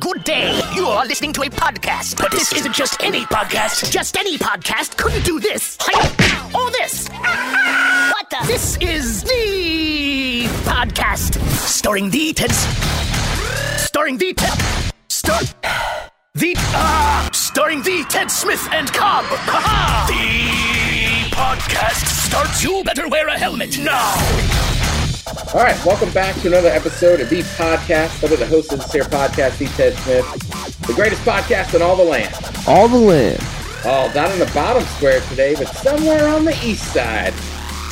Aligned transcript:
Good 0.00 0.24
day. 0.24 0.58
You 0.74 0.86
are 0.86 1.04
listening 1.04 1.32
to 1.34 1.42
a 1.42 1.50
podcast, 1.50 2.16
but 2.16 2.30
this 2.30 2.52
isn't 2.54 2.74
just 2.74 3.02
any 3.02 3.20
podcast. 3.26 3.90
Just 3.92 4.16
any 4.16 4.38
podcast 4.38 4.96
couldn't 4.96 5.24
do 5.24 5.38
this. 5.38 5.76
Or 6.54 6.70
this. 6.70 7.08
What 7.20 8.30
the? 8.30 8.38
This 8.46 8.78
is 8.78 9.22
the 9.24 10.46
podcast 10.64 11.38
starring 11.58 12.08
the 12.10 12.32
Ted. 12.32 12.50
Starring 13.78 14.16
the 14.16 14.32
Ted. 14.32 14.58
Star. 15.08 15.40
The 16.34 16.54
uh, 16.56 17.30
starring 17.32 17.82
the 17.82 18.04
Ted 18.08 18.30
Smith 18.30 18.66
and 18.72 18.90
Cobb. 18.92 19.24
Ha-ha! 19.26 20.06
The 20.08 21.34
podcast 21.36 22.06
starts. 22.26 22.64
You 22.64 22.82
better 22.84 23.06
wear 23.08 23.28
a 23.28 23.38
helmet 23.38 23.78
now. 23.78 24.69
All 25.30 25.62
right, 25.62 25.84
welcome 25.86 26.10
back 26.10 26.34
to 26.40 26.48
another 26.48 26.70
episode 26.70 27.20
of 27.20 27.30
the 27.30 27.42
podcast. 27.42 28.28
I'm 28.28 28.36
the 28.36 28.46
host 28.46 28.72
of 28.72 28.80
this 28.80 28.92
here 28.92 29.04
podcast, 29.04 29.58
the 29.58 29.66
Ted 29.66 29.94
Smith, 29.98 30.80
the 30.88 30.92
greatest 30.92 31.22
podcast 31.22 31.72
in 31.72 31.82
all 31.82 31.94
the 31.94 32.02
land. 32.02 32.34
All 32.66 32.88
the 32.88 32.98
land. 32.98 33.38
Oh, 33.84 34.10
not 34.12 34.32
in 34.32 34.40
the 34.40 34.50
bottom 34.52 34.82
square 34.96 35.20
today, 35.28 35.54
but 35.54 35.68
somewhere 35.68 36.26
on 36.26 36.44
the 36.44 36.58
east 36.64 36.92
side. 36.92 37.32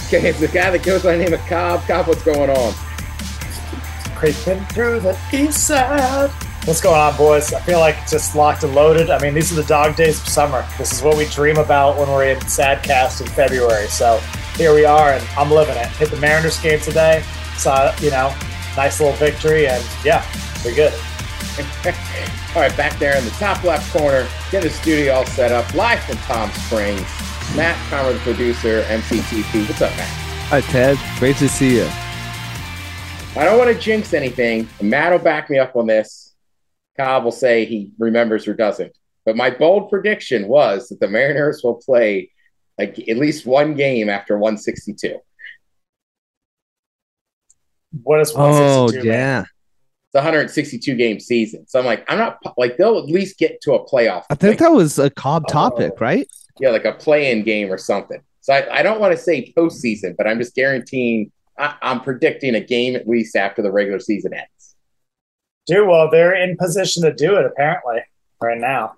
Okay, 0.09 0.31
it's 0.31 0.41
the 0.41 0.49
guy 0.49 0.71
that 0.71 0.83
goes 0.83 1.05
by 1.05 1.17
the 1.17 1.23
name 1.23 1.33
of 1.33 1.41
Cobb. 1.47 1.83
Cobb, 1.83 2.09
what's 2.09 2.25
going 2.25 2.51
on? 2.51 2.73
Creeping 4.17 4.65
through 4.67 4.99
the 4.99 5.17
east 5.33 5.65
side. 5.65 6.33
What's 6.69 6.83
going 6.83 7.01
on, 7.01 7.17
boys? 7.17 7.55
I 7.55 7.61
feel 7.61 7.79
like 7.79 7.97
it's 8.03 8.11
just 8.11 8.37
locked 8.37 8.63
and 8.63 8.75
loaded. 8.75 9.09
I 9.09 9.19
mean, 9.21 9.33
these 9.33 9.51
are 9.51 9.55
the 9.55 9.67
dog 9.67 9.97
days 9.97 10.21
of 10.21 10.29
summer. 10.29 10.67
This 10.77 10.93
is 10.93 11.03
what 11.03 11.17
we 11.17 11.25
dream 11.25 11.57
about 11.57 11.97
when 11.97 12.11
we're 12.11 12.25
in 12.25 12.37
Sadcast 12.41 13.23
in 13.23 13.27
February. 13.29 13.87
So 13.87 14.19
here 14.55 14.75
we 14.75 14.85
are, 14.85 15.13
and 15.13 15.27
I'm 15.39 15.51
living 15.51 15.79
it. 15.79 15.87
Hit 15.87 16.11
the 16.11 16.19
Mariners 16.19 16.61
game 16.61 16.79
today. 16.79 17.25
Saw, 17.57 17.97
you 18.01 18.11
know, 18.11 18.37
nice 18.77 19.01
little 19.01 19.17
victory, 19.17 19.67
and 19.67 19.83
yeah, 20.05 20.23
we're 20.63 20.75
good. 20.75 20.93
all 22.55 22.61
right, 22.61 22.77
back 22.77 22.99
there 22.99 23.17
in 23.17 23.25
the 23.25 23.35
top 23.39 23.65
left 23.65 23.91
corner, 23.91 24.29
get 24.51 24.63
the 24.63 24.69
studio 24.69 25.15
all 25.15 25.25
set 25.25 25.51
up, 25.51 25.73
live 25.73 26.01
from 26.01 26.19
Palm 26.19 26.51
Springs. 26.51 27.01
Matt 27.57 27.79
Palmer, 27.89 28.13
the 28.13 28.19
producer, 28.19 28.83
MCTP. 28.89 29.67
What's 29.67 29.81
up, 29.81 29.97
Matt? 29.97 30.07
Hi, 30.51 30.61
Ted. 30.61 30.99
Great 31.19 31.39
to 31.39 31.49
see 31.49 31.77
you. 31.77 31.89
I 33.41 33.47
don't 33.47 33.57
want 33.57 33.71
to 33.71 33.79
jinx 33.79 34.13
anything. 34.13 34.69
Matt 34.83 35.13
will 35.13 35.19
back 35.19 35.49
me 35.49 35.59
up 35.59 35.75
on 35.75 35.87
this. 35.87 36.28
Cobb 36.99 37.25
will 37.25 37.33
say 37.33 37.65
he 37.65 37.93
remembers 37.99 38.49
or 38.49 38.55
doesn't. 38.55 38.93
But 39.25 39.37
my 39.37 39.51
bold 39.51 39.91
prediction 39.91 40.49
was 40.49 40.89
that 40.89 41.01
the 41.01 41.09
Mariners 41.09 41.63
will 41.63 41.75
play 41.75 42.31
like 42.79 42.99
at 43.09 43.17
least 43.17 43.47
one 43.47 43.75
game 43.75 44.09
after 44.09 44.39
162. 44.39 45.19
What 48.03 48.21
is 48.21 48.35
162? 48.35 49.01
Oh 49.01 49.13
yeah, 49.13 49.41
it's 49.41 50.15
162 50.15 50.95
game 50.95 51.21
season. 51.21 51.67
So 51.69 51.79
I'm 51.79 51.85
like, 51.85 52.05
I'm 52.11 52.19
not 52.19 52.39
like 52.57 52.77
they'll 52.77 52.99
at 52.99 53.07
least 53.07 53.39
get 53.39 53.61
to 53.63 53.75
a 53.75 53.87
playoff. 53.87 54.25
I 54.31 54.35
think 54.35 54.53
like, 54.53 54.59
that 54.61 54.73
was 54.73 54.99
a 54.99 55.11
Cobb 55.11 55.47
topic, 55.49 55.93
uh, 55.93 55.97
right? 56.05 56.29
Yeah, 56.61 56.71
like 56.71 56.85
a 56.85 56.93
play-in 56.93 57.45
game 57.45 57.73
or 57.73 57.79
something. 57.79 58.21
So 58.41 58.55
I, 58.55 58.79
I 58.79 58.83
don't 58.83 59.01
want 59.01 59.13
to 59.13 59.23
say 59.23 59.53
postseason, 59.57 60.17
but 60.17 60.27
I'm 60.27 60.39
just 60.39 60.55
guaranteeing. 60.55 61.31
I, 61.59 61.75
I'm 61.83 62.01
predicting 62.01 62.55
a 62.55 62.61
game 62.61 62.97
at 62.97 63.07
least 63.07 63.37
after 63.37 63.63
the 63.63 63.71
regular 63.71 64.01
season 64.01 64.33
ends. 64.33 64.68
Dude, 65.69 65.87
well, 65.87 66.11
they're 66.11 66.35
in 66.35 66.57
position 66.57 67.03
to 67.05 67.13
do 67.13 67.37
it 67.37 67.47
apparently 67.47 67.99
right 68.41 68.59
now. 68.59 68.95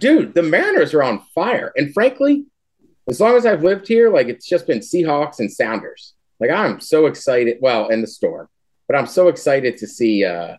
Dude, 0.00 0.34
the 0.34 0.42
Mariners 0.42 0.92
are 0.92 1.02
on 1.02 1.22
fire, 1.34 1.72
and 1.76 1.94
frankly, 1.94 2.46
as 3.08 3.20
long 3.20 3.36
as 3.36 3.46
I've 3.46 3.62
lived 3.62 3.86
here, 3.86 4.10
like 4.10 4.26
it's 4.26 4.46
just 4.46 4.66
been 4.66 4.80
Seahawks 4.80 5.38
and 5.38 5.52
Sounders. 5.52 6.14
Like 6.40 6.50
I'm 6.50 6.80
so 6.80 7.06
excited. 7.06 7.58
Well, 7.60 7.88
in 7.88 8.00
the 8.00 8.06
store, 8.06 8.48
but 8.88 8.96
I'm 8.96 9.06
so 9.06 9.28
excited 9.28 9.76
to 9.78 9.86
see. 9.86 10.24
uh 10.24 10.56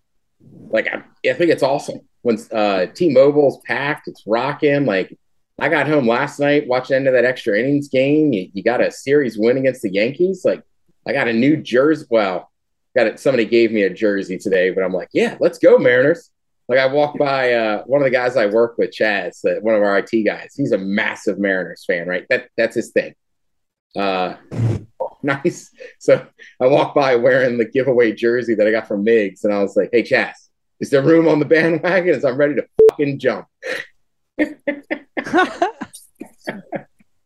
Like 0.69 0.87
I, 0.87 1.03
I 1.29 1.33
think 1.33 1.51
it's 1.51 1.63
awesome 1.63 1.99
when 2.21 2.37
uh 2.51 2.85
T-Mobile's 2.93 3.59
packed. 3.65 4.07
It's 4.07 4.23
rocking. 4.25 4.85
Like 4.85 5.17
I 5.59 5.67
got 5.67 5.87
home 5.87 6.07
last 6.07 6.39
night, 6.39 6.67
watching 6.67 6.95
end 6.95 7.07
of 7.07 7.13
that 7.13 7.25
extra 7.25 7.59
innings 7.59 7.89
game. 7.89 8.31
You, 8.31 8.49
you 8.53 8.63
got 8.63 8.81
a 8.81 8.91
series 8.91 9.37
win 9.37 9.57
against 9.57 9.81
the 9.81 9.91
Yankees. 9.91 10.43
Like 10.45 10.63
I 11.05 11.11
got 11.11 11.27
a 11.27 11.33
new 11.33 11.57
jersey. 11.57 12.05
Well, 12.09 12.49
got 12.97 13.07
it. 13.07 13.19
Somebody 13.19 13.45
gave 13.45 13.71
me 13.71 13.83
a 13.83 13.89
jersey 13.89 14.37
today, 14.37 14.71
but 14.71 14.83
I'm 14.83 14.91
like, 14.91 15.09
yeah, 15.13 15.37
let's 15.39 15.59
go 15.59 15.77
Mariners. 15.77 16.31
Like 16.67 16.79
I 16.79 16.87
walked 16.87 17.19
by 17.19 17.53
uh, 17.53 17.83
one 17.83 18.01
of 18.01 18.05
the 18.05 18.11
guys 18.11 18.35
I 18.35 18.47
work 18.47 18.77
with, 18.77 18.91
Chaz, 18.91 19.45
uh, 19.45 19.61
one 19.61 19.75
of 19.75 19.83
our 19.83 19.99
IT 19.99 20.23
guys. 20.25 20.53
He's 20.55 20.71
a 20.71 20.77
massive 20.77 21.39
Mariners 21.39 21.85
fan, 21.85 22.07
right? 22.07 22.25
That 22.29 22.49
that's 22.57 22.75
his 22.75 22.91
thing. 22.91 23.13
Uh, 23.95 24.35
nice. 25.23 25.71
So 25.99 26.25
I 26.59 26.67
walked 26.67 26.95
by 26.95 27.15
wearing 27.15 27.57
the 27.57 27.65
giveaway 27.65 28.11
jersey 28.13 28.55
that 28.55 28.67
I 28.67 28.71
got 28.71 28.87
from 28.87 29.05
Migs, 29.05 29.45
and 29.45 29.53
I 29.53 29.61
was 29.61 29.77
like, 29.77 29.89
"Hey, 29.93 30.03
Chaz, 30.03 30.33
is 30.79 30.89
there 30.89 31.03
room 31.03 31.27
on 31.27 31.39
the 31.39 31.45
bandwagon?" 31.45 32.15
As 32.15 32.25
I'm 32.25 32.35
ready 32.35 32.55
to 32.55 32.65
fucking 32.89 33.19
jump. 33.19 33.47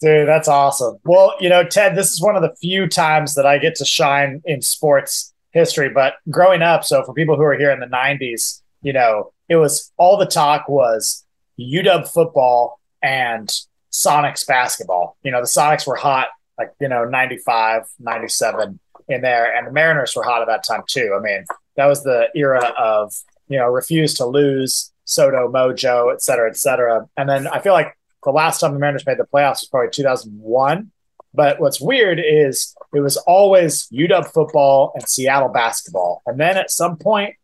Dude, 0.01 0.27
that's 0.27 0.47
awesome. 0.47 0.97
Well, 1.03 1.35
you 1.39 1.49
know, 1.49 1.63
Ted, 1.63 1.95
this 1.95 2.11
is 2.11 2.21
one 2.21 2.35
of 2.35 2.41
the 2.41 2.55
few 2.59 2.87
times 2.87 3.35
that 3.35 3.45
I 3.45 3.59
get 3.59 3.75
to 3.75 3.85
shine 3.85 4.41
in 4.45 4.61
sports 4.63 5.30
history. 5.51 5.89
But 5.89 6.15
growing 6.29 6.61
up, 6.61 6.83
so 6.83 7.03
for 7.03 7.13
people 7.13 7.35
who 7.35 7.43
are 7.43 7.57
here 7.57 7.71
in 7.71 7.79
the 7.79 7.85
'90s, 7.85 8.61
you 8.81 8.93
know, 8.93 9.31
it 9.49 9.55
was 9.57 9.91
all 9.97 10.17
the 10.17 10.25
talk 10.25 10.67
was 10.67 11.25
UW 11.59 12.07
football 12.07 12.79
and 13.01 13.51
Sonics 13.91 14.45
basketball. 14.47 15.17
You 15.23 15.31
know, 15.31 15.41
the 15.41 15.47
Sonics 15.47 15.85
were 15.85 15.95
hot 15.95 16.29
like, 16.61 16.73
you 16.79 16.87
know, 16.87 17.05
95, 17.05 17.83
97 17.99 18.79
in 19.07 19.21
there. 19.21 19.55
And 19.55 19.67
the 19.67 19.71
Mariners 19.71 20.15
were 20.15 20.23
hot 20.23 20.41
at 20.41 20.47
that 20.47 20.63
time 20.63 20.83
too. 20.87 21.15
I 21.17 21.21
mean, 21.21 21.45
that 21.75 21.87
was 21.87 22.03
the 22.03 22.27
era 22.35 22.73
of, 22.77 23.13
you 23.47 23.57
know, 23.57 23.67
refuse 23.67 24.13
to 24.15 24.25
lose, 24.25 24.91
SoDo, 25.05 25.51
Mojo, 25.51 26.13
et 26.13 26.21
cetera, 26.21 26.49
et 26.49 26.57
cetera. 26.57 27.07
And 27.17 27.27
then 27.27 27.47
I 27.47 27.59
feel 27.59 27.73
like 27.73 27.97
the 28.23 28.31
last 28.31 28.59
time 28.59 28.73
the 28.73 28.79
Mariners 28.79 29.05
made 29.05 29.17
the 29.17 29.25
playoffs 29.25 29.61
was 29.61 29.67
probably 29.69 29.89
2001. 29.91 30.91
But 31.33 31.59
what's 31.59 31.79
weird 31.79 32.19
is 32.19 32.75
it 32.93 32.99
was 32.99 33.17
always 33.17 33.87
UW 33.87 34.31
football 34.31 34.91
and 34.95 35.07
Seattle 35.07 35.49
basketball. 35.49 36.21
And 36.25 36.39
then 36.39 36.57
at 36.57 36.71
some 36.71 36.97
point, 36.97 37.35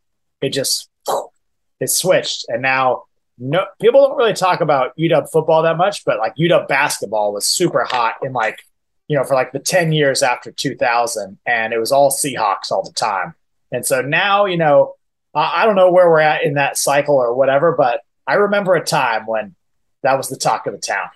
it 0.41 0.49
just 0.49 0.89
it 1.79 1.89
switched. 1.89 2.45
And 2.49 2.61
now 2.61 3.03
no 3.37 3.65
people 3.79 4.07
don't 4.07 4.17
really 4.17 4.33
talk 4.33 4.61
about 4.61 4.97
UW 4.97 5.29
football 5.31 5.63
that 5.63 5.77
much, 5.77 6.03
but 6.05 6.19
like 6.19 6.35
UW 6.35 6.67
basketball 6.67 7.33
was 7.33 7.45
super 7.45 7.83
hot 7.83 8.15
in 8.23 8.33
like 8.33 8.59
you 9.07 9.17
know, 9.17 9.23
for 9.23 9.35
like 9.35 9.51
the 9.51 9.59
10 9.59 9.91
years 9.91 10.21
after 10.21 10.51
2000, 10.51 11.37
and 11.45 11.73
it 11.73 11.79
was 11.79 11.91
all 11.91 12.11
Seahawks 12.11 12.71
all 12.71 12.83
the 12.83 12.91
time. 12.91 13.35
And 13.71 13.85
so 13.85 14.01
now, 14.01 14.45
you 14.45 14.57
know, 14.57 14.95
I, 15.33 15.63
I 15.63 15.65
don't 15.65 15.75
know 15.75 15.91
where 15.91 16.09
we're 16.09 16.19
at 16.19 16.43
in 16.43 16.55
that 16.55 16.77
cycle 16.77 17.15
or 17.15 17.33
whatever, 17.33 17.73
but 17.73 18.01
I 18.27 18.35
remember 18.35 18.75
a 18.75 18.83
time 18.83 19.25
when 19.25 19.55
that 20.03 20.17
was 20.17 20.29
the 20.29 20.35
talk 20.35 20.67
of 20.67 20.73
the 20.73 20.79
town, 20.79 21.07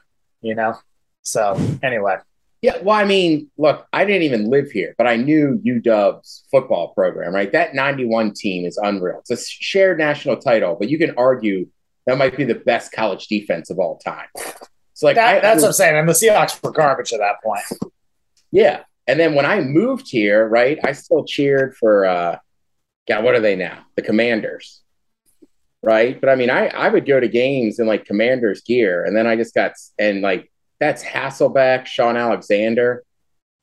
you 0.42 0.56
know? 0.56 0.76
So 1.22 1.60
anyway. 1.84 2.18
Yeah, 2.62 2.78
well, 2.84 2.96
I 2.96 3.06
mean, 3.06 3.50
look, 3.58 3.88
I 3.92 4.06
didn't 4.06 4.22
even 4.22 4.50
live 4.50 4.70
here, 4.70 4.94
but 4.98 5.08
I 5.08 5.16
knew 5.16 5.60
UW's 5.66 6.44
football 6.52 6.94
program, 6.94 7.34
right? 7.34 7.52
That 7.52 7.74
91 7.74 8.34
team 8.34 8.66
is 8.66 8.78
unreal. 8.78 9.20
It's 9.20 9.32
a 9.32 9.38
shared 9.38 9.98
national 9.98 10.38
title, 10.38 10.76
but 10.80 10.88
you 10.88 11.00
can 11.00 11.16
argue 11.18 11.68
that 12.06 12.20
might 12.20 12.38
be 12.38 12.44
the 12.44 12.56
best 12.56 12.92
college 12.92 13.28
defense 13.28 13.72
of 13.72 13.80
all 13.80 13.98
time. 13.98 14.28
So 14.94 15.08
like 15.08 15.16
that, 15.16 15.38
I, 15.38 15.40
that's 15.40 15.64
I, 15.64 15.66
what 15.66 15.68
I'm 15.70 15.74
saying. 15.74 15.98
And 15.98 16.10
the 16.10 16.14
Seahawks 16.14 16.62
were 16.62 16.72
garbage 16.72 17.14
at 17.14 17.20
that 17.20 17.42
point. 17.44 17.64
Yeah. 18.52 18.84
And 19.08 19.20
then 19.20 19.34
when 19.34 19.46
I 19.46 19.62
moved 19.62 20.10
here, 20.10 20.48
right, 20.48 20.78
I 20.84 20.92
still 20.92 21.26
cheered 21.26 21.76
for 21.76 22.06
uh 22.06 22.38
God, 23.08 23.24
what 23.24 23.34
are 23.34 23.40
they 23.40 23.56
now? 23.56 23.80
The 23.96 24.04
commanders. 24.04 24.82
Right. 25.82 26.20
But 26.22 26.30
I 26.30 26.36
mean, 26.36 26.52
I, 26.52 26.68
I 26.68 26.90
would 26.90 27.08
go 27.08 27.20
to 27.20 27.28
games 27.28 27.80
in 27.80 27.88
like 27.88 28.06
commanders 28.06 28.62
gear, 28.62 29.04
and 29.04 29.18
then 29.18 29.26
I 29.26 29.36
just 29.36 29.56
got 29.56 29.74
and 29.98 30.22
like 30.22 30.51
that's 30.82 31.04
Hasselbeck, 31.04 31.86
Shaun 31.86 32.18
Alexander. 32.18 33.04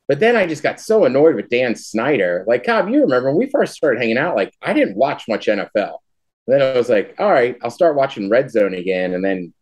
But 0.07 0.21
then 0.21 0.37
I 0.37 0.47
just 0.47 0.63
got 0.63 0.81
so 0.81 1.05
annoyed 1.05 1.35
with 1.35 1.51
Dan 1.51 1.75
Snyder. 1.75 2.45
Like, 2.47 2.65
Cobb, 2.65 2.89
you 2.89 3.03
remember 3.03 3.29
when 3.29 3.39
we 3.39 3.51
first 3.51 3.75
started 3.75 4.01
hanging 4.01 4.17
out, 4.17 4.37
like 4.37 4.55
I 4.63 4.73
didn't 4.73 4.97
watch 4.97 5.29
much 5.29 5.49
NFL. 5.49 5.99
And 6.47 6.55
then 6.55 6.63
I 6.63 6.79
was 6.79 6.89
like, 6.89 7.17
all 7.19 7.31
right, 7.31 7.59
I'll 7.63 7.71
start 7.71 7.97
watching 7.97 8.31
Red 8.31 8.51
Zone 8.51 8.73
again. 8.73 9.13
And 9.13 9.23
then 9.23 9.53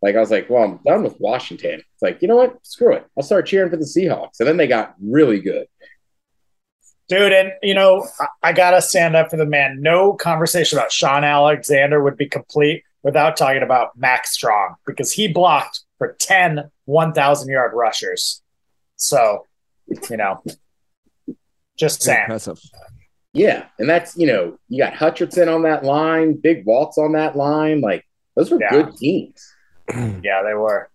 like 0.00 0.14
I 0.14 0.20
was 0.20 0.30
like, 0.30 0.48
well, 0.48 0.62
I'm 0.62 0.80
done 0.86 1.02
with 1.02 1.20
Washington. 1.20 1.80
It's 1.80 2.02
like, 2.02 2.22
you 2.22 2.28
know 2.28 2.36
what? 2.36 2.64
Screw 2.64 2.94
it. 2.94 3.04
I'll 3.16 3.24
start 3.24 3.46
cheering 3.46 3.70
for 3.70 3.76
the 3.76 3.84
Seahawks. 3.84 4.38
And 4.38 4.48
then 4.48 4.56
they 4.56 4.68
got 4.68 4.94
really 5.02 5.40
good. 5.40 5.66
Dude, 7.08 7.32
and 7.32 7.52
you 7.62 7.74
know, 7.74 8.06
I, 8.20 8.50
I 8.50 8.52
gotta 8.52 8.80
stand 8.80 9.16
up 9.16 9.30
for 9.30 9.36
the 9.36 9.44
man. 9.44 9.82
No 9.82 10.14
conversation 10.14 10.78
about 10.78 10.92
Shaun 10.92 11.24
Alexander 11.24 12.02
would 12.02 12.16
be 12.16 12.28
complete 12.28 12.84
without 13.04 13.36
talking 13.36 13.62
about 13.62 13.96
Mack 13.96 14.26
Strong 14.26 14.74
because 14.84 15.12
he 15.12 15.28
blocked 15.28 15.82
for 15.98 16.16
10 16.18 16.70
1,000 16.86 17.48
yard 17.48 17.72
rushers. 17.74 18.42
So, 18.96 19.46
you 20.10 20.16
know, 20.16 20.42
just 21.76 22.02
saying. 22.02 22.22
Impressive. 22.22 22.60
Yeah. 23.32 23.66
And 23.78 23.88
that's, 23.88 24.16
you 24.16 24.26
know, 24.26 24.58
you 24.68 24.82
got 24.82 24.94
Hutchinson 24.94 25.48
on 25.48 25.62
that 25.62 25.84
line, 25.84 26.34
Big 26.34 26.66
Waltz 26.66 26.98
on 26.98 27.12
that 27.12 27.36
line. 27.36 27.80
Like, 27.80 28.04
those 28.34 28.50
were 28.50 28.58
yeah. 28.60 28.70
good 28.70 28.96
teams. 28.96 29.54
yeah, 29.94 30.42
they 30.42 30.54
were. 30.54 30.90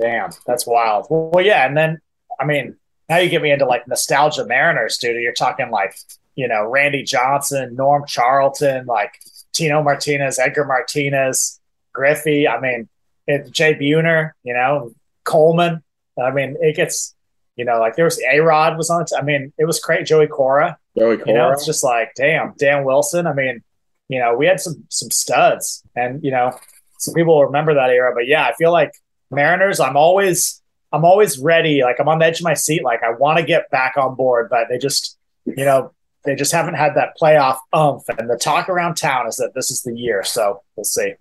Damn, 0.00 0.30
that's 0.46 0.64
wild. 0.66 1.06
Well, 1.10 1.44
yeah, 1.44 1.66
and 1.66 1.76
then 1.76 2.00
I 2.38 2.44
mean, 2.44 2.76
now 3.08 3.18
you 3.18 3.28
get 3.28 3.42
me 3.42 3.50
into 3.50 3.66
like 3.66 3.88
nostalgia 3.88 4.46
Mariners, 4.46 4.98
dude. 4.98 5.20
You're 5.20 5.32
talking 5.32 5.70
like 5.70 5.96
you 6.36 6.46
know 6.46 6.64
Randy 6.64 7.02
Johnson, 7.02 7.74
Norm 7.74 8.04
Charlton, 8.06 8.86
like 8.86 9.18
Tino 9.58 9.82
Martinez, 9.82 10.38
Edgar 10.38 10.64
Martinez, 10.64 11.60
Griffey. 11.92 12.46
I 12.46 12.60
mean, 12.60 12.88
it, 13.26 13.50
Jay 13.50 13.74
Buhner, 13.74 14.30
you 14.44 14.54
know, 14.54 14.92
Coleman. 15.24 15.82
I 16.22 16.30
mean, 16.30 16.56
it 16.60 16.76
gets, 16.76 17.14
you 17.56 17.64
know, 17.64 17.80
like 17.80 17.96
there 17.96 18.04
was 18.04 18.20
A 18.32 18.38
Rod 18.38 18.76
was 18.76 18.88
on 18.88 19.02
it. 19.02 19.10
I 19.18 19.22
mean, 19.22 19.52
it 19.58 19.64
was 19.64 19.80
great. 19.80 20.06
Joey 20.06 20.28
Cora. 20.28 20.78
Joey 20.96 21.18
You 21.26 21.34
know, 21.34 21.46
Cora. 21.46 21.52
it's 21.54 21.66
just 21.66 21.82
like, 21.82 22.12
damn, 22.16 22.54
Dan 22.56 22.84
Wilson. 22.84 23.26
I 23.26 23.32
mean, 23.32 23.62
you 24.08 24.20
know, 24.20 24.34
we 24.36 24.46
had 24.46 24.60
some 24.60 24.84
some 24.88 25.10
studs, 25.10 25.82
and 25.94 26.22
you 26.22 26.30
know, 26.30 26.56
some 26.98 27.14
people 27.14 27.34
will 27.36 27.46
remember 27.46 27.74
that 27.74 27.90
era. 27.90 28.12
But 28.14 28.26
yeah, 28.26 28.44
I 28.44 28.54
feel 28.54 28.72
like 28.72 28.92
Mariners. 29.30 29.80
I'm 29.80 29.96
always 29.96 30.62
I'm 30.92 31.04
always 31.04 31.38
ready. 31.38 31.82
Like 31.82 31.96
I'm 32.00 32.08
on 32.08 32.20
the 32.20 32.26
edge 32.26 32.40
of 32.40 32.44
my 32.44 32.54
seat. 32.54 32.82
Like 32.84 33.02
I 33.02 33.10
want 33.10 33.38
to 33.38 33.44
get 33.44 33.70
back 33.70 33.96
on 33.96 34.14
board, 34.14 34.48
but 34.50 34.68
they 34.70 34.78
just, 34.78 35.18
you 35.44 35.64
know, 35.64 35.92
they 36.28 36.34
just 36.34 36.52
haven't 36.52 36.74
had 36.74 36.94
that 36.94 37.14
playoff 37.20 37.58
umph. 37.72 38.04
And 38.18 38.28
the 38.28 38.36
talk 38.36 38.68
around 38.68 38.96
town 38.96 39.26
is 39.26 39.36
that 39.36 39.52
this 39.54 39.70
is 39.70 39.82
the 39.82 39.96
year. 39.96 40.22
So 40.22 40.62
we'll 40.76 40.84
see. 40.84 41.14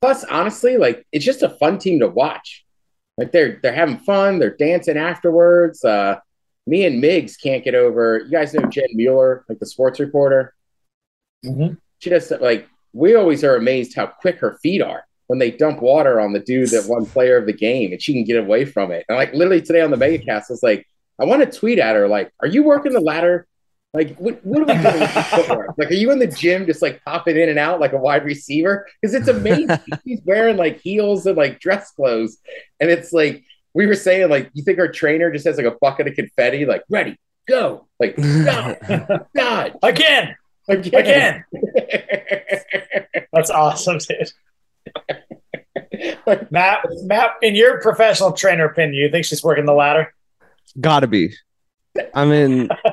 Plus, 0.00 0.24
honestly, 0.24 0.76
like 0.78 1.06
it's 1.12 1.24
just 1.24 1.42
a 1.42 1.50
fun 1.50 1.78
team 1.78 2.00
to 2.00 2.08
watch. 2.08 2.64
Like 3.18 3.32
they're 3.32 3.60
they're 3.62 3.74
having 3.74 3.98
fun, 3.98 4.38
they're 4.38 4.56
dancing 4.56 4.96
afterwards. 4.96 5.84
Uh, 5.84 6.18
me 6.66 6.84
and 6.86 7.00
Miggs 7.00 7.36
can't 7.36 7.62
get 7.64 7.74
over. 7.74 8.18
You 8.24 8.30
guys 8.30 8.54
know 8.54 8.66
Jen 8.68 8.88
Mueller, 8.94 9.44
like 9.48 9.58
the 9.58 9.66
sports 9.66 10.00
reporter. 10.00 10.54
Mhm. 11.44 11.78
She 11.98 12.10
just 12.10 12.30
like 12.40 12.68
we 12.92 13.14
always 13.14 13.44
are 13.44 13.56
amazed 13.56 13.94
how 13.94 14.06
quick 14.06 14.38
her 14.38 14.58
feet 14.62 14.80
are 14.82 15.04
when 15.26 15.38
they 15.38 15.50
dump 15.50 15.82
water 15.82 16.20
on 16.20 16.32
the 16.32 16.40
dude 16.40 16.70
that 16.70 16.88
won 16.88 17.04
player 17.04 17.36
of 17.36 17.46
the 17.46 17.52
game, 17.52 17.92
and 17.92 18.00
she 18.00 18.12
can 18.12 18.24
get 18.24 18.38
away 18.38 18.64
from 18.64 18.90
it. 18.90 19.04
And 19.08 19.18
like 19.18 19.32
literally 19.34 19.60
today 19.60 19.82
on 19.82 19.90
the 19.90 19.96
MegaCast, 19.96 20.28
I 20.28 20.44
was 20.50 20.62
like, 20.62 20.86
I 21.18 21.24
want 21.24 21.42
to 21.42 21.58
tweet 21.58 21.78
at 21.78 21.96
her 21.96 22.06
like, 22.08 22.30
"Are 22.40 22.46
you 22.46 22.62
working 22.62 22.92
the 22.92 23.00
ladder? 23.00 23.46
Like, 23.96 24.14
what, 24.18 24.44
what 24.44 24.60
are 24.60 24.64
we 24.66 24.82
doing 24.82 25.00
with 25.00 25.48
your? 25.48 25.74
Like, 25.78 25.90
are 25.90 25.94
you 25.94 26.10
in 26.10 26.18
the 26.18 26.26
gym 26.26 26.66
just 26.66 26.82
like 26.82 27.02
popping 27.02 27.38
in 27.38 27.48
and 27.48 27.58
out 27.58 27.80
like 27.80 27.94
a 27.94 27.96
wide 27.96 28.26
receiver? 28.26 28.86
Because 29.00 29.14
it's 29.14 29.28
amazing. 29.28 29.78
She's 30.06 30.20
wearing 30.26 30.58
like 30.58 30.80
heels 30.80 31.24
and 31.24 31.34
like 31.34 31.60
dress 31.60 31.92
clothes, 31.92 32.36
and 32.78 32.90
it's 32.90 33.14
like 33.14 33.42
we 33.72 33.86
were 33.86 33.94
saying, 33.94 34.28
like, 34.28 34.50
you 34.52 34.62
think 34.62 34.78
our 34.78 34.88
trainer 34.88 35.32
just 35.32 35.46
has 35.46 35.56
like 35.56 35.64
a 35.64 35.76
bucket 35.80 36.08
of 36.08 36.14
confetti, 36.14 36.66
like, 36.66 36.82
ready, 36.90 37.18
go, 37.48 37.86
like, 37.98 38.16
God, 38.44 38.76
God, 39.34 39.78
Again, 39.82 40.36
again. 40.68 41.44
again. 41.54 43.24
That's 43.32 43.48
awesome, 43.50 43.98
dude. 43.98 44.32
Matt, 46.50 46.86
Matt, 47.04 47.30
in 47.40 47.54
your 47.54 47.80
professional 47.80 48.32
trainer 48.32 48.66
opinion, 48.66 48.94
you 48.94 49.10
think 49.10 49.24
she's 49.24 49.42
working 49.42 49.64
the 49.64 49.72
ladder? 49.72 50.12
Gotta 50.80 51.06
be. 51.06 51.34
I 52.14 52.24
mean, 52.24 52.68
Wh- 52.68 52.90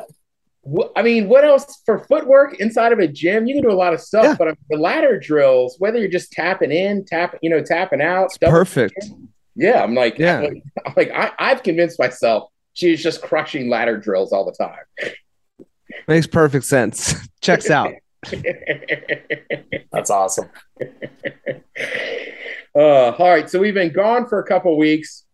I 0.96 1.02
mean, 1.02 1.28
what 1.28 1.44
else 1.44 1.82
for 1.86 2.00
footwork 2.06 2.56
inside 2.62 2.94
of 2.94 3.00
a 3.00 3.08
gym? 3.08 3.46
You 3.48 3.56
can 3.56 3.64
do 3.64 3.72
a 3.72 3.74
lot 3.76 3.94
of 3.94 4.00
stuff, 4.00 4.24
Yeah. 4.24 4.36
but 4.38 4.48
I 4.48 4.54
the 4.70 4.78
ladder 4.78 5.20
drills, 5.20 5.76
whether 5.80 6.00
you're 6.00 6.08
just 6.08 6.32
tapping 6.32 6.72
in, 6.72 7.04
tapping, 7.06 7.40
you 7.44 7.50
know, 7.50 7.62
tapping 7.62 8.02
out, 8.02 8.26
it's 8.26 8.38
double- 8.38 8.54
perfect. 8.54 8.96
Yeah, 9.56 9.84
I'm 9.84 9.94
like, 9.94 10.18
Yeah. 10.18 10.38
I'm 10.38 10.44
like, 10.44 10.64
I'm 10.86 10.94
like 10.98 11.12
I, 11.12 11.32
I've 11.38 11.64
convinced 11.64 12.00
myself 12.00 12.50
she's 12.74 13.04
just 13.04 13.22
crushing 13.22 13.70
ladder 13.70 13.98
drills 13.98 14.32
all 14.32 14.46
the 14.46 14.54
time. 14.54 15.14
Makes 16.08 16.28
perfect 16.28 16.66
sense. 16.66 17.14
Checks 17.42 17.70
out. 17.70 17.92
That's 19.92 20.10
awesome. 20.10 20.50
uh, 22.76 22.80
all 22.80 23.30
right, 23.30 23.50
so 23.50 23.60
we've 23.60 23.74
been 23.74 23.92
gone 23.94 24.28
for 24.28 24.40
a 24.40 24.44
couple 24.46 24.78
weeks. 24.78 25.26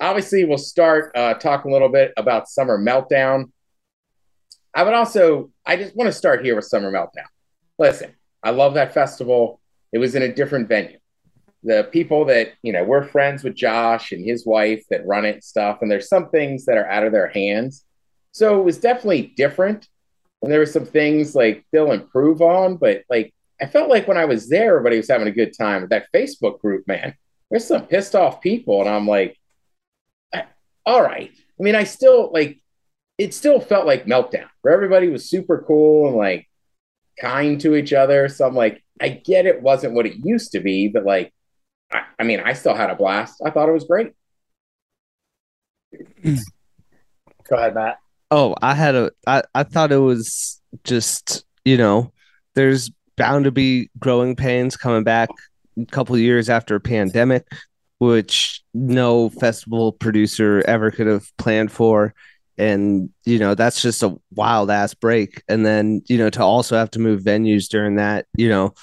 Obviously, 0.00 0.44
we'll 0.44 0.58
start 0.58 1.10
uh, 1.16 1.34
talking 1.34 1.70
a 1.70 1.72
little 1.72 1.88
bit 1.88 2.12
about 2.16 2.48
Summer 2.48 2.78
Meltdown. 2.78 3.50
I 4.74 4.82
would 4.82 4.94
also, 4.94 5.50
I 5.66 5.76
just 5.76 5.96
want 5.96 6.08
to 6.08 6.12
start 6.12 6.44
here 6.44 6.54
with 6.54 6.64
Summer 6.64 6.92
Meltdown. 6.92 7.26
Listen, 7.78 8.14
I 8.42 8.50
love 8.50 8.74
that 8.74 8.94
festival. 8.94 9.60
It 9.92 9.98
was 9.98 10.14
in 10.14 10.22
a 10.22 10.32
different 10.32 10.68
venue. 10.68 10.98
The 11.64 11.88
people 11.90 12.24
that, 12.26 12.52
you 12.62 12.72
know, 12.72 12.84
we're 12.84 13.04
friends 13.04 13.42
with 13.42 13.54
Josh 13.54 14.12
and 14.12 14.24
his 14.24 14.46
wife 14.46 14.84
that 14.90 15.06
run 15.06 15.24
it 15.24 15.34
and 15.34 15.44
stuff, 15.44 15.78
and 15.82 15.90
there's 15.90 16.08
some 16.08 16.30
things 16.30 16.66
that 16.66 16.76
are 16.76 16.88
out 16.88 17.04
of 17.04 17.12
their 17.12 17.28
hands. 17.28 17.84
So 18.32 18.60
it 18.60 18.64
was 18.64 18.78
definitely 18.78 19.32
different. 19.36 19.88
And 20.42 20.52
there 20.52 20.60
were 20.60 20.66
some 20.66 20.86
things 20.86 21.34
like 21.34 21.66
they'll 21.72 21.90
improve 21.90 22.40
on, 22.42 22.76
but 22.76 23.02
like 23.10 23.34
I 23.60 23.66
felt 23.66 23.90
like 23.90 24.06
when 24.06 24.16
I 24.16 24.24
was 24.24 24.48
there, 24.48 24.76
everybody 24.76 24.98
was 24.98 25.08
having 25.08 25.26
a 25.26 25.32
good 25.32 25.52
time. 25.56 25.80
With 25.80 25.90
that 25.90 26.06
Facebook 26.14 26.60
group, 26.60 26.86
man, 26.86 27.14
there's 27.50 27.66
some 27.66 27.86
pissed 27.86 28.14
off 28.14 28.40
people, 28.40 28.80
and 28.80 28.88
I'm 28.88 29.08
like, 29.08 29.36
all 30.86 31.02
right. 31.02 31.32
I 31.32 31.62
mean, 31.62 31.74
I 31.74 31.82
still 31.82 32.30
like 32.32 32.60
it. 33.18 33.34
Still 33.34 33.60
felt 33.60 33.86
like 33.86 34.06
meltdown, 34.06 34.48
where 34.62 34.74
everybody 34.74 35.08
was 35.08 35.28
super 35.28 35.64
cool 35.66 36.08
and 36.08 36.16
like 36.16 36.48
kind 37.20 37.60
to 37.60 37.74
each 37.74 37.92
other. 37.92 38.28
So 38.28 38.46
I'm 38.46 38.54
like, 38.54 38.82
I 39.00 39.08
get 39.08 39.46
it 39.46 39.62
wasn't 39.62 39.94
what 39.94 40.06
it 40.06 40.24
used 40.24 40.52
to 40.52 40.60
be, 40.60 40.88
but 40.88 41.04
like, 41.04 41.32
I, 41.92 42.02
I 42.18 42.22
mean, 42.24 42.40
I 42.40 42.52
still 42.52 42.74
had 42.74 42.90
a 42.90 42.96
blast. 42.96 43.40
I 43.44 43.50
thought 43.50 43.68
it 43.68 43.72
was 43.72 43.84
great. 43.84 44.12
Go 46.24 47.56
ahead, 47.56 47.74
Matt. 47.74 47.98
Oh, 48.30 48.54
I 48.60 48.74
had 48.74 48.94
a 48.94 49.10
I, 49.26 49.42
I 49.54 49.62
thought 49.62 49.92
it 49.92 49.98
was 49.98 50.60
just, 50.84 51.44
you 51.64 51.78
know, 51.78 52.12
there's 52.54 52.90
bound 53.16 53.44
to 53.44 53.50
be 53.50 53.90
growing 53.98 54.36
pains 54.36 54.76
coming 54.76 55.02
back 55.02 55.30
a 55.80 55.86
couple 55.86 56.14
of 56.14 56.20
years 56.20 56.50
after 56.50 56.74
a 56.74 56.80
pandemic, 56.80 57.46
which 57.98 58.62
no 58.74 59.30
festival 59.30 59.92
producer 59.92 60.62
ever 60.66 60.90
could 60.90 61.06
have 61.06 61.30
planned 61.38 61.72
for. 61.72 62.14
And, 62.58 63.10
you 63.24 63.38
know, 63.38 63.54
that's 63.54 63.80
just 63.80 64.02
a 64.02 64.16
wild 64.34 64.70
ass 64.70 64.94
break. 64.94 65.42
And 65.48 65.64
then, 65.64 66.02
you 66.06 66.18
know, 66.18 66.30
to 66.30 66.42
also 66.42 66.76
have 66.76 66.90
to 66.92 66.98
move 66.98 67.22
venues 67.22 67.68
during 67.68 67.96
that, 67.96 68.26
you 68.36 68.48
know, 68.48 68.74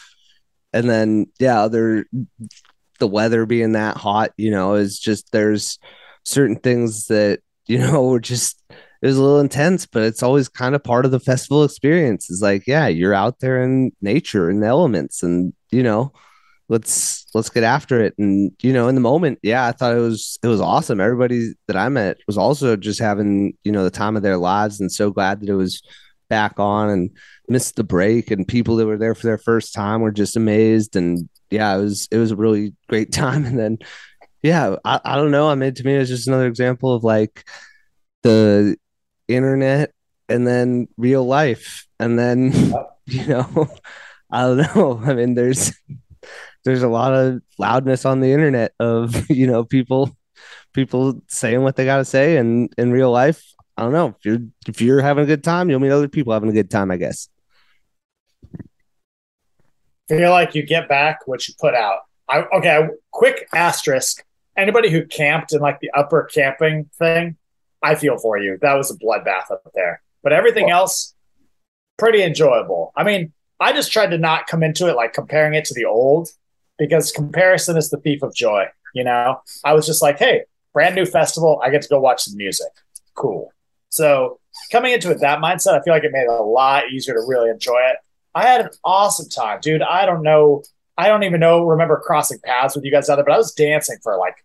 and 0.74 0.89
then 0.89 1.27
yeah, 1.39 1.62
other 1.62 2.06
the 3.00 3.07
weather 3.07 3.45
being 3.45 3.74
that 3.74 3.98
hot, 3.98 4.31
you 4.38 4.51
know, 4.51 4.75
is 4.75 5.00
just 5.00 5.31
there's 5.31 5.80
certain 6.24 6.57
things 6.57 7.07
that, 7.07 7.39
you 7.68 7.77
know, 7.80 8.04
were 8.07 8.19
just 8.19 8.62
it 8.69 9.07
was 9.07 9.18
a 9.18 9.22
little 9.22 9.39
intense, 9.39 9.86
but 9.86 10.04
it's 10.04 10.24
always 10.24 10.50
kind 10.50 10.74
of 10.74 10.83
part 10.83 11.06
of 11.06 11.12
the 11.12 11.19
festival 11.19 11.63
experience. 11.63 12.30
Is 12.30 12.42
like, 12.42 12.66
yeah, 12.66 12.88
you're 12.88 13.13
out 13.13 13.39
there 13.39 13.62
in 13.62 13.92
nature 14.01 14.50
and 14.50 14.63
the 14.63 14.68
elements, 14.68 15.21
and 15.21 15.54
you 15.71 15.83
know, 15.83 16.12
let's 16.69 17.25
let's 17.33 17.50
get 17.50 17.63
after 17.63 18.01
it. 18.01 18.13
And 18.17 18.51
you 18.62 18.73
know, 18.73 18.88
in 18.88 18.95
the 18.95 19.01
moment, 19.01 19.39
yeah, 19.44 19.67
I 19.67 19.71
thought 19.71 19.95
it 19.95 20.00
was 20.00 20.38
it 20.44 20.47
was 20.47 20.62
awesome. 20.62 21.00
Everybody 21.00 21.53
that 21.67 21.77
I 21.77 21.89
met 21.89 22.17
was 22.27 22.38
also 22.38 22.75
just 22.75 23.00
having 23.00 23.53
you 23.63 23.71
know 23.71 23.83
the 23.83 23.91
time 23.91 24.15
of 24.15 24.23
their 24.23 24.38
lives, 24.38 24.79
and 24.79 24.91
so 24.91 25.12
glad 25.12 25.41
that 25.41 25.50
it 25.50 25.56
was 25.56 25.81
back 26.29 26.59
on 26.59 26.89
and 26.89 27.12
missed 27.47 27.75
the 27.75 27.83
break. 27.83 28.31
And 28.31 28.47
people 28.47 28.75
that 28.77 28.88
were 28.88 28.97
there 28.97 29.15
for 29.15 29.27
their 29.27 29.38
first 29.38 29.73
time 29.73 30.01
were 30.01 30.12
just 30.12 30.35
amazed. 30.35 30.95
And 30.95 31.29
yeah, 31.50 31.75
it 31.75 31.81
was 31.81 32.07
it 32.11 32.18
was 32.18 32.31
a 32.31 32.35
really 32.35 32.73
great 32.87 33.11
time. 33.13 33.45
And 33.45 33.59
then 33.59 33.78
yeah, 34.42 34.75
I, 34.85 35.01
I 35.04 35.16
don't 35.16 35.31
know. 35.31 35.49
I 35.49 35.56
mean, 35.56 35.73
to 35.73 35.83
me, 35.83 35.95
it's 35.95 36.09
just 36.09 36.28
another 36.28 36.47
example 36.47 36.94
of 36.94 37.04
like 37.04 37.44
the 38.23 38.78
internet 39.28 39.92
and 40.30 40.47
then 40.47 40.87
real 40.97 41.25
life 41.25 41.85
and 41.99 42.18
then 42.18 42.51
you 43.06 43.25
know 43.28 43.68
i 44.31 44.42
don't 44.42 44.75
know 44.75 45.01
i 45.04 45.13
mean 45.13 45.35
there's 45.35 45.73
there's 46.66 46.84
a 46.84 46.90
lot 46.90 47.14
of 47.14 47.42
loudness 47.57 48.06
on 48.06 48.19
the 48.19 48.31
internet 48.31 48.74
of 48.80 49.30
you 49.30 49.48
know 49.48 49.64
people 49.64 50.16
people 50.74 51.22
saying 51.28 51.62
what 51.62 51.76
they 51.76 51.86
got 51.86 51.98
to 51.98 52.06
say 52.06 52.38
and 52.38 52.74
in 52.78 52.92
real 52.92 53.12
life 53.12 53.44
i 53.78 53.81
don't 53.81 53.94
know 53.94 54.07
if 54.07 54.26
you're 54.26 54.40
if 54.68 54.81
you're 54.81 55.02
having 55.02 55.24
a 55.24 55.28
good 55.28 55.44
time 55.44 55.69
you'll 55.69 55.80
meet 55.80 55.92
other 55.92 56.10
people 56.10 56.34
having 56.34 56.50
a 56.50 56.54
good 56.54 56.69
time 56.69 56.92
i 56.92 56.98
guess 56.98 57.30
feel 60.07 60.31
like 60.31 60.56
you 60.56 60.64
get 60.64 60.88
back 60.88 61.28
what 61.28 61.48
you 61.48 61.54
put 61.60 61.74
out. 61.74 62.00
I, 62.28 62.44
okay, 62.54 62.88
quick 63.12 63.48
asterisk. 63.54 64.24
Anybody 64.57 64.90
who 64.90 65.06
camped 65.06 65.54
in 65.54 65.62
like 65.62 65.80
the 65.80 65.92
upper 65.92 66.24
camping 66.24 66.90
thing, 66.98 67.38
I 67.84 67.95
feel 67.95 68.18
for 68.18 68.38
you. 68.38 68.57
That 68.62 68.76
was 68.76 68.90
a 68.90 68.95
bloodbath 68.95 69.52
up 69.52 69.62
there. 69.74 70.02
But 70.24 70.34
everything 70.34 70.69
else, 70.69 71.14
pretty 71.98 72.24
enjoyable. 72.24 72.92
I 72.95 73.04
mean, 73.04 73.34
I 73.60 73.74
just 73.74 73.92
tried 73.92 74.12
to 74.12 74.18
not 74.18 74.48
come 74.48 74.64
into 74.64 74.90
it 74.90 74.95
like 74.95 75.14
comparing 75.14 75.54
it 75.54 75.66
to 75.66 75.74
the 75.74 75.86
old 75.86 76.30
because 76.77 77.11
comparison 77.11 77.77
is 77.77 77.89
the 77.89 77.97
thief 77.97 78.21
of 78.23 78.33
joy. 78.33 78.65
You 78.94 79.03
know, 79.03 79.41
I 79.63 79.73
was 79.73 79.85
just 79.85 80.01
like, 80.01 80.17
hey, 80.17 80.44
brand 80.73 80.95
new 80.95 81.05
festival. 81.05 81.61
I 81.63 81.69
get 81.69 81.81
to 81.81 81.89
go 81.89 81.99
watch 81.99 82.23
some 82.23 82.37
music. 82.37 82.67
Cool. 83.13 83.51
So 83.89 84.39
coming 84.71 84.94
into 84.94 85.11
it 85.11 85.21
that 85.21 85.39
mindset, 85.39 85.79
I 85.79 85.83
feel 85.83 85.94
like 85.94 86.03
it 86.03 86.11
made 86.11 86.23
it 86.23 86.29
a 86.29 86.44
lot 86.44 86.91
easier 86.91 87.13
to 87.13 87.21
really 87.27 87.49
enjoy 87.49 87.79
it. 87.89 87.97
I 88.33 88.44
had 88.44 88.61
an 88.61 88.69
awesome 88.83 89.29
time, 89.29 89.59
dude. 89.61 89.81
I 89.81 90.05
don't 90.05 90.21
know. 90.21 90.63
I 90.97 91.07
don't 91.07 91.23
even 91.23 91.39
know, 91.41 91.65
remember 91.65 91.99
crossing 91.99 92.39
paths 92.44 92.75
with 92.75 92.85
you 92.85 92.91
guys 92.91 93.09
out 93.09 93.15
there, 93.15 93.25
but 93.25 93.33
I 93.33 93.37
was 93.37 93.53
dancing 93.53 93.97
for 94.01 94.17
like 94.17 94.35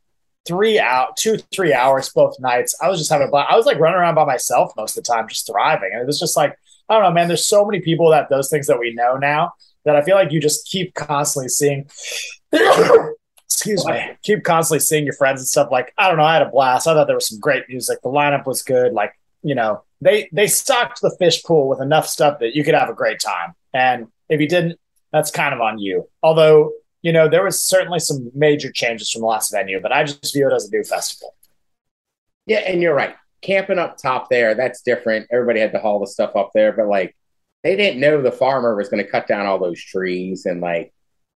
three 0.47 0.81
out, 0.81 1.17
two, 1.17 1.39
three 1.53 1.73
hours 1.73 2.09
both 2.09 2.35
nights. 2.41 2.75
I 2.83 2.89
was 2.89 2.99
just 2.99 3.11
having 3.11 3.29
a 3.29 3.31
blast. 3.31 3.53
I 3.53 3.57
was 3.57 3.67
like 3.67 3.79
running 3.79 3.99
around 3.99 4.17
by 4.17 4.25
myself 4.25 4.73
most 4.77 4.97
of 4.97 5.05
the 5.05 5.13
time, 5.13 5.29
just 5.29 5.47
thriving. 5.47 5.91
And 5.93 6.03
it 6.03 6.07
was 6.07 6.19
just 6.19 6.37
like, 6.37 6.57
I 6.89 6.95
don't 6.95 7.05
know, 7.05 7.13
man. 7.13 7.29
There's 7.29 7.47
so 7.47 7.65
many 7.65 7.81
people 7.81 8.11
that 8.11 8.29
those 8.31 8.51
things 8.51 8.67
that 8.67 8.81
we 8.81 8.93
know 8.95 9.17
now 9.17 9.53
that 9.85 9.97
I 9.97 10.03
feel 10.03 10.17
like 10.17 10.33
you 10.33 10.41
just 10.41 10.67
keep 10.67 10.95
constantly 10.95 11.49
seeing. 11.49 11.89
excuse 13.51 13.85
me. 13.85 14.01
Keep 14.23 14.45
constantly 14.45 14.81
seeing 14.81 15.05
your 15.05 15.15
friends 15.15 15.41
and 15.41 15.49
stuff. 15.49 15.71
Like, 15.71 15.93
I 15.99 16.09
don't 16.09 16.17
know. 16.17 16.25
I 16.25 16.35
had 16.35 16.43
a 16.43 16.51
blast. 16.51 16.87
I 16.87 16.95
thought 16.95 17.07
there 17.07 17.17
was 17.17 17.29
some 17.29 17.41
great 17.41 17.65
music. 17.69 18.01
The 18.03 18.09
lineup 18.09 18.47
was 18.47 18.63
good. 18.63 18.93
Like, 18.93 19.13
you 19.43 19.55
know, 19.55 19.83
they 20.01 20.29
they 20.33 20.47
stocked 20.47 21.01
the 21.01 21.15
fish 21.19 21.43
pool 21.43 21.69
with 21.69 21.81
enough 21.81 22.07
stuff 22.07 22.39
that 22.41 22.55
you 22.55 22.65
could 22.65 22.75
have 22.75 22.89
a 22.89 22.95
great 22.95 23.21
time. 23.21 23.55
And 23.75 24.09
if 24.29 24.41
you 24.41 24.49
didn't, 24.49 24.79
that's 25.13 25.31
kind 25.31 25.55
of 25.55 25.61
on 25.61 25.79
you. 25.79 26.09
Although, 26.23 26.73
you 27.03 27.13
know, 27.13 27.29
there 27.29 27.45
was 27.45 27.63
certainly 27.63 27.99
some 27.99 28.31
major 28.35 28.71
changes 28.71 29.11
from 29.11 29.23
the 29.23 29.27
last 29.27 29.51
venue, 29.53 29.81
but 29.81 29.93
I 29.93 30.05
just 30.05 30.33
view 30.33 30.49
it 30.49 30.55
as 30.55 30.69
a 30.69 30.71
new 30.71 30.85
festival. 30.85 31.35
Yeah, 32.47 32.59
and 32.59 32.81
you're 32.81 32.95
right. 32.95 33.15
Camping 33.43 33.79
up 33.79 33.97
top 33.97 34.29
there, 34.31 34.55
that's 34.55 34.83
different. 34.83 35.27
Everybody 35.31 35.61
had 35.61 35.73
to 35.73 35.81
haul 35.81 36.01
the 36.01 36.07
stuff 36.07 36.37
up 36.37 36.51
there, 36.55 36.73
but 36.73 36.87
like 36.87 37.17
they 37.63 37.77
didn't 37.77 38.01
know 38.01 38.23
the 38.23 38.33
farmer 38.33 38.75
was 38.77 38.89
going 38.89 39.05
to 39.05 39.11
cut 39.11 39.27
down 39.27 39.47
all 39.47 39.59
those 39.59 39.83
trees 39.83 40.47
and 40.47 40.61
like 40.61 40.93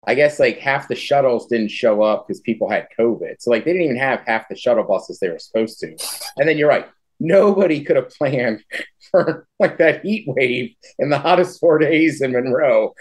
I 0.04 0.14
guess 0.14 0.40
like 0.40 0.58
half 0.58 0.88
the 0.88 0.96
shuttles 0.96 1.46
didn't 1.46 1.70
show 1.70 2.02
up 2.02 2.26
because 2.26 2.40
people 2.40 2.68
had 2.68 2.88
COVID. 2.98 3.36
So 3.38 3.50
like 3.50 3.64
they 3.64 3.72
didn't 3.72 3.86
even 3.86 3.96
have 3.98 4.22
half 4.26 4.48
the 4.48 4.56
shuttle 4.56 4.84
buses 4.84 5.18
they 5.18 5.28
were 5.28 5.38
supposed 5.38 5.78
to. 5.80 5.96
And 6.36 6.48
then 6.48 6.58
you're 6.58 6.68
right. 6.68 6.88
Nobody 7.20 7.84
could 7.84 7.96
have 7.96 8.10
planned 8.10 8.64
for 9.10 9.46
like 9.60 9.78
that 9.78 10.04
heat 10.04 10.24
wave 10.26 10.74
in 10.98 11.08
the 11.08 11.18
hottest 11.18 11.60
four 11.60 11.78
days 11.78 12.20
in 12.20 12.32
Monroe. 12.32 12.94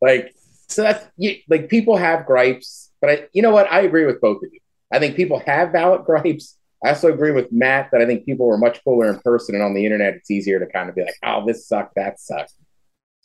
Like, 0.00 0.34
so 0.68 0.82
that's 0.82 1.06
you, 1.18 1.36
like 1.48 1.68
people 1.68 1.96
have 1.96 2.26
gripes, 2.26 2.90
but 3.00 3.10
I, 3.10 3.28
you 3.32 3.42
know 3.42 3.50
what? 3.50 3.70
I 3.70 3.82
agree 3.82 4.06
with 4.06 4.20
both 4.22 4.42
of 4.42 4.48
you. 4.50 4.60
I 4.90 4.98
think 4.98 5.14
people 5.14 5.42
have 5.46 5.72
valid 5.72 6.04
gripes. 6.04 6.56
I 6.82 6.90
also 6.90 7.12
agree 7.12 7.32
with 7.32 7.52
Matt 7.52 7.90
that 7.92 8.00
I 8.00 8.06
think 8.06 8.24
people 8.24 8.46
were 8.46 8.58
much 8.58 8.82
cooler 8.82 9.10
in 9.10 9.18
person 9.20 9.54
and 9.54 9.64
on 9.64 9.74
the 9.74 9.84
internet. 9.84 10.14
It's 10.14 10.30
easier 10.30 10.58
to 10.58 10.66
kind 10.66 10.88
of 10.88 10.94
be 10.94 11.02
like, 11.02 11.16
oh, 11.22 11.44
this 11.46 11.68
sucked, 11.68 11.96
that 11.96 12.18
sucked. 12.18 12.52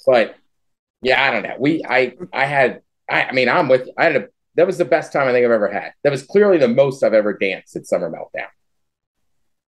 But 0.05 0.35
yeah, 1.01 1.23
I 1.23 1.31
don't 1.31 1.43
know. 1.43 1.55
We, 1.59 1.83
I, 1.87 2.15
I 2.31 2.45
had 2.45 2.81
I, 3.11 3.25
I 3.25 3.31
mean, 3.33 3.49
I'm 3.49 3.67
with. 3.67 3.89
I 3.97 4.05
had 4.05 4.15
a. 4.15 4.27
That 4.55 4.65
was 4.65 4.77
the 4.77 4.85
best 4.85 5.13
time 5.13 5.27
I 5.27 5.31
think 5.31 5.45
I've 5.45 5.51
ever 5.51 5.71
had. 5.71 5.93
That 6.03 6.11
was 6.11 6.23
clearly 6.23 6.57
the 6.57 6.67
most 6.67 7.03
I've 7.03 7.13
ever 7.13 7.33
danced 7.37 7.75
at 7.75 7.85
Summer 7.85 8.09
Meltdown. 8.09 8.47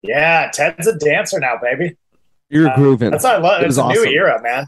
Yeah, 0.02 0.50
Ted's 0.52 0.86
a 0.86 0.96
dancer 0.98 1.38
now, 1.38 1.58
baby. 1.60 1.96
You're 2.48 2.68
uh, 2.68 2.76
grooving. 2.76 3.10
That's 3.10 3.24
what 3.24 3.34
I 3.34 3.38
love. 3.38 3.62
It 3.62 3.66
it's 3.66 3.78
a 3.78 3.82
awesome. 3.82 4.02
new 4.02 4.10
era, 4.10 4.40
man. 4.42 4.66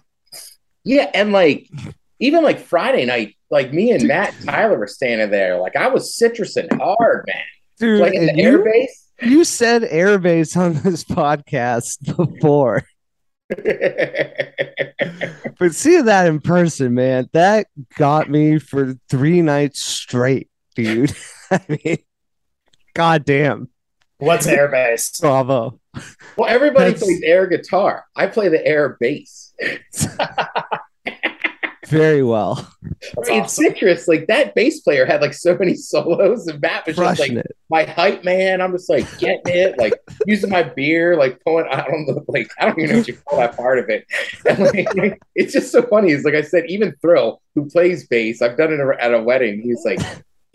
Yeah, 0.84 1.10
and 1.12 1.32
like 1.32 1.68
even 2.20 2.44
like 2.44 2.60
Friday 2.60 3.04
night, 3.04 3.36
like 3.50 3.72
me 3.72 3.92
and 3.92 4.06
Matt 4.06 4.34
and 4.36 4.46
Tyler 4.46 4.78
were 4.78 4.86
standing 4.86 5.30
there. 5.30 5.58
Like 5.58 5.76
I 5.76 5.88
was 5.88 6.16
citrusing 6.16 6.78
hard, 6.78 7.24
man. 7.26 7.42
Dude, 7.78 8.00
like 8.00 8.14
in 8.14 8.26
the 8.26 8.34
you, 8.36 8.44
air 8.44 8.64
bass. 8.64 9.10
You 9.22 9.44
said 9.44 9.84
air 9.84 10.18
bass 10.18 10.56
on 10.56 10.74
this 10.74 11.04
podcast 11.04 12.16
before. 12.16 12.84
but 15.58 15.72
seeing 15.74 16.06
that 16.06 16.26
in 16.26 16.40
person, 16.40 16.94
man, 16.94 17.28
that 17.32 17.68
got 17.96 18.28
me 18.28 18.58
for 18.58 18.94
three 19.08 19.42
nights 19.42 19.82
straight, 19.82 20.50
dude. 20.74 21.14
I 21.50 21.60
mean, 21.68 21.98
goddamn. 22.94 23.68
What's 24.18 24.46
air 24.46 24.68
bass? 24.68 25.20
Bravo. 25.20 25.78
Well, 26.36 26.48
everybody 26.48 26.90
That's... 26.90 27.04
plays 27.04 27.22
air 27.22 27.46
guitar. 27.46 28.06
I 28.16 28.26
play 28.26 28.48
the 28.48 28.66
air 28.66 28.96
bass. 28.98 29.54
very 31.86 32.22
well. 32.22 32.54
That's 32.82 33.28
it's 33.28 33.30
awesome. 33.30 33.64
Cytrus. 33.66 34.08
Like 34.08 34.26
that 34.26 34.54
bass 34.54 34.80
player 34.80 35.06
had 35.06 35.20
like 35.20 35.34
so 35.34 35.56
many 35.56 35.74
solos, 35.76 36.46
and 36.46 36.60
Matt 36.60 36.86
was 36.86 36.96
Crushing 36.96 37.34
just 37.34 37.36
like 37.36 37.44
it. 37.44 37.56
my 37.70 37.84
hype 37.84 38.24
man. 38.24 38.60
I'm 38.60 38.72
just 38.72 38.88
like 38.88 39.06
getting 39.18 39.40
it, 39.46 39.78
like 39.78 39.94
using 40.26 40.50
my 40.50 40.62
beer, 40.62 41.16
like 41.16 41.40
pulling. 41.44 41.66
I 41.70 41.86
don't 41.86 42.06
know, 42.06 42.24
like 42.28 42.50
I 42.58 42.66
don't 42.66 42.78
even 42.78 42.90
know 42.90 42.98
what 42.98 43.08
you 43.08 43.16
call 43.16 43.38
that 43.38 43.56
part 43.56 43.78
of 43.78 43.88
it. 43.88 44.06
Like, 44.96 45.20
it's 45.34 45.52
just 45.52 45.70
so 45.70 45.82
funny. 45.82 46.12
It's 46.12 46.24
like 46.24 46.34
I 46.34 46.42
said, 46.42 46.64
even 46.68 46.94
Thrill, 47.00 47.40
who 47.54 47.68
plays 47.68 48.06
bass, 48.06 48.42
I've 48.42 48.56
done 48.56 48.72
it 48.72 48.80
at 49.00 49.12
a 49.14 49.22
wedding. 49.22 49.60
He's 49.60 49.84
like, 49.84 50.00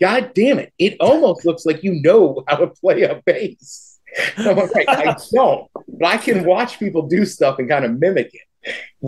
God 0.00 0.32
damn 0.34 0.58
it! 0.58 0.72
It 0.78 0.96
almost 1.00 1.44
looks 1.44 1.64
like 1.64 1.82
you 1.82 2.00
know 2.02 2.42
how 2.48 2.56
to 2.56 2.68
play 2.68 3.02
a 3.02 3.22
bass. 3.24 4.00
I'm 4.36 4.56
like, 4.56 4.88
I 4.88 5.16
don't, 5.32 5.70
but 5.88 6.06
I 6.06 6.16
can 6.16 6.44
watch 6.44 6.78
people 6.78 7.08
do 7.08 7.24
stuff 7.24 7.58
and 7.58 7.68
kind 7.68 7.84
of 7.84 7.98
mimic 7.98 8.34
it. 8.34 8.42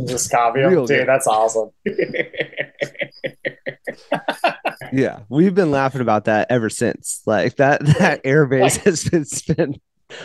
Just 0.06 0.30
copy 0.30 0.62
them. 0.62 0.74
Dude, 0.74 0.88
good. 0.88 1.08
that's 1.08 1.26
awesome. 1.26 1.70
yeah, 4.92 5.20
we've 5.28 5.54
been 5.54 5.70
laughing 5.70 6.00
about 6.00 6.24
that 6.24 6.48
ever 6.50 6.68
since. 6.68 7.22
Like 7.26 7.56
that 7.56 7.84
that 7.98 8.20
air 8.24 8.46
bass 8.46 8.76
has 8.78 9.04
been, 9.04 9.24
been 9.56 9.80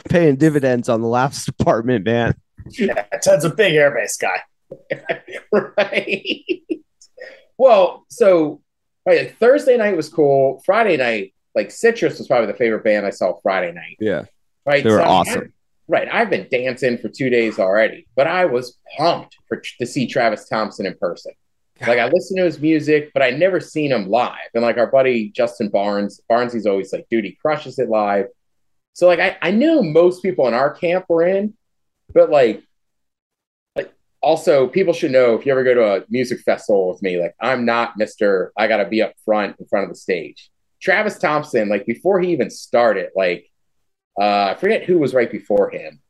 paying 0.10 0.36
dividends 0.38 0.90
on 0.90 1.02
the 1.02 1.08
laughs 1.08 1.46
department, 1.46 2.06
man. 2.06 2.36
Yeah, 2.72 3.04
Ted's 3.22 3.46
a 3.46 3.50
big 3.50 3.76
air 3.76 3.92
bass 3.92 4.18
guy. 4.18 4.42
right. 5.52 6.62
Well, 7.58 8.06
so 8.10 8.30
oh 8.32 8.62
right, 9.06 9.20
like 9.20 9.38
Thursday 9.38 9.78
night 9.78 9.96
was 9.96 10.10
cool. 10.10 10.62
Friday 10.66 10.98
night, 10.98 11.34
like 11.56 11.70
Cytrus 11.70 12.18
was 12.18 12.28
probably 12.28 12.48
the 12.48 12.58
favorite 12.58 12.84
band 12.84 13.06
I 13.06 13.12
saw 13.12 13.34
Friday 13.42 13.72
night. 13.74 13.98
Yeah. 14.00 14.24
Right. 14.66 14.84
They 14.84 14.90
were 14.90 14.98
so 14.98 15.04
awesome. 15.04 15.54
Right. 15.90 16.08
I've 16.12 16.30
been 16.30 16.48
dancing 16.52 17.00
for 17.00 17.10
two 17.10 17.32
days 17.32 17.58
already, 17.58 18.06
but 18.16 18.28
I 18.28 18.46
was 18.46 18.78
pumped 18.96 19.36
for 19.48 19.60
to 19.80 19.88
see 19.88 20.06
Travis 20.06 20.48
Thompson 20.48 20.86
in 20.86 20.96
person. 20.96 21.34
Like 21.82 21.98
I 21.98 22.08
listened 22.10 22.38
to 22.38 22.44
his 22.44 22.60
music, 22.60 23.10
but 23.12 23.24
I 23.24 23.32
never 23.32 23.60
seen 23.60 23.92
him 23.92 24.08
live. 24.08 24.50
And 24.54 24.62
like 24.62 24.78
our 24.78 24.92
buddy 24.92 25.30
Justin 25.30 25.70
Barnes, 25.70 26.22
Barnes, 26.30 26.54
he's 26.54 26.68
always 26.68 26.94
like, 26.94 27.08
dude, 27.10 27.26
he 27.26 27.32
crushes 27.42 27.80
it 27.80 27.90
live. 27.90 28.28
So 28.94 29.08
like 29.08 29.20
I, 29.20 29.38
I 29.42 29.50
knew 29.50 29.82
most 29.82 30.22
people 30.22 30.48
in 30.48 30.54
our 30.54 30.70
camp 30.72 31.06
were 31.10 31.24
in, 31.24 31.56
but 32.14 32.30
like 32.30 32.64
like 33.76 33.92
also 34.22 34.68
people 34.68 34.94
should 34.94 35.12
know 35.12 35.34
if 35.34 35.44
you 35.44 35.52
ever 35.52 35.64
go 35.64 35.74
to 35.74 35.96
a 35.96 36.06
music 36.08 36.42
festival 36.42 36.90
with 36.90 37.02
me, 37.02 37.20
like 37.20 37.34
I'm 37.42 37.66
not 37.66 37.98
Mr. 37.98 38.50
I 38.56 38.68
gotta 38.68 38.88
be 38.88 39.02
up 39.02 39.14
front 39.26 39.56
in 39.60 39.66
front 39.66 39.86
of 39.86 39.90
the 39.90 40.00
stage. 40.00 40.52
Travis 40.80 41.18
Thompson, 41.18 41.68
like 41.68 41.88
before 41.88 42.20
he 42.20 42.32
even 42.32 42.52
started, 42.52 43.10
like 43.16 43.49
uh, 44.20 44.54
I 44.54 44.56
forget 44.56 44.84
who 44.84 45.00
was 45.00 45.14
right 45.14 45.32
before 45.32 45.70
him, 45.70 46.02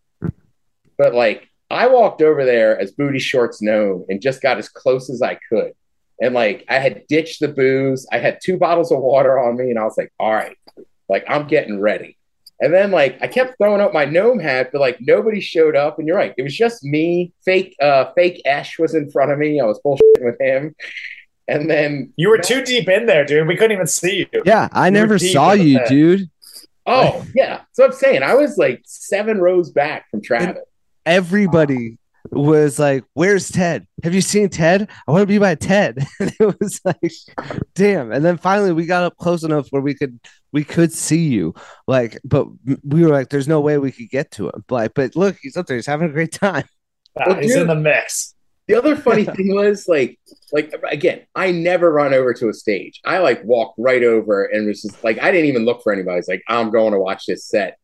but 0.98 1.14
like 1.14 1.50
I 1.72 1.88
walked 1.88 2.22
over 2.22 2.46
there 2.46 2.80
as 2.80 2.92
Booty 2.92 3.20
Shorts 3.20 3.62
known 3.62 4.06
and 4.10 4.22
just 4.22 4.42
got 4.42 4.58
as 4.58 4.70
close 4.70 5.10
as 5.10 5.22
I 5.22 5.40
could. 5.50 5.74
And 6.22 6.34
like 6.34 6.66
I 6.68 6.76
had 6.76 7.08
ditched 7.08 7.40
the 7.40 7.48
booze, 7.48 8.08
I 8.12 8.18
had 8.20 8.40
two 8.44 8.58
bottles 8.58 8.92
of 8.92 9.00
water 9.00 9.40
on 9.40 9.58
me, 9.58 9.70
and 9.70 9.80
I 9.80 9.84
was 9.84 9.98
like, 9.98 10.12
all 10.20 10.34
right, 10.34 10.58
like 11.08 11.26
I'm 11.28 11.48
getting 11.48 11.80
ready. 11.80 12.18
And 12.62 12.74
then 12.74 12.92
like 12.92 13.18
I 13.22 13.28
kept 13.28 13.58
throwing 13.58 13.82
up 13.82 13.94
my 13.94 14.06
gnome 14.06 14.40
hat, 14.40 14.70
but 14.72 14.82
like 14.82 14.98
nobody 15.00 15.40
showed 15.40 15.76
up. 15.76 15.98
And 15.98 16.08
you're 16.08 16.18
right, 16.18 16.34
it 16.38 16.42
was 16.42 16.56
just 16.56 16.84
me. 16.84 17.32
Fake 17.46 17.76
uh 17.82 18.12
fake 18.16 18.42
Ash 18.46 18.78
was 18.78 18.96
in 18.96 19.10
front 19.12 19.32
of 19.32 19.40
me. 19.40 19.62
I 19.62 19.66
was 19.66 19.80
bullshitting 19.86 20.26
with 20.26 20.40
him. 20.42 20.76
And 21.48 21.70
then 21.70 22.14
you 22.16 22.30
were 22.30 22.38
too 22.38 22.64
deep 22.64 22.88
in 22.90 23.06
there, 23.08 23.26
dude. 23.26 23.48
We 23.48 23.56
couldn't 23.56 23.72
even 23.72 23.88
see 23.88 24.28
you. 24.32 24.42
Yeah, 24.46 24.70
I 24.72 24.88
you 24.88 24.92
never 24.92 25.18
saw 25.18 25.54
you, 25.54 25.80
dude. 25.88 26.30
Oh 26.86 27.26
yeah, 27.36 27.62
so 27.74 27.86
I'm 27.86 27.92
saying 27.92 28.24
I 28.24 28.36
was 28.36 28.58
like 28.58 28.82
seven 28.86 29.40
rows 29.40 29.72
back 29.72 30.10
from 30.10 30.22
Travis. 30.22 30.48
And 30.48 30.58
everybody 31.06 31.98
was 32.32 32.80
like, 32.80 33.04
"Where's 33.14 33.50
Ted? 33.50 33.88
Have 34.04 34.14
you 34.14 34.22
seen 34.22 34.50
Ted? 34.50 34.90
I 35.08 35.12
want 35.12 35.24
to 35.24 35.28
be 35.28 35.38
by 35.38 35.56
Ted." 35.56 36.06
And 36.20 36.34
it 36.40 36.60
was 36.60 36.82
like, 36.84 37.12
"Damn!" 37.76 38.12
And 38.12 38.24
then 38.24 38.38
finally, 38.38 38.74
we 38.74 38.86
got 38.86 39.04
up 39.04 39.18
close 39.18 39.44
enough 39.44 39.68
where 39.70 39.82
we 39.82 39.94
could 39.94 40.20
we 40.52 40.64
could 40.64 40.92
see 40.92 41.28
you. 41.28 41.54
Like, 41.88 42.20
but 42.24 42.48
we 42.84 43.04
were 43.04 43.12
like, 43.12 43.30
"There's 43.30 43.48
no 43.48 43.62
way 43.62 43.78
we 43.78 43.92
could 43.92 44.10
get 44.10 44.32
to 44.32 44.48
him." 44.48 44.64
Like, 44.70 44.94
but 44.94 45.16
look, 45.16 45.38
he's 45.42 45.58
up 45.58 45.68
there. 45.68 45.78
He's 45.78 45.86
having 45.86 46.10
a 46.10 46.14
great 46.14 46.32
time. 46.32 46.66
well, 47.16 47.40
he's 47.40 47.56
in 47.56 47.68
the 47.68 47.76
mix. 47.76 48.36
The 48.70 48.78
other 48.78 48.96
funny 48.96 49.26
thing 49.36 49.54
was 49.54 49.88
like, 49.88 50.20
like 50.52 50.72
again, 50.90 51.22
I 51.36 51.52
never 51.52 51.92
run 51.92 52.14
over 52.14 52.34
to 52.36 52.50
a 52.50 52.54
stage. 52.54 53.02
I 53.04 53.18
like 53.18 53.44
walked 53.44 53.80
right 53.80 54.04
over 54.04 54.46
and 54.46 54.68
was 54.68 54.84
just 54.84 55.04
like, 55.04 55.20
I 55.20 55.32
didn't 55.32 55.48
even 55.50 55.66
look 55.66 55.82
for 55.82 55.92
anybody. 55.92 56.20
It's 56.20 56.28
like 56.28 56.44
I'm 56.48 56.70
going 56.70 56.94
to 56.94 57.00
watch 57.00 57.26
this 57.26 57.46
set. 57.46 57.80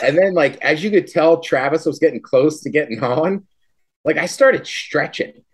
And 0.00 0.16
then 0.16 0.34
like 0.34 0.56
as 0.62 0.82
you 0.82 0.90
could 0.90 1.08
tell, 1.08 1.40
Travis 1.40 1.84
was 1.84 1.98
getting 1.98 2.22
close 2.22 2.60
to 2.60 2.70
getting 2.70 3.02
on. 3.02 3.46
Like 4.04 4.16
I 4.16 4.26
started 4.26 4.64
stretching 4.64 5.44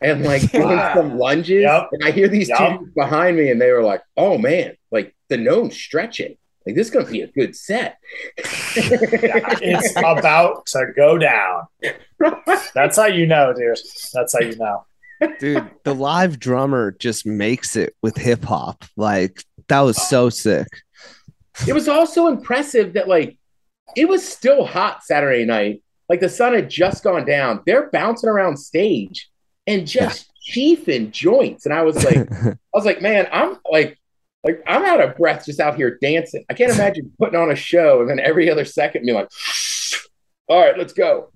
and 0.00 0.24
like 0.24 0.42
doing 0.52 0.80
some 0.94 1.16
lunges. 1.16 1.62
Yep. 1.62 1.90
And 1.92 2.04
I 2.04 2.10
hear 2.10 2.26
these 2.26 2.48
yep. 2.48 2.80
two 2.80 2.88
behind 2.96 3.36
me, 3.36 3.50
and 3.50 3.60
they 3.60 3.70
were 3.70 3.82
like, 3.84 4.02
"Oh 4.16 4.36
man, 4.36 4.76
like 4.90 5.14
the 5.28 5.36
gnome 5.36 5.70
stretching." 5.70 6.36
Like 6.66 6.76
this 6.76 6.88
is 6.88 6.92
gonna 6.92 7.10
be 7.10 7.20
a 7.20 7.26
good 7.26 7.54
set. 7.54 7.98
it's 8.36 9.96
about 9.96 10.66
to 10.66 10.86
go 10.96 11.18
down. 11.18 11.64
That's 12.74 12.96
how 12.96 13.06
you 13.06 13.26
know, 13.26 13.52
dude. 13.52 13.78
That's 14.12 14.32
how 14.32 14.40
you 14.40 14.56
know. 14.56 14.84
Dude, 15.38 15.70
the 15.84 15.94
live 15.94 16.38
drummer 16.38 16.92
just 16.92 17.26
makes 17.26 17.76
it 17.76 17.94
with 18.02 18.16
hip 18.16 18.44
hop. 18.44 18.84
Like 18.96 19.44
that 19.68 19.80
was 19.80 20.08
so 20.08 20.30
sick. 20.30 20.68
It 21.68 21.72
was 21.72 21.88
also 21.88 22.28
impressive 22.28 22.94
that 22.94 23.08
like 23.08 23.38
it 23.96 24.08
was 24.08 24.26
still 24.26 24.64
hot 24.64 25.04
Saturday 25.04 25.44
night. 25.44 25.82
Like 26.08 26.20
the 26.20 26.28
sun 26.28 26.54
had 26.54 26.68
just 26.68 27.04
gone 27.04 27.26
down. 27.26 27.62
They're 27.66 27.90
bouncing 27.90 28.28
around 28.28 28.56
stage 28.56 29.30
and 29.66 29.86
just 29.86 30.30
yeah. 30.46 30.54
chiefing 30.54 31.10
joints. 31.10 31.64
And 31.64 31.74
I 31.74 31.82
was 31.82 32.02
like, 32.04 32.30
I 32.32 32.56
was 32.72 32.84
like, 32.84 33.00
man, 33.00 33.28
I'm 33.32 33.58
like 33.70 33.98
like 34.44 34.62
I'm 34.66 34.84
out 34.84 35.02
of 35.02 35.16
breath 35.16 35.46
just 35.46 35.60
out 35.60 35.76
here 35.76 35.98
dancing. 36.00 36.44
I 36.50 36.54
can't 36.54 36.72
imagine 36.72 37.12
putting 37.18 37.38
on 37.38 37.50
a 37.50 37.56
show 37.56 38.00
and 38.00 38.10
then 38.10 38.20
every 38.20 38.50
other 38.50 38.64
second 38.64 39.04
being 39.04 39.16
like, 39.16 39.30
all 40.48 40.60
right, 40.60 40.76
let's 40.76 40.92
go. 40.92 41.30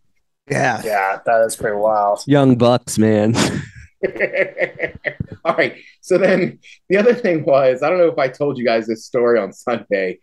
Yeah. 0.51 0.81
Yeah, 0.85 1.19
that 1.25 1.45
is 1.47 1.57
pretty 1.57 1.77
wild. 1.77 2.21
Young 2.27 2.57
Bucks, 2.57 2.99
man. 2.99 3.35
all 5.45 5.55
right. 5.55 5.77
So 6.01 6.19
then 6.19 6.59
the 6.89 6.97
other 6.97 7.15
thing 7.15 7.45
was, 7.45 7.83
I 7.83 7.89
don't 7.89 7.99
know 7.99 8.09
if 8.09 8.19
I 8.19 8.29
told 8.29 8.59
you 8.59 8.65
guys 8.65 8.87
this 8.87 9.05
story 9.05 9.39
on 9.39 9.53
Sunday, 9.53 10.21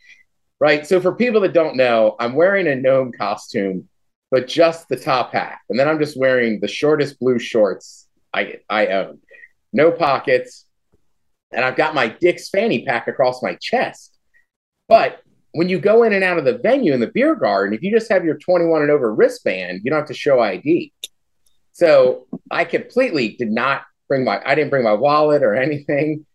right? 0.59 0.85
So 0.87 1.01
for 1.01 1.13
people 1.15 1.41
that 1.41 1.53
don't 1.53 1.75
know, 1.75 2.15
I'm 2.19 2.35
wearing 2.35 2.67
a 2.67 2.75
gnome 2.75 3.11
costume, 3.11 3.89
but 4.31 4.47
just 4.47 4.87
the 4.87 4.95
top 4.95 5.33
hat. 5.33 5.57
And 5.69 5.77
then 5.77 5.87
I'm 5.87 5.99
just 5.99 6.17
wearing 6.17 6.59
the 6.59 6.67
shortest 6.67 7.19
blue 7.19 7.39
shorts 7.39 8.07
I 8.33 8.59
I 8.69 8.87
own. 8.87 9.19
No 9.73 9.91
pockets, 9.91 10.64
and 11.55 11.65
I've 11.65 11.75
got 11.75 11.95
my 11.95 12.07
Dick's 12.07 12.49
fanny 12.49 12.85
pack 12.85 13.07
across 13.07 13.41
my 13.41 13.55
chest. 13.61 14.17
But 14.87 15.21
when 15.53 15.69
you 15.69 15.79
go 15.79 16.03
in 16.03 16.13
and 16.13 16.23
out 16.23 16.37
of 16.37 16.45
the 16.45 16.57
venue 16.57 16.93
in 16.93 16.99
the 16.99 17.11
beer 17.13 17.33
garden, 17.33 17.73
if 17.73 17.81
you 17.81 17.91
just 17.91 18.11
have 18.11 18.25
your 18.25 18.37
21 18.37 18.81
and 18.81 18.91
over 18.91 19.13
wristband, 19.13 19.81
you 19.83 19.89
don't 19.89 19.99
have 19.99 20.07
to 20.09 20.13
show 20.13 20.41
ID. 20.41 20.93
So 21.71 22.27
I 22.51 22.65
completely 22.65 23.29
did 23.29 23.51
not 23.51 23.83
bring 24.07 24.23
my, 24.25 24.41
I 24.45 24.53
didn't 24.55 24.69
bring 24.69 24.83
my 24.83 24.93
wallet 24.93 25.43
or 25.43 25.55
anything. 25.55 26.25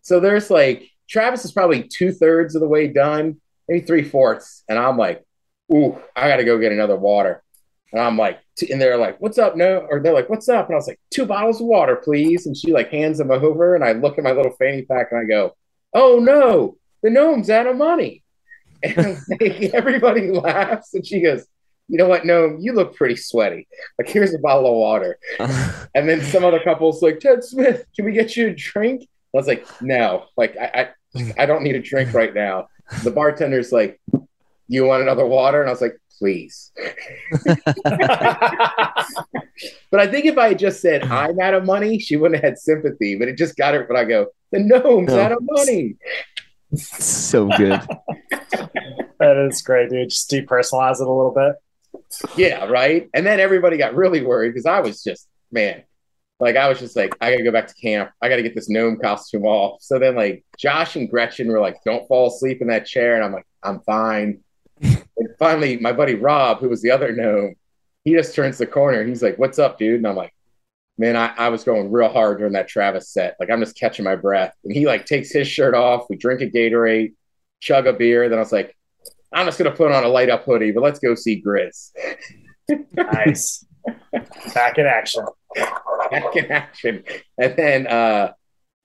So 0.00 0.20
there's 0.20 0.50
like, 0.50 0.88
Travis 1.08 1.44
is 1.44 1.52
probably 1.52 1.84
two 1.84 2.12
thirds 2.12 2.54
of 2.54 2.60
the 2.60 2.68
way 2.68 2.88
done, 2.88 3.40
maybe 3.68 3.84
three 3.84 4.02
fourths. 4.02 4.64
And 4.68 4.78
I'm 4.78 4.96
like, 4.96 5.22
ooh, 5.72 5.98
I 6.16 6.28
got 6.28 6.36
to 6.36 6.44
go 6.44 6.58
get 6.58 6.72
another 6.72 6.96
water. 6.96 7.42
And 7.92 8.00
I'm 8.00 8.16
like, 8.16 8.40
and 8.70 8.80
they're 8.80 8.96
like, 8.96 9.20
what's 9.20 9.38
up? 9.38 9.56
No, 9.56 9.86
or 9.90 10.00
they're 10.00 10.14
like, 10.14 10.30
what's 10.30 10.48
up? 10.48 10.66
And 10.66 10.74
I 10.74 10.76
was 10.76 10.88
like, 10.88 11.00
two 11.10 11.26
bottles 11.26 11.60
of 11.60 11.66
water, 11.66 11.96
please. 11.96 12.46
And 12.46 12.56
she 12.56 12.72
like 12.72 12.90
hands 12.90 13.18
them 13.18 13.30
over. 13.30 13.74
And 13.74 13.84
I 13.84 13.92
look 13.92 14.18
at 14.18 14.24
my 14.24 14.32
little 14.32 14.52
fanny 14.58 14.82
pack 14.82 15.08
and 15.10 15.20
I 15.20 15.24
go, 15.24 15.54
oh 15.94 16.18
no, 16.18 16.78
the 17.02 17.10
gnome's 17.10 17.50
out 17.50 17.66
of 17.66 17.76
money. 17.76 18.22
And 18.84 19.16
everybody 19.72 20.32
laughs. 20.32 20.92
And 20.92 21.06
she 21.06 21.20
goes, 21.20 21.46
you 21.86 21.98
know 21.98 22.08
what, 22.08 22.26
gnome, 22.26 22.58
you 22.60 22.72
look 22.72 22.96
pretty 22.96 23.14
sweaty. 23.14 23.68
Like, 23.96 24.08
here's 24.08 24.34
a 24.34 24.38
bottle 24.38 24.66
of 24.66 24.74
water. 24.74 25.18
and 25.38 26.08
then 26.08 26.20
some 26.22 26.44
other 26.44 26.58
couple's 26.58 27.00
like, 27.00 27.20
Ted 27.20 27.44
Smith, 27.44 27.84
can 27.94 28.04
we 28.04 28.12
get 28.12 28.34
you 28.36 28.48
a 28.48 28.54
drink? 28.54 29.02
I 29.02 29.36
was 29.36 29.46
like, 29.46 29.66
no, 29.80 30.24
like, 30.36 30.56
I, 30.56 30.88
I, 31.16 31.34
I 31.38 31.46
don't 31.46 31.62
need 31.62 31.76
a 31.76 31.80
drink 31.80 32.12
right 32.12 32.34
now. 32.34 32.68
The 33.04 33.10
bartender's 33.12 33.70
like, 33.70 34.00
you 34.72 34.86
want 34.86 35.02
another 35.02 35.26
water? 35.26 35.60
And 35.60 35.68
I 35.68 35.72
was 35.72 35.80
like, 35.80 35.98
please. 36.18 36.72
but 37.84 37.94
I 39.92 40.06
think 40.06 40.26
if 40.26 40.38
I 40.38 40.48
had 40.48 40.58
just 40.58 40.80
said 40.80 41.04
I'm 41.04 41.38
out 41.40 41.54
of 41.54 41.64
money, 41.64 41.98
she 41.98 42.16
wouldn't 42.16 42.42
have 42.42 42.50
had 42.50 42.58
sympathy. 42.58 43.16
But 43.18 43.28
it 43.28 43.36
just 43.36 43.56
got 43.56 43.74
her. 43.74 43.84
But 43.84 43.96
I 43.96 44.04
go, 44.04 44.26
the 44.50 44.60
gnome's 44.60 45.08
no. 45.08 45.20
out 45.20 45.32
of 45.32 45.38
money. 45.42 45.96
So 46.74 47.48
good. 47.48 47.80
that 48.30 49.48
is 49.50 49.62
great, 49.62 49.90
dude. 49.90 50.10
Just 50.10 50.30
depersonalize 50.30 51.00
it 51.00 51.06
a 51.06 51.12
little 51.12 51.34
bit. 51.34 51.56
Yeah, 52.36 52.66
right. 52.66 53.08
And 53.14 53.26
then 53.26 53.40
everybody 53.40 53.76
got 53.76 53.94
really 53.94 54.22
worried 54.22 54.50
because 54.50 54.66
I 54.66 54.80
was 54.80 55.02
just, 55.02 55.28
man, 55.50 55.82
like 56.40 56.56
I 56.56 56.68
was 56.68 56.78
just 56.78 56.96
like, 56.96 57.14
I 57.20 57.30
gotta 57.30 57.44
go 57.44 57.52
back 57.52 57.68
to 57.68 57.74
camp. 57.74 58.10
I 58.20 58.28
gotta 58.28 58.42
get 58.42 58.54
this 58.54 58.68
gnome 58.68 58.98
costume 58.98 59.44
off. 59.44 59.82
So 59.82 59.98
then 59.98 60.16
like 60.16 60.44
Josh 60.58 60.96
and 60.96 61.10
Gretchen 61.10 61.48
were 61.48 61.60
like, 61.60 61.76
don't 61.84 62.06
fall 62.08 62.28
asleep 62.28 62.60
in 62.60 62.68
that 62.68 62.86
chair. 62.86 63.14
And 63.14 63.24
I'm 63.24 63.32
like, 63.32 63.46
I'm 63.62 63.80
fine. 63.80 64.40
And 64.82 65.28
finally, 65.38 65.78
my 65.78 65.92
buddy 65.92 66.14
Rob, 66.14 66.58
who 66.58 66.68
was 66.68 66.82
the 66.82 66.90
other 66.90 67.12
gnome, 67.12 67.54
he 68.04 68.12
just 68.12 68.34
turns 68.34 68.58
the 68.58 68.66
corner. 68.66 69.04
He's 69.04 69.22
like, 69.22 69.38
What's 69.38 69.58
up, 69.58 69.78
dude? 69.78 69.96
And 69.96 70.06
I'm 70.06 70.16
like, 70.16 70.34
Man, 70.98 71.16
I, 71.16 71.34
I 71.36 71.48
was 71.48 71.64
going 71.64 71.90
real 71.90 72.08
hard 72.08 72.38
during 72.38 72.52
that 72.52 72.68
Travis 72.68 73.10
set. 73.10 73.36
Like, 73.40 73.50
I'm 73.50 73.60
just 73.60 73.78
catching 73.78 74.04
my 74.04 74.16
breath. 74.16 74.54
And 74.64 74.74
he 74.74 74.86
like 74.86 75.06
takes 75.06 75.32
his 75.32 75.48
shirt 75.48 75.74
off. 75.74 76.06
We 76.10 76.16
drink 76.16 76.40
a 76.42 76.50
Gatorade, 76.50 77.14
chug 77.60 77.86
a 77.86 77.92
beer. 77.92 78.28
Then 78.28 78.38
I 78.38 78.42
was 78.42 78.52
like, 78.52 78.76
I'm 79.32 79.46
just 79.46 79.58
gonna 79.58 79.70
put 79.70 79.92
on 79.92 80.04
a 80.04 80.08
light 80.08 80.28
up 80.28 80.44
hoodie, 80.44 80.72
but 80.72 80.82
let's 80.82 80.98
go 80.98 81.14
see 81.14 81.42
GRiZ. 81.42 81.92
nice. 82.92 83.64
Back 84.54 84.78
in 84.78 84.86
action. 84.86 85.24
Back 85.56 86.36
in 86.36 86.52
action. 86.52 87.04
And 87.38 87.56
then 87.56 87.86
uh 87.86 88.32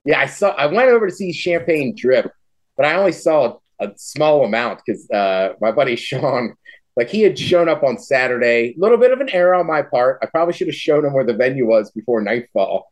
yeah, 0.04 0.20
I 0.20 0.26
saw 0.26 0.50
I 0.50 0.66
went 0.66 0.88
over 0.88 1.06
to 1.06 1.14
see 1.14 1.32
Champagne 1.32 1.94
Drip, 1.94 2.32
but 2.76 2.86
I 2.86 2.94
only 2.94 3.12
saw 3.12 3.58
a 3.80 3.92
small 3.96 4.44
amount 4.44 4.80
because 4.84 5.08
uh, 5.10 5.54
my 5.60 5.72
buddy 5.72 5.96
Sean, 5.96 6.54
like 6.96 7.08
he 7.08 7.22
had 7.22 7.38
shown 7.38 7.68
up 7.68 7.82
on 7.82 7.98
Saturday. 7.98 8.74
A 8.76 8.80
little 8.80 8.98
bit 8.98 9.12
of 9.12 9.20
an 9.20 9.28
error 9.30 9.54
on 9.54 9.66
my 9.66 9.82
part. 9.82 10.18
I 10.22 10.26
probably 10.26 10.54
should 10.54 10.68
have 10.68 10.76
shown 10.76 11.04
him 11.04 11.12
where 11.12 11.24
the 11.24 11.34
venue 11.34 11.66
was 11.66 11.90
before 11.90 12.20
nightfall. 12.20 12.88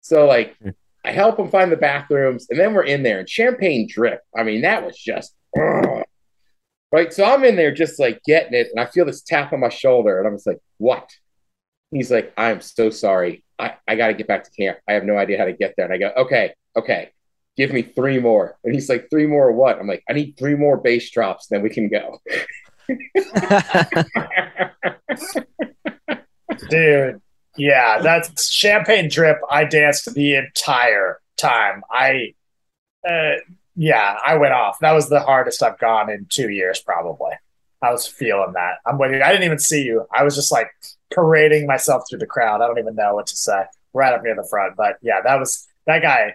So 0.00 0.26
like 0.26 0.56
hmm. 0.58 0.70
I 1.04 1.12
help 1.12 1.38
him 1.38 1.48
find 1.48 1.72
the 1.72 1.76
bathrooms, 1.76 2.48
and 2.50 2.58
then 2.58 2.74
we're 2.74 2.84
in 2.84 3.02
there 3.02 3.20
and 3.20 3.28
champagne 3.28 3.88
drip. 3.88 4.20
I 4.36 4.42
mean, 4.42 4.62
that 4.62 4.84
was 4.84 4.96
just 4.96 5.34
uh, 5.58 6.02
right. 6.92 7.12
So 7.12 7.24
I'm 7.24 7.44
in 7.44 7.56
there 7.56 7.72
just 7.72 7.98
like 7.98 8.20
getting 8.24 8.54
it, 8.54 8.68
and 8.70 8.80
I 8.80 8.86
feel 8.86 9.06
this 9.06 9.22
tap 9.22 9.52
on 9.52 9.60
my 9.60 9.70
shoulder, 9.70 10.18
and 10.18 10.26
I'm 10.26 10.34
just 10.34 10.46
like, 10.46 10.60
what? 10.76 11.10
He's 11.90 12.10
like, 12.10 12.34
I'm 12.36 12.60
so 12.60 12.90
sorry. 12.90 13.44
I, 13.58 13.76
I 13.88 13.96
got 13.96 14.08
to 14.08 14.14
get 14.14 14.28
back 14.28 14.44
to 14.44 14.50
camp. 14.50 14.78
I 14.86 14.92
have 14.92 15.04
no 15.04 15.16
idea 15.16 15.38
how 15.38 15.46
to 15.46 15.54
get 15.54 15.74
there. 15.76 15.86
And 15.86 15.94
I 15.94 15.98
go, 15.98 16.12
okay, 16.22 16.52
okay 16.76 17.12
give 17.58 17.72
me 17.72 17.82
three 17.82 18.20
more. 18.20 18.56
And 18.64 18.72
he's 18.72 18.88
like, 18.88 19.10
three 19.10 19.26
more 19.26 19.52
what? 19.52 19.78
I'm 19.78 19.88
like, 19.88 20.04
I 20.08 20.14
need 20.14 20.36
three 20.38 20.54
more 20.54 20.78
bass 20.78 21.10
drops, 21.10 21.48
then 21.48 21.60
we 21.60 21.68
can 21.68 21.88
go. 21.88 22.22
Dude, 26.70 27.20
yeah, 27.56 27.98
that's 28.00 28.48
champagne 28.48 29.08
drip. 29.10 29.38
I 29.50 29.64
danced 29.64 30.14
the 30.14 30.36
entire 30.36 31.20
time. 31.36 31.82
I, 31.90 32.34
uh, 33.06 33.34
yeah, 33.74 34.18
I 34.24 34.36
went 34.36 34.54
off. 34.54 34.78
That 34.78 34.92
was 34.92 35.08
the 35.08 35.20
hardest 35.20 35.62
I've 35.62 35.78
gone 35.78 36.10
in 36.10 36.26
two 36.28 36.50
years, 36.50 36.80
probably. 36.80 37.32
I 37.82 37.90
was 37.90 38.06
feeling 38.06 38.52
that. 38.54 38.76
I'm 38.86 38.98
waiting. 38.98 39.20
I 39.20 39.30
didn't 39.30 39.44
even 39.44 39.58
see 39.58 39.82
you. 39.82 40.06
I 40.16 40.22
was 40.22 40.36
just 40.36 40.52
like 40.52 40.70
parading 41.12 41.66
myself 41.66 42.04
through 42.08 42.20
the 42.20 42.26
crowd. 42.26 42.60
I 42.60 42.68
don't 42.68 42.78
even 42.78 42.94
know 42.94 43.14
what 43.14 43.26
to 43.28 43.36
say. 43.36 43.64
Right 43.94 44.12
up 44.12 44.22
near 44.22 44.36
the 44.36 44.46
front, 44.48 44.76
but 44.76 44.98
yeah, 45.00 45.22
that 45.24 45.36
was 45.36 45.66
that 45.86 46.02
guy 46.02 46.34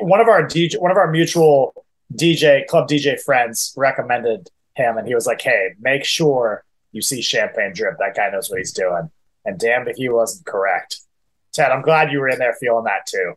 one 0.00 0.20
of 0.20 0.28
our 0.28 0.42
DJ, 0.42 0.78
one 0.80 0.90
of 0.90 0.96
our 0.96 1.10
mutual 1.10 1.74
DJ 2.14 2.66
club 2.66 2.88
DJ 2.88 3.20
friends 3.20 3.74
recommended 3.76 4.50
him, 4.74 4.96
and 4.96 5.06
he 5.06 5.14
was 5.14 5.26
like, 5.26 5.40
"Hey, 5.40 5.74
make 5.80 6.04
sure 6.04 6.64
you 6.92 7.02
see 7.02 7.22
Champagne 7.22 7.72
Drip. 7.74 7.98
That 7.98 8.16
guy 8.16 8.30
knows 8.30 8.50
what 8.50 8.58
he's 8.58 8.72
doing." 8.72 9.10
And 9.44 9.58
damned 9.58 9.88
if 9.88 9.96
he 9.96 10.08
wasn't 10.08 10.46
correct. 10.46 11.00
Ted, 11.52 11.70
I'm 11.70 11.82
glad 11.82 12.10
you 12.10 12.20
were 12.20 12.28
in 12.28 12.38
there 12.38 12.56
feeling 12.60 12.84
that 12.84 13.06
too. 13.06 13.34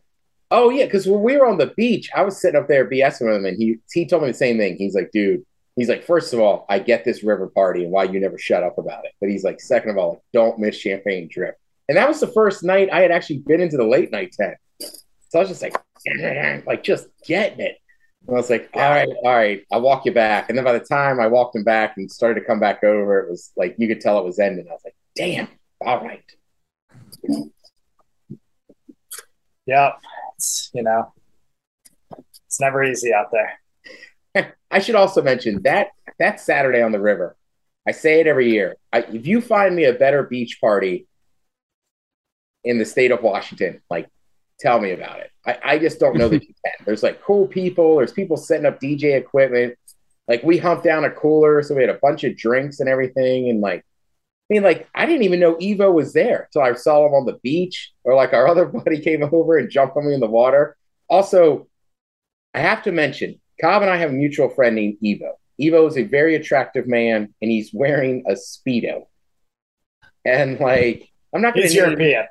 Oh 0.50 0.70
yeah, 0.70 0.84
because 0.84 1.06
when 1.06 1.22
we 1.22 1.36
were 1.36 1.46
on 1.46 1.58
the 1.58 1.72
beach, 1.76 2.10
I 2.14 2.22
was 2.22 2.40
sitting 2.40 2.60
up 2.60 2.68
there 2.68 2.88
BSing 2.88 3.26
with 3.26 3.36
him, 3.36 3.46
and 3.46 3.56
he 3.56 3.78
he 3.92 4.06
told 4.06 4.22
me 4.22 4.28
the 4.28 4.34
same 4.34 4.58
thing. 4.58 4.76
He's 4.76 4.94
like, 4.94 5.10
"Dude." 5.12 5.44
He's 5.76 5.88
like, 5.88 6.04
first 6.04 6.34
of 6.34 6.40
all, 6.40 6.66
I 6.68 6.78
get 6.78 7.04
this 7.04 7.22
river 7.22 7.46
party 7.46 7.84
and 7.84 7.92
why 7.92 8.04
you 8.04 8.20
never 8.20 8.36
shut 8.36 8.62
up 8.62 8.76
about 8.76 9.06
it. 9.06 9.12
But 9.18 9.30
he's 9.30 9.44
like, 9.44 9.60
second 9.60 9.90
of 9.90 9.98
all, 9.98 10.10
like, 10.10 10.22
don't 10.32 10.58
miss 10.58 10.76
champagne 10.76 11.28
drip. 11.30 11.56
And 11.88 11.96
that 11.96 12.06
was 12.06 12.20
the 12.20 12.26
first 12.26 12.62
night 12.62 12.90
I 12.92 13.00
had 13.00 13.10
actually 13.10 13.38
been 13.38 13.60
into 13.60 13.76
the 13.76 13.86
late 13.86 14.12
night 14.12 14.32
tent. 14.32 14.56
So 15.30 15.38
I 15.38 15.42
was 15.42 15.48
just 15.48 15.62
like, 15.62 15.76
like 16.66 16.82
just 16.82 17.08
getting 17.24 17.60
it. 17.60 17.78
And 18.26 18.36
I 18.36 18.38
was 18.38 18.50
like, 18.50 18.68
all 18.74 18.82
right, 18.82 19.08
all 19.08 19.34
right, 19.34 19.64
I'll 19.72 19.80
walk 19.80 20.04
you 20.04 20.12
back. 20.12 20.48
And 20.48 20.58
then 20.58 20.64
by 20.64 20.72
the 20.72 20.84
time 20.84 21.20
I 21.20 21.28
walked 21.28 21.56
him 21.56 21.64
back 21.64 21.96
and 21.96 22.10
started 22.10 22.40
to 22.40 22.46
come 22.46 22.60
back 22.60 22.84
over, 22.84 23.20
it 23.20 23.30
was 23.30 23.52
like 23.56 23.76
you 23.78 23.88
could 23.88 24.00
tell 24.00 24.18
it 24.18 24.24
was 24.24 24.38
ending. 24.38 24.66
I 24.68 24.72
was 24.72 24.82
like, 24.84 24.96
damn, 25.14 25.48
all 25.80 26.04
right. 26.04 26.24
Yeah, 29.66 29.92
it's 30.36 30.70
you 30.74 30.82
know, 30.82 31.12
it's 32.46 32.60
never 32.60 32.82
easy 32.82 33.14
out 33.14 33.30
there. 33.32 34.54
I 34.70 34.80
should 34.80 34.96
also 34.96 35.22
mention 35.22 35.62
that 35.62 35.88
that 36.18 36.40
Saturday 36.40 36.82
on 36.82 36.92
the 36.92 37.00
river. 37.00 37.36
I 37.86 37.92
say 37.92 38.20
it 38.20 38.26
every 38.26 38.50
year. 38.50 38.76
I, 38.92 38.98
if 39.00 39.26
you 39.26 39.40
find 39.40 39.74
me 39.74 39.84
a 39.84 39.92
better 39.94 40.24
beach 40.24 40.58
party 40.60 41.06
in 42.64 42.78
the 42.78 42.84
state 42.84 43.10
of 43.10 43.22
Washington, 43.22 43.80
like 43.88 44.08
tell 44.60 44.80
me 44.80 44.92
about 44.92 45.20
it. 45.20 45.30
I, 45.46 45.58
I 45.64 45.78
just 45.78 45.98
don't 45.98 46.16
know 46.16 46.28
that 46.28 46.42
you 46.42 46.54
can. 46.64 46.74
There's 46.86 47.02
like 47.02 47.22
cool 47.22 47.46
people. 47.46 47.96
There's 47.96 48.12
people 48.12 48.36
setting 48.36 48.66
up 48.66 48.80
DJ 48.80 49.16
equipment. 49.16 49.76
Like 50.28 50.42
we 50.42 50.58
humped 50.58 50.84
down 50.84 51.04
a 51.04 51.10
cooler, 51.10 51.62
so 51.62 51.74
we 51.74 51.82
had 51.82 51.90
a 51.90 51.98
bunch 52.00 52.24
of 52.24 52.36
drinks 52.36 52.80
and 52.80 52.88
everything. 52.88 53.50
And 53.50 53.60
like, 53.60 53.80
I 53.80 54.54
mean, 54.54 54.62
like 54.62 54.88
I 54.94 55.06
didn't 55.06 55.24
even 55.24 55.40
know 55.40 55.56
Evo 55.56 55.92
was 55.92 56.12
there 56.12 56.48
until 56.54 56.62
I 56.62 56.74
saw 56.74 57.06
him 57.06 57.14
on 57.14 57.26
the 57.26 57.38
beach, 57.42 57.92
or 58.04 58.14
like 58.14 58.32
our 58.32 58.46
other 58.52 58.66
buddy 58.66 59.00
came 59.00 59.22
over 59.24 59.58
and 59.58 59.70
jumped 59.70 59.96
on 59.96 60.06
me 60.06 60.14
in 60.14 60.20
the 60.20 60.26
water. 60.26 60.76
Also, 61.08 61.66
I 62.54 62.60
have 62.60 62.82
to 62.84 62.92
mention, 62.92 63.40
Cobb 63.60 63.82
and 63.82 63.90
I 63.90 63.96
have 63.96 64.10
a 64.10 64.14
mutual 64.14 64.50
friend 64.50 64.76
named 64.76 64.98
Evo. 65.02 65.32
Evo 65.60 65.88
is 65.88 65.96
a 65.96 66.04
very 66.04 66.36
attractive 66.36 66.86
man, 66.86 67.34
and 67.42 67.50
he's 67.50 67.70
wearing 67.72 68.24
a 68.28 68.32
speedo. 68.32 69.06
And 70.24 70.60
like, 70.60 71.10
I'm 71.34 71.42
not 71.42 71.54
going 71.54 71.66
to. 71.66 71.68
He's 71.68 71.76
European 71.76 72.26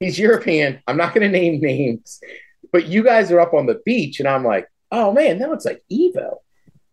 he's 0.00 0.18
European. 0.18 0.82
I'm 0.86 0.96
not 0.96 1.14
going 1.14 1.30
to 1.30 1.38
name 1.38 1.60
names, 1.60 2.20
but 2.72 2.86
you 2.86 3.02
guys 3.02 3.30
are 3.30 3.40
up 3.40 3.54
on 3.54 3.66
the 3.66 3.80
beach, 3.84 4.20
and 4.20 4.28
I'm 4.28 4.44
like, 4.44 4.68
oh 4.90 5.12
man, 5.12 5.38
that 5.38 5.50
looks 5.50 5.64
like 5.64 5.82
Evo, 5.90 6.36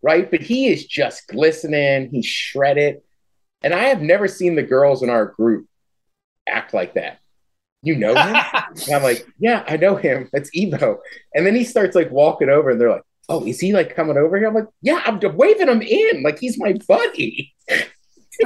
right? 0.02 0.30
But 0.30 0.40
he 0.42 0.68
is 0.68 0.86
just 0.86 1.28
glistening. 1.28 2.10
He's 2.10 2.26
shredded, 2.26 3.00
and 3.62 3.74
I 3.74 3.84
have 3.84 4.02
never 4.02 4.28
seen 4.28 4.56
the 4.56 4.62
girls 4.62 5.02
in 5.02 5.10
our 5.10 5.26
group 5.26 5.66
act 6.48 6.74
like 6.74 6.94
that. 6.94 7.18
You 7.82 7.96
know 7.96 8.14
him? 8.14 8.36
I'm 8.92 9.02
like, 9.02 9.26
yeah, 9.38 9.64
I 9.66 9.76
know 9.76 9.96
him. 9.96 10.30
That's 10.32 10.50
Evo. 10.56 10.98
And 11.34 11.46
then 11.46 11.54
he 11.54 11.64
starts 11.64 11.94
like 11.94 12.10
walking 12.10 12.48
over, 12.48 12.70
and 12.70 12.80
they're 12.80 12.90
like, 12.90 13.04
oh, 13.28 13.44
is 13.46 13.60
he 13.60 13.72
like 13.72 13.94
coming 13.94 14.16
over 14.16 14.38
here? 14.38 14.48
I'm 14.48 14.54
like, 14.54 14.68
yeah, 14.82 15.02
I'm 15.04 15.20
waving 15.36 15.68
him 15.68 15.82
in, 15.82 16.22
like 16.22 16.38
he's 16.38 16.58
my 16.58 16.74
buddy. 16.86 17.54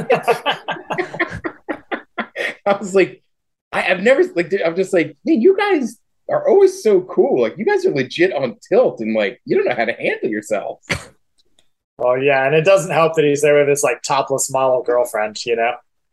I 2.67 2.77
was 2.79 2.95
like, 2.95 3.23
I, 3.73 3.83
have 3.83 4.01
never 4.01 4.25
like 4.35 4.53
I'm 4.65 4.77
just 4.77 4.93
like, 4.93 5.17
man, 5.25 5.41
you 5.41 5.57
guys 5.57 5.99
are 6.29 6.49
always 6.49 6.83
so 6.83 7.03
cool. 7.03 7.43
Like 7.43 7.57
you 7.59 7.65
guys 7.65 7.85
are 7.87 7.95
legit 7.95 8.33
on 8.33 8.57
tilt 8.69 9.01
and 9.01 9.15
like 9.15 9.41
you 9.45 9.57
don't 9.57 9.67
know 9.67 9.75
how 9.75 9.85
to 9.85 9.93
handle 9.93 10.31
yourself. 10.31 10.81
Oh 12.01 12.15
yeah, 12.15 12.47
and 12.47 12.55
it 12.55 12.65
doesn't 12.65 12.93
help 12.93 13.17
that 13.17 13.25
he's 13.25 13.43
there 13.43 13.59
with 13.59 13.69
his 13.69 13.83
like 13.83 14.03
topless 14.03 14.51
model 14.53 14.85
girlfriend, 14.85 15.45
you 15.45 15.57
know. 15.57 15.75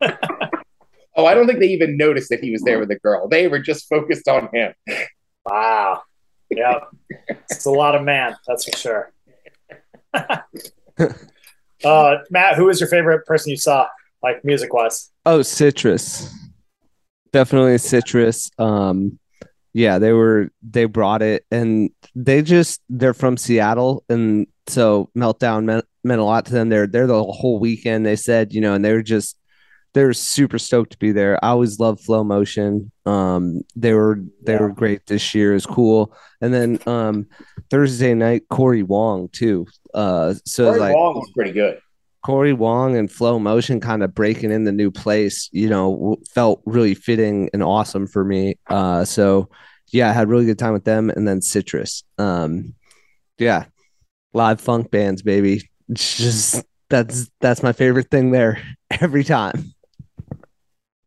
oh, 1.16 1.26
I 1.26 1.32
don't 1.32 1.46
think 1.46 1.60
they 1.60 1.68
even 1.68 1.96
noticed 1.96 2.28
that 2.30 2.40
he 2.40 2.50
was 2.50 2.62
there 2.62 2.80
with 2.80 2.90
a 2.90 2.98
girl. 2.98 3.28
They 3.28 3.46
were 3.46 3.60
just 3.60 3.88
focused 3.88 4.26
on 4.26 4.48
him. 4.52 4.74
Wow. 5.44 6.02
Yeah, 6.50 6.80
it's 7.28 7.66
a 7.66 7.70
lot 7.70 7.94
of 7.94 8.02
man, 8.02 8.36
that's 8.46 8.68
for 8.68 8.76
sure. 8.76 9.12
uh, 11.84 12.16
Matt, 12.30 12.56
who 12.56 12.64
was 12.64 12.80
your 12.80 12.88
favorite 12.88 13.26
person 13.26 13.50
you 13.50 13.56
saw, 13.56 13.86
like 14.22 14.44
music 14.44 14.72
wise? 14.72 15.10
Oh, 15.24 15.42
Cytrus. 15.42 16.32
Definitely 17.32 17.78
Cytrus. 17.78 18.50
Um 18.58 19.18
yeah, 19.72 19.98
they 19.98 20.12
were 20.12 20.50
they 20.62 20.86
brought 20.86 21.20
it 21.22 21.44
and 21.50 21.90
they 22.14 22.40
just 22.42 22.80
they're 22.88 23.12
from 23.14 23.36
Seattle 23.36 24.04
and 24.08 24.46
so 24.68 25.10
meltdown 25.16 25.64
meant, 25.64 25.84
meant 26.02 26.20
a 26.20 26.24
lot 26.24 26.46
to 26.46 26.52
them. 26.52 26.70
They're 26.70 26.86
they're 26.86 27.06
the 27.06 27.22
whole 27.22 27.58
weekend, 27.58 28.06
they 28.06 28.16
said, 28.16 28.52
you 28.54 28.60
know, 28.60 28.72
and 28.74 28.84
they 28.84 28.92
were 28.92 29.02
just 29.02 29.38
they're 29.92 30.12
super 30.12 30.58
stoked 30.58 30.92
to 30.92 30.98
be 30.98 31.12
there. 31.12 31.42
I 31.42 31.48
always 31.48 31.78
love 31.78 32.00
Flow 32.00 32.22
Motion. 32.24 32.90
Um, 33.06 33.62
they 33.74 33.92
were 33.94 34.20
they 34.42 34.52
Yeah. 34.54 34.60
were 34.60 34.70
great 34.72 35.06
this 35.06 35.34
year. 35.34 35.52
It 35.52 35.54
was 35.54 35.66
cool. 35.66 36.14
And 36.40 36.52
then 36.52 36.78
um, 36.86 37.26
Thursday 37.70 38.12
night, 38.14 38.42
Cory 38.50 38.82
Wong 38.82 39.28
too. 39.30 39.66
Uh, 39.94 40.34
so 40.44 40.66
Cory 40.68 40.80
like 40.80 40.94
Wong 40.94 41.14
was 41.14 41.30
pretty 41.34 41.52
good. 41.52 41.80
Cory 42.26 42.52
Wong 42.52 42.96
and 42.96 43.08
Flow 43.08 43.38
Motion 43.38 43.78
kind 43.78 44.02
of 44.02 44.12
breaking 44.12 44.50
in 44.50 44.64
the 44.64 44.72
new 44.72 44.90
place, 44.90 45.48
you 45.52 45.68
know, 45.68 45.92
w- 45.96 46.16
felt 46.34 46.60
really 46.66 46.94
fitting 46.94 47.48
and 47.52 47.62
awesome 47.62 48.08
for 48.08 48.24
me. 48.24 48.56
Uh, 48.66 49.04
so 49.04 49.48
yeah, 49.92 50.10
I 50.10 50.12
had 50.12 50.24
a 50.24 50.26
really 50.26 50.44
good 50.44 50.58
time 50.58 50.72
with 50.72 50.82
them 50.84 51.08
and 51.08 51.28
then 51.28 51.40
Cytrus. 51.40 52.02
Um, 52.18 52.74
yeah, 53.38 53.66
live 54.34 54.60
funk 54.60 54.90
bands, 54.90 55.22
baby. 55.22 55.70
It's 55.88 56.16
just 56.16 56.64
that's 56.88 57.30
that's 57.40 57.62
my 57.62 57.72
favorite 57.72 58.10
thing 58.10 58.32
there 58.32 58.60
every 59.00 59.22
time. 59.22 59.72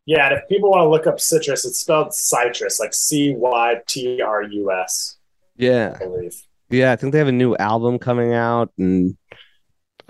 Yeah, 0.06 0.30
and 0.30 0.38
if 0.38 0.48
people 0.48 0.70
want 0.70 0.84
to 0.84 0.88
look 0.88 1.06
up 1.06 1.20
Cytrus, 1.20 1.66
it's 1.66 1.80
spelled 1.80 2.14
Cytrus, 2.14 2.80
like 2.80 2.94
C 2.94 3.34
Y 3.36 3.74
T 3.86 4.22
R 4.22 4.42
U 4.42 4.72
S, 4.72 5.18
Yeah, 5.58 5.98
I 6.00 6.04
believe. 6.04 6.34
yeah. 6.70 6.92
I 6.92 6.96
think 6.96 7.12
they 7.12 7.18
have 7.18 7.28
a 7.28 7.32
new 7.32 7.54
album 7.56 7.98
coming 7.98 8.32
out, 8.32 8.72
and 8.78 9.18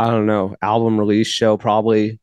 I 0.01 0.11
don't 0.11 0.25
know, 0.27 0.57
album 0.63 0.99
release 0.99 1.27
show 1.29 1.57
probably. 1.57 2.19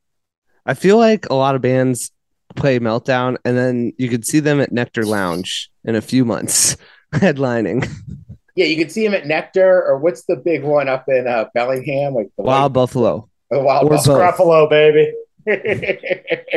I 0.65 0.73
feel 0.73 0.97
like 0.97 1.29
a 1.29 1.35
lot 1.35 1.53
of 1.55 1.61
bands 1.61 2.11
play 2.55 2.79
Meltdown, 2.79 3.37
and 3.45 3.55
then 3.55 3.93
you 3.97 4.09
could 4.09 4.25
see 4.25 4.39
them 4.39 4.59
at 4.59 4.71
Nectar 4.71 5.05
Lounge 5.05 5.69
in 5.85 5.95
a 5.95 6.01
few 6.01 6.25
months 6.25 6.75
headlining. 7.13 7.87
Yeah, 8.55 8.65
you 8.65 8.77
can 8.77 8.89
see 8.89 9.05
him 9.05 9.13
at 9.13 9.27
Nectar, 9.27 9.83
or 9.85 9.97
what's 9.99 10.23
the 10.25 10.35
big 10.35 10.63
one 10.63 10.89
up 10.89 11.05
in 11.07 11.27
uh, 11.27 11.45
Bellingham, 11.53 12.15
like 12.15 12.29
the 12.35 12.43
Wild 12.43 12.73
Buffalo. 12.73 13.29
White- 13.49 13.59
the 13.59 13.63
Wild 13.63 13.89
Buffalo. 13.89 14.19
Scruffalo, 14.19 14.69
baby. 14.69 15.13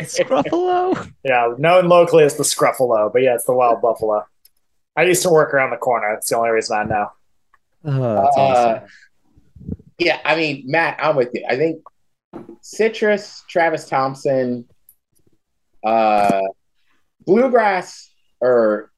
Scruffalo. 0.01 1.13
Yeah, 1.25 1.55
known 1.59 1.89
locally 1.89 2.25
as 2.25 2.37
the 2.37 2.43
Scruffalo, 2.45 3.13
but 3.13 3.23
yeah, 3.23 3.35
it's 3.35 3.45
the 3.45 3.53
Wild 3.53 3.83
Buffalo. 3.83 4.25
I 4.97 5.05
used 5.05 5.23
to 5.23 5.31
work 5.31 5.55
around 5.55 5.71
the 5.71 5.77
corner. 5.77 6.13
That's 6.15 6.31
the 6.31 6.37
only 6.39 6.51
reason 6.51 6.77
I 6.79 6.85
know. 6.85 7.11
Oh, 7.85 8.15
that's 8.25 8.37
Uh, 8.37 8.41
awesome. 8.41 8.89
Yeah, 10.01 10.19
I 10.25 10.35
mean, 10.35 10.65
Matt, 10.67 10.99
I'm 10.99 11.15
with 11.15 11.29
you. 11.35 11.45
I 11.47 11.57
think 11.57 11.83
Cytrus, 12.63 13.45
Travis 13.51 13.87
Thompson, 13.87 14.67
uh, 15.85 16.41
Bluegrass, 17.27 18.11
or 18.41 18.91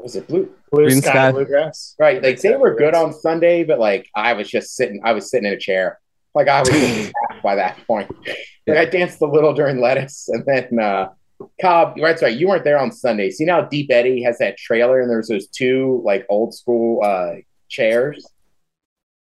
was 0.00 0.16
it 0.16 0.26
Blue? 0.26 0.52
Blue 0.72 0.86
Green 0.86 1.00
sky, 1.00 1.12
Sky. 1.12 1.32
bluegrass. 1.32 1.94
Right, 2.00 2.20
like 2.20 2.40
they 2.40 2.56
were 2.56 2.74
good 2.74 2.94
on 2.94 3.12
Sunday, 3.12 3.62
but 3.62 3.78
like 3.78 4.08
I 4.16 4.32
was 4.32 4.50
just 4.50 4.74
sitting, 4.74 5.00
I 5.04 5.12
was 5.12 5.30
sitting 5.30 5.46
in 5.46 5.54
a 5.54 5.58
chair, 5.58 6.00
like 6.34 6.48
I 6.48 6.60
was 6.62 7.12
by 7.44 7.54
that 7.54 7.78
point. 7.86 8.10
Like 8.66 8.78
I 8.78 8.84
danced 8.86 9.20
a 9.22 9.26
little 9.26 9.54
during 9.54 9.80
lettuce, 9.80 10.28
and 10.28 10.44
then 10.46 10.80
uh, 10.80 11.10
Cobb. 11.60 11.96
That's 11.96 12.22
right, 12.22 12.36
you 12.36 12.48
weren't 12.48 12.64
there 12.64 12.78
on 12.80 12.90
Sunday. 12.90 13.30
See 13.30 13.44
now, 13.44 13.60
Deep 13.60 13.88
Eddy 13.92 14.20
has 14.24 14.38
that 14.38 14.56
trailer, 14.56 15.00
and 15.00 15.08
there's 15.08 15.28
those 15.28 15.46
two 15.46 16.02
like 16.04 16.26
old 16.28 16.54
school 16.54 17.04
uh, 17.04 17.34
chairs. 17.68 18.26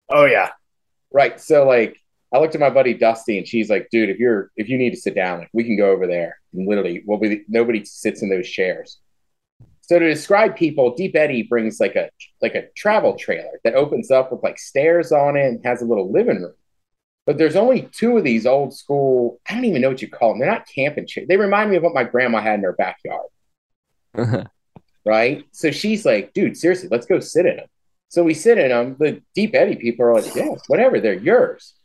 Oh 0.10 0.26
yeah, 0.26 0.50
Right. 1.12 1.39
So 1.39 1.67
like 1.67 1.98
I 2.34 2.39
looked 2.39 2.56
at 2.56 2.62
my 2.62 2.69
buddy 2.69 2.93
Dusty 2.93 3.38
and 3.38 3.48
she's 3.48 3.69
like, 3.69 3.88
dude, 3.91 4.10
if 4.10 4.19
you're 4.19 4.52
if 4.56 4.69
you 4.69 4.78
need 4.78 4.91
to 4.91 4.98
sit 4.98 5.15
down, 5.15 5.39
like 5.39 5.50
we 5.54 5.63
can 5.63 5.78
go 5.78 5.91
over 5.91 6.08
there. 6.08 6.39
And 6.54 6.67
literally, 6.67 7.04
well, 7.06 7.19
we, 7.19 7.43
nobody 7.48 7.84
sits 7.86 8.22
in 8.22 8.30
those 8.30 8.50
chairs. 8.50 9.00
So 9.82 9.98
to 9.98 10.08
describe 10.08 10.56
people, 10.56 10.95
Deep 10.95 11.15
Eddy 11.15 11.43
brings 11.43 11.80
like 11.80 11.95
a 11.95 12.10
like 12.41 12.56
a 12.56 12.67
travel 12.78 13.15
trailer 13.15 13.60
that 13.63 13.74
opens 13.74 14.12
up 14.12 14.32
with 14.32 14.43
like 14.43 14.60
stairs 14.60 15.12
on 15.12 15.36
it 15.36 15.48
and 15.48 15.65
has 15.65 15.82
a 15.82 15.86
little 15.86 16.12
living 16.12 16.41
room. 16.41 16.54
But 17.26 17.38
there's 17.38 17.56
only 17.56 17.89
two 17.91 18.17
of 18.17 18.24
these 18.24 18.45
old 18.45 18.74
school, 18.74 19.39
I 19.48 19.54
don't 19.54 19.65
even 19.65 19.82
know 19.82 19.89
what 19.89 20.02
you 20.02 20.10
call 20.10 20.30
them. 20.30 20.39
They're 20.39 20.50
not 20.50 20.67
camping 20.74 21.06
chairs. 21.06 21.28
They 21.28 21.38
remind 21.38 21.69
me 21.69 21.78
of 21.78 21.84
what 21.84 21.93
my 21.93 22.04
grandma 22.04 22.41
had 22.41 22.56
in 22.56 22.63
her 22.63 22.74
backyard 22.74 23.28
right? 25.06 25.45
So 25.52 25.72
she's 25.72 26.06
like, 26.06 26.34
dude, 26.34 26.58
seriously, 26.58 26.89
let's 26.89 27.06
go 27.06 27.19
sit 27.19 27.45
in 27.45 27.58
them. 27.58 27.67
So 28.10 28.24
we 28.24 28.34
sit 28.34 28.58
in 28.58 28.69
them. 28.69 28.95
The 29.00 29.22
Deep 29.36 29.56
Eddy 29.56 29.76
people 29.76 30.06
are 30.06 30.15
like, 30.19 30.36
yeah, 30.36 30.56
whatever, 30.67 31.00
they're 31.00 31.13
yours. 31.13 31.76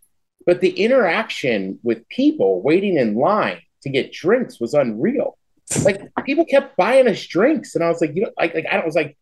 But 0.47 0.61
the 0.61 0.71
interaction 0.71 1.79
with 1.83 2.09
people 2.09 2.63
waiting 2.63 2.97
in 2.97 3.15
line 3.15 3.61
to 3.83 3.91
get 3.91 4.13
drinks 4.13 4.59
was 4.59 4.75
unreal. 4.75 5.39
Like 5.83 6.01
people 6.25 6.45
kept 6.45 6.77
buying 6.77 7.09
us 7.09 7.25
drinks, 7.27 7.75
and 7.75 7.85
I 7.85 7.89
was 7.89 8.01
like, 8.01 8.15
you 8.15 8.23
know, 8.23 8.31
like, 8.39 8.55
like 8.55 8.67
I 8.71 8.75
don't 8.77 8.87
was 8.87 8.95
like, 8.95 9.17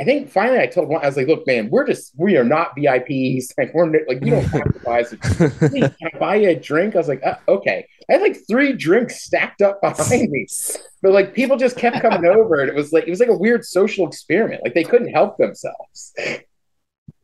I 0.00 0.04
think 0.04 0.30
finally 0.30 0.60
I 0.60 0.66
told 0.66 0.88
one, 0.88 1.02
I 1.02 1.06
was 1.06 1.16
like, 1.16 1.26
look, 1.26 1.44
man, 1.46 1.70
we're 1.70 1.86
just 1.86 2.12
we 2.16 2.36
are 2.36 2.44
not 2.44 2.76
VIPs. 2.76 3.46
Like 3.58 3.74
we're 3.74 3.90
like 4.06 4.24
you 4.24 4.30
don't 4.30 4.44
have 4.44 4.72
to 4.72 4.80
buy 4.84 5.00
us. 5.00 5.12
A, 5.12 5.68
"Hey, 5.68 5.80
can 5.80 6.10
I 6.14 6.18
buy 6.18 6.36
you 6.36 6.50
a 6.50 6.54
drink? 6.54 6.94
I 6.94 6.98
was 6.98 7.08
like, 7.08 7.22
uh, 7.24 7.34
okay. 7.48 7.86
I 8.08 8.12
had 8.12 8.22
like 8.22 8.36
three 8.48 8.72
drinks 8.72 9.22
stacked 9.22 9.62
up 9.62 9.80
behind 9.80 10.30
me. 10.30 10.46
But 11.00 11.12
like 11.12 11.32
people 11.32 11.56
just 11.56 11.76
kept 11.76 12.00
coming 12.00 12.24
over, 12.24 12.60
and 12.60 12.68
it 12.68 12.74
was 12.74 12.92
like 12.92 13.04
it 13.06 13.10
was 13.10 13.20
like 13.20 13.28
a 13.28 13.36
weird 13.36 13.64
social 13.64 14.04
experiment. 14.04 14.62
Like 14.64 14.74
they 14.74 14.82
couldn't 14.82 15.12
help 15.12 15.36
themselves. 15.38 16.12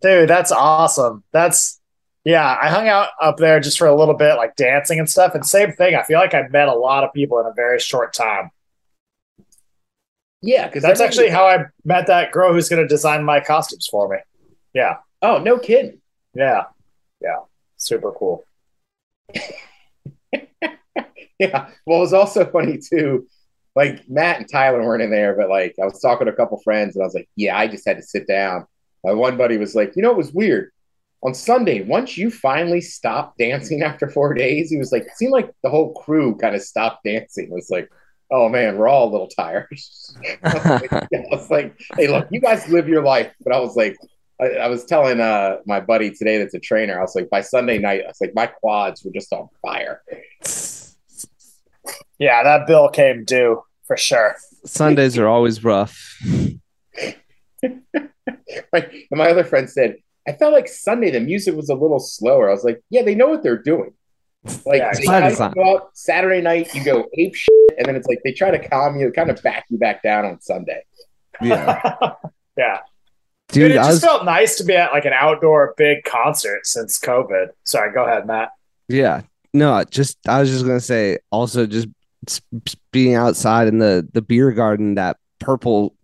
dude, 0.01 0.31
that's 0.31 0.53
awesome. 0.53 1.25
That's 1.33 1.81
yeah. 2.25 2.57
I 2.63 2.69
hung 2.71 2.87
out 2.87 3.09
up 3.21 3.37
there 3.37 3.59
just 3.59 3.77
for 3.77 3.89
a 3.89 3.97
little 3.97 4.15
bit, 4.15 4.37
like 4.37 4.55
dancing 4.55 5.01
and 5.01 5.11
stuff. 5.11 5.35
And 5.35 5.45
same 5.45 5.73
thing. 5.73 5.97
I 5.97 6.05
feel 6.05 6.21
like 6.21 6.35
I 6.35 6.47
met 6.49 6.69
a 6.69 6.75
lot 6.75 7.03
of 7.03 7.13
people 7.13 7.41
in 7.41 7.47
a 7.47 7.53
very 7.53 7.81
short 7.81 8.13
time. 8.13 8.51
Yeah, 10.47 10.67
because 10.67 10.83
That's 10.83 11.01
actually 11.01 11.31
how 11.31 11.47
I 11.47 11.65
met 11.85 12.07
that 12.09 12.31
girl 12.33 12.53
who's 12.53 12.69
going 12.69 12.83
to 12.83 12.89
design 12.89 13.25
my 13.25 13.41
costumes 13.41 13.89
for 13.91 14.09
me. 14.09 14.19
Yeah, 14.75 14.97
Oh 15.23 15.39
no, 15.39 15.59
kidding. 15.59 16.01
yeah, 16.35 16.65
yeah. 17.21 17.39
Super 17.77 18.13
cool. 18.13 18.45
Yeah. 21.41 21.69
Well, 21.85 21.99
it 21.99 22.03
was 22.03 22.13
also 22.13 22.45
funny 22.51 22.79
too. 22.79 23.27
Like 23.75 24.09
Matt 24.09 24.39
and 24.39 24.49
Tyler 24.49 24.83
weren't 24.85 25.03
in 25.03 25.11
there, 25.11 25.35
but 25.37 25.49
like 25.49 25.75
I 25.83 25.85
was 25.85 26.01
talking 26.01 26.27
to 26.27 26.33
a 26.33 26.37
couple 26.37 26.61
friends, 26.63 26.95
and 26.95 27.03
I 27.03 27.07
was 27.07 27.15
like, 27.15 27.29
"Yeah, 27.35 27.59
I 27.59 27.67
just 27.67 27.87
had 27.87 27.97
to 27.97 28.03
sit 28.05 28.29
down." 28.29 28.67
My 29.03 29.13
one 29.13 29.37
buddy 29.37 29.57
was 29.59 29.75
like, 29.75 29.95
"You 29.97 30.03
know, 30.03 30.13
it 30.13 30.17
was 30.17 30.33
weird." 30.33 30.71
On 31.25 31.35
Sunday, 31.35 31.83
once 31.83 32.17
you 32.17 32.31
finally 32.31 32.81
stopped 32.81 33.39
dancing 33.39 33.83
after 33.89 34.09
four 34.09 34.33
days, 34.35 34.71
he 34.71 34.77
was 34.77 34.93
like, 34.93 35.03
it 35.03 35.17
seemed 35.17 35.33
like 35.33 35.51
the 35.65 35.71
whole 35.71 35.93
crew 35.95 36.37
kind 36.37 36.55
of 36.55 36.63
stopped 36.63 37.03
dancing. 37.05 37.47
It 37.47 37.51
was 37.51 37.69
like, 37.71 37.89
oh 38.35 38.49
man, 38.49 38.77
we're 38.77 38.89
all 38.89 39.09
a 39.09 39.13
little 39.13 39.29
tired. 39.29 39.69
I 40.43 40.55
was 40.55 40.65
like, 40.65 40.93
I 40.93 41.09
was 41.31 41.51
like, 41.51 41.81
hey, 41.97 42.09
look, 42.09 42.27
you 42.31 42.41
guys 42.41 42.69
live 42.69 42.89
your 42.89 43.03
life. 43.03 43.33
But 43.43 43.55
I 43.55 43.61
was 43.61 43.77
like, 43.77 43.97
I, 44.41 44.47
I 44.47 44.67
was 44.67 44.85
telling 44.85 45.21
uh, 45.21 45.59
my 45.67 45.79
buddy 45.79 46.11
today 46.11 46.39
that's 46.39 46.55
a 46.55 46.59
trainer, 46.59 46.99
I 46.99 47.03
was 47.03 47.15
like, 47.15 47.31
by 47.31 47.41
Sunday 47.41 47.79
night, 47.79 48.03
I 48.05 48.09
was 48.09 48.21
like, 48.21 48.35
my 48.35 48.47
quads 48.47 49.05
were 49.05 49.13
just 49.13 49.33
on 49.33 49.49
fire. 49.63 50.03
Yeah, 52.19 52.43
that 52.43 52.67
bill 52.67 52.89
came 52.89 53.25
due 53.25 53.63
for 53.87 53.97
sure. 53.97 54.35
Sundays 54.65 55.17
are 55.17 55.29
always 55.29 55.63
rough. 55.63 56.21
Right. 58.73 58.89
And 59.11 59.19
my 59.19 59.31
other 59.31 59.45
friend 59.45 59.69
said, 59.71 59.97
I 60.27 60.33
felt 60.33 60.53
like 60.53 60.69
Sunday 60.69 61.11
the 61.11 61.21
music 61.21 61.55
was 61.55 61.69
a 61.69 61.75
little 61.75 62.01
slower. 62.01 62.49
I 62.49 62.53
was 62.53 62.65
like, 62.65 62.81
yeah, 62.91 63.03
they 63.03 63.15
know 63.15 63.29
what 63.29 63.43
they're 63.43 63.63
doing. 63.63 63.93
Like 64.67 64.79
Yeah, 64.79 64.93
they 64.95 65.07
by 65.07 65.21
try 65.21 65.21
to 65.23 65.29
design. 65.31 65.53
go 65.53 65.77
out 65.77 65.91
Saturday 65.95 66.41
night, 66.43 66.75
you 66.75 66.85
go 66.85 67.09
ape 67.17 67.35
shit, 67.35 67.75
and 67.79 67.87
then 67.87 67.97
it's 67.97 68.07
like 68.07 68.21
they 68.25 68.33
try 68.33 68.51
to 68.51 68.69
calm 68.69 68.99
you, 68.99 69.11
kind 69.13 69.31
of 69.31 69.43
back 69.43 69.65
you 69.71 69.79
back 69.79 70.03
down 70.03 70.25
on 70.25 70.41
Sunday. 70.41 70.85
Yeah, 71.41 71.81
yeah. 72.57 72.79
dude, 73.49 73.63
Dude, 73.69 73.71
it 73.73 73.79
I 73.79 73.85
just 73.85 73.91
was 73.93 74.05
felt 74.05 74.25
nice 74.25 74.57
to 74.59 74.65
be 74.65 74.75
at 74.75 74.93
like 74.93 75.05
an 75.07 75.13
outdoor 75.15 75.75
big 75.77 76.05
concert 76.05 76.67
since 76.67 76.99
COVID. 76.99 77.49
Sorry, 77.65 77.93
go 77.93 78.05
ahead, 78.05 78.27
Matt. 78.27 78.51
Yeah. 78.89 79.23
No, 79.53 79.83
just 79.85 80.19
I 80.29 80.41
was 80.41 80.51
just 80.51 80.67
gonna 80.67 80.81
say 80.81 81.19
also 81.31 81.65
just 81.67 81.89
being 82.93 83.15
outside 83.15 83.69
in 83.69 83.79
the 83.79 84.07
the 84.13 84.21
beer 84.23 84.51
garden, 84.53 84.97
that 84.97 85.17
purple 85.39 85.95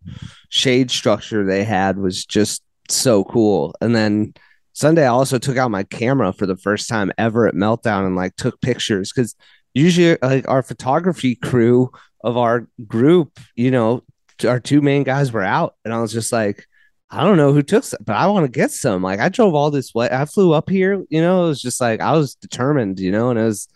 shade 0.50 0.90
structure 0.90 1.44
they 1.44 1.64
had 1.64 1.98
was 1.98 2.24
just 2.24 2.62
so 2.88 3.24
cool. 3.24 3.74
And 3.80 3.94
then 3.94 4.34
Sunday 4.80 5.04
I 5.04 5.08
also 5.08 5.36
took 5.36 5.58
out 5.58 5.70
my 5.70 5.82
camera 5.82 6.32
for 6.32 6.46
the 6.46 6.56
first 6.56 6.88
time 6.88 7.12
ever 7.18 7.46
at 7.46 7.54
Meltdown 7.54 8.06
and 8.06 8.16
like 8.16 8.34
took 8.36 8.58
pictures 8.62 9.12
because 9.12 9.36
usually 9.74 10.16
like 10.22 10.48
our 10.48 10.62
photography 10.62 11.34
crew 11.34 11.90
of 12.24 12.38
our 12.38 12.66
group, 12.86 13.38
you 13.54 13.70
know, 13.70 14.04
our 14.42 14.58
two 14.58 14.80
main 14.80 15.02
guys 15.02 15.32
were 15.32 15.42
out, 15.42 15.74
and 15.84 15.92
I 15.92 16.00
was 16.00 16.12
just 16.12 16.32
like. 16.32 16.66
I 17.12 17.24
don't 17.24 17.36
know 17.36 17.52
who 17.52 17.62
took 17.62 17.82
some, 17.82 17.98
but 18.06 18.14
I 18.14 18.28
want 18.28 18.44
to 18.44 18.52
get 18.52 18.70
some. 18.70 19.02
Like 19.02 19.18
I 19.18 19.28
drove 19.28 19.52
all 19.52 19.72
this 19.72 19.92
way. 19.92 20.08
I 20.12 20.26
flew 20.26 20.52
up 20.52 20.70
here, 20.70 21.04
you 21.10 21.20
know, 21.20 21.46
it 21.46 21.48
was 21.48 21.60
just 21.60 21.80
like 21.80 22.00
I 22.00 22.12
was 22.12 22.36
determined, 22.36 23.00
you 23.00 23.10
know, 23.10 23.30
and 23.30 23.38
it 23.38 23.42
was 23.42 23.66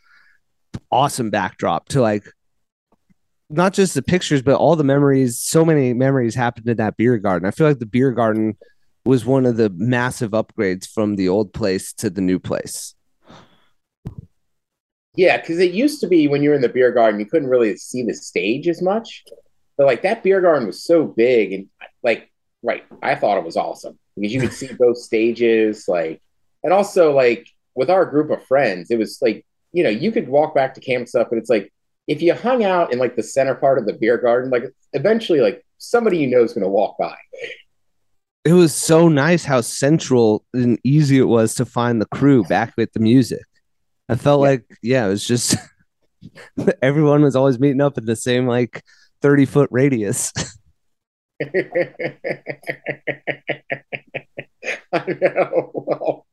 awesome 0.88 1.30
backdrop 1.30 1.88
to 1.88 2.00
like 2.00 2.24
not 3.50 3.74
just 3.74 3.94
the 3.94 4.02
pictures, 4.02 4.40
but 4.40 4.54
all 4.54 4.76
the 4.76 4.84
memories. 4.84 5.40
So 5.40 5.64
many 5.64 5.92
memories 5.94 6.36
happened 6.36 6.68
in 6.68 6.76
that 6.76 6.96
beer 6.96 7.18
garden. 7.18 7.48
I 7.48 7.50
feel 7.50 7.66
like 7.66 7.80
the 7.80 7.86
beer 7.86 8.12
garden 8.12 8.56
was 9.04 9.24
one 9.24 9.46
of 9.46 9.56
the 9.56 9.70
massive 9.70 10.30
upgrades 10.30 10.86
from 10.88 11.16
the 11.16 11.28
old 11.28 11.52
place 11.52 11.92
to 11.94 12.10
the 12.10 12.20
new 12.20 12.38
place. 12.38 12.94
Yeah, 15.16 15.40
because 15.40 15.58
it 15.58 15.72
used 15.72 16.00
to 16.00 16.08
be 16.08 16.26
when 16.26 16.42
you 16.42 16.50
were 16.50 16.56
in 16.56 16.62
the 16.62 16.68
beer 16.68 16.90
garden, 16.90 17.20
you 17.20 17.26
couldn't 17.26 17.48
really 17.48 17.76
see 17.76 18.02
the 18.02 18.14
stage 18.14 18.66
as 18.66 18.82
much. 18.82 19.24
But 19.76 19.86
like 19.86 20.02
that 20.02 20.22
beer 20.22 20.40
garden 20.40 20.66
was 20.66 20.84
so 20.84 21.04
big 21.04 21.52
and 21.52 21.68
like 22.02 22.30
right, 22.62 22.84
I 23.02 23.14
thought 23.14 23.38
it 23.38 23.44
was 23.44 23.56
awesome 23.56 23.98
because 24.16 24.32
you 24.32 24.40
could 24.40 24.52
see 24.52 24.72
both 24.78 24.98
stages, 24.98 25.86
like 25.86 26.20
and 26.62 26.72
also 26.72 27.12
like 27.12 27.48
with 27.74 27.90
our 27.90 28.06
group 28.06 28.30
of 28.30 28.44
friends, 28.46 28.90
it 28.90 28.98
was 28.98 29.18
like, 29.20 29.44
you 29.72 29.82
know, 29.82 29.90
you 29.90 30.10
could 30.10 30.28
walk 30.28 30.54
back 30.54 30.74
to 30.74 30.80
camp 30.80 31.08
stuff, 31.08 31.28
but 31.30 31.38
it's 31.38 31.50
like 31.50 31.72
if 32.06 32.22
you 32.22 32.34
hung 32.34 32.64
out 32.64 32.92
in 32.92 32.98
like 32.98 33.16
the 33.16 33.22
center 33.22 33.54
part 33.54 33.78
of 33.78 33.86
the 33.86 33.92
beer 33.92 34.18
garden, 34.18 34.50
like 34.50 34.64
eventually 34.92 35.40
like 35.40 35.64
somebody 35.78 36.18
you 36.18 36.26
know 36.26 36.42
is 36.42 36.52
gonna 36.52 36.68
walk 36.68 36.96
by. 36.98 37.16
It 38.44 38.52
was 38.52 38.74
so 38.74 39.08
nice 39.08 39.44
how 39.44 39.60
central 39.62 40.44
and 40.52 40.78
easy 40.84 41.18
it 41.18 41.24
was 41.28 41.54
to 41.54 41.64
find 41.64 42.00
the 42.00 42.06
crew 42.06 42.44
back 42.44 42.74
with 42.76 42.92
the 42.92 43.00
music. 43.00 43.42
I 44.08 44.16
felt 44.16 44.40
Yeah. 44.42 44.48
like, 44.48 44.64
yeah, 44.82 45.06
it 45.06 45.08
was 45.08 45.26
just 45.26 45.56
everyone 46.82 47.22
was 47.22 47.36
always 47.36 47.58
meeting 47.58 47.80
up 47.80 47.96
in 47.98 48.04
the 48.04 48.16
same 48.16 48.46
like 48.46 48.82
30 49.22 49.46
foot 49.46 49.68
radius. 49.72 50.32
I 51.42 51.46
know. 55.20 55.70
Well, 55.74 56.26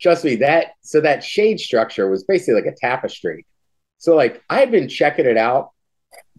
trust 0.00 0.24
me, 0.24 0.36
that 0.36 0.68
so 0.82 1.00
that 1.00 1.24
shade 1.24 1.58
structure 1.60 2.08
was 2.08 2.24
basically 2.24 2.54
like 2.62 2.72
a 2.72 2.76
tapestry. 2.76 3.44
So 3.98 4.14
like 4.14 4.42
I 4.48 4.60
had 4.60 4.70
been 4.70 4.88
checking 4.88 5.26
it 5.26 5.36
out, 5.36 5.70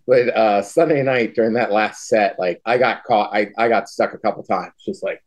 but 0.08 0.30
uh 0.30 0.62
Sunday 0.62 1.04
night 1.04 1.36
during 1.36 1.54
that 1.54 1.72
last 1.72 2.08
set, 2.08 2.40
like 2.40 2.62
I 2.66 2.78
got 2.78 3.04
caught, 3.04 3.36
I, 3.36 3.50
I 3.58 3.68
got 3.68 3.90
stuck 3.90 4.14
a 4.14 4.18
couple 4.18 4.44
times, 4.44 4.74
just 4.84 5.04
like 5.04 5.22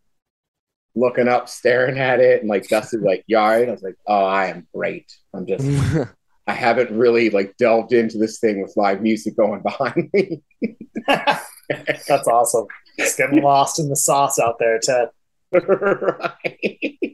looking 0.96 1.28
up, 1.28 1.48
staring 1.48 1.98
at 1.98 2.18
it, 2.20 2.40
and 2.40 2.48
like 2.48 2.66
Dusty's 2.68 3.02
like, 3.02 3.22
yard. 3.26 3.68
I 3.68 3.72
was 3.72 3.82
like, 3.82 3.96
Oh, 4.06 4.24
I 4.24 4.46
am 4.46 4.66
great. 4.74 5.12
I'm 5.34 5.46
just 5.46 5.64
I 6.46 6.52
haven't 6.52 6.90
really 6.90 7.30
like 7.30 7.56
delved 7.58 7.92
into 7.92 8.18
this 8.18 8.40
thing 8.40 8.60
with 8.60 8.76
live 8.76 9.02
music 9.02 9.36
going 9.36 9.62
behind 9.64 10.10
me. 10.12 10.42
That's 11.06 12.26
awesome. 12.26 12.66
Just 12.98 13.16
getting 13.18 13.42
lost 13.42 13.78
in 13.78 13.88
the 13.88 13.96
sauce 13.96 14.38
out 14.40 14.58
there, 14.58 14.80
Ted. 14.80 15.10
right. 15.52 17.08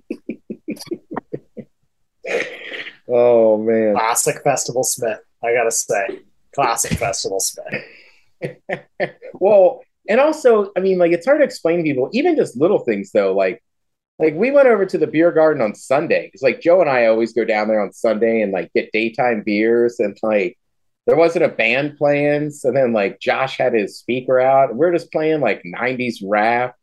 oh 3.08 3.58
man. 3.58 3.94
Classic 3.94 4.42
Festival 4.42 4.84
Smith. 4.84 5.20
I 5.44 5.52
gotta 5.52 5.70
say, 5.70 6.20
classic 6.56 6.98
Festival 6.98 7.38
Smith. 7.38 8.58
well, 9.34 9.82
and 10.08 10.20
also, 10.20 10.72
I 10.76 10.80
mean, 10.80 10.98
like 10.98 11.12
it's 11.12 11.26
hard 11.26 11.40
to 11.40 11.44
explain 11.44 11.78
to 11.78 11.82
people, 11.84 12.10
even 12.12 12.34
just 12.36 12.56
little 12.56 12.80
things 12.80 13.12
though, 13.12 13.34
like 13.34 13.62
like 14.18 14.34
we 14.34 14.50
went 14.50 14.66
over 14.66 14.86
to 14.86 14.96
the 14.96 15.06
beer 15.06 15.30
garden 15.30 15.62
on 15.62 15.74
Sunday 15.74 16.26
because 16.26 16.42
like 16.42 16.62
Joe 16.62 16.80
and 16.80 16.88
I 16.88 17.06
always 17.06 17.34
go 17.34 17.44
down 17.44 17.68
there 17.68 17.80
on 17.80 17.92
Sunday 17.92 18.40
and 18.40 18.50
like 18.50 18.72
get 18.72 18.90
daytime 18.92 19.42
beers 19.44 20.00
and 20.00 20.16
like 20.22 20.58
there 21.06 21.16
wasn't 21.16 21.44
a 21.44 21.48
band 21.48 21.98
playing, 21.98 22.50
so 22.50 22.72
then 22.72 22.92
like 22.92 23.20
Josh 23.20 23.58
had 23.58 23.74
his 23.74 23.98
speaker 23.98 24.40
out 24.40 24.74
we're 24.74 24.92
just 24.92 25.12
playing 25.12 25.40
like 25.40 25.62
90s 25.62 26.16
rap. 26.24 26.74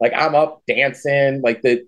Like 0.00 0.12
I'm 0.16 0.34
up 0.34 0.62
dancing, 0.66 1.42
like 1.42 1.62
the 1.62 1.86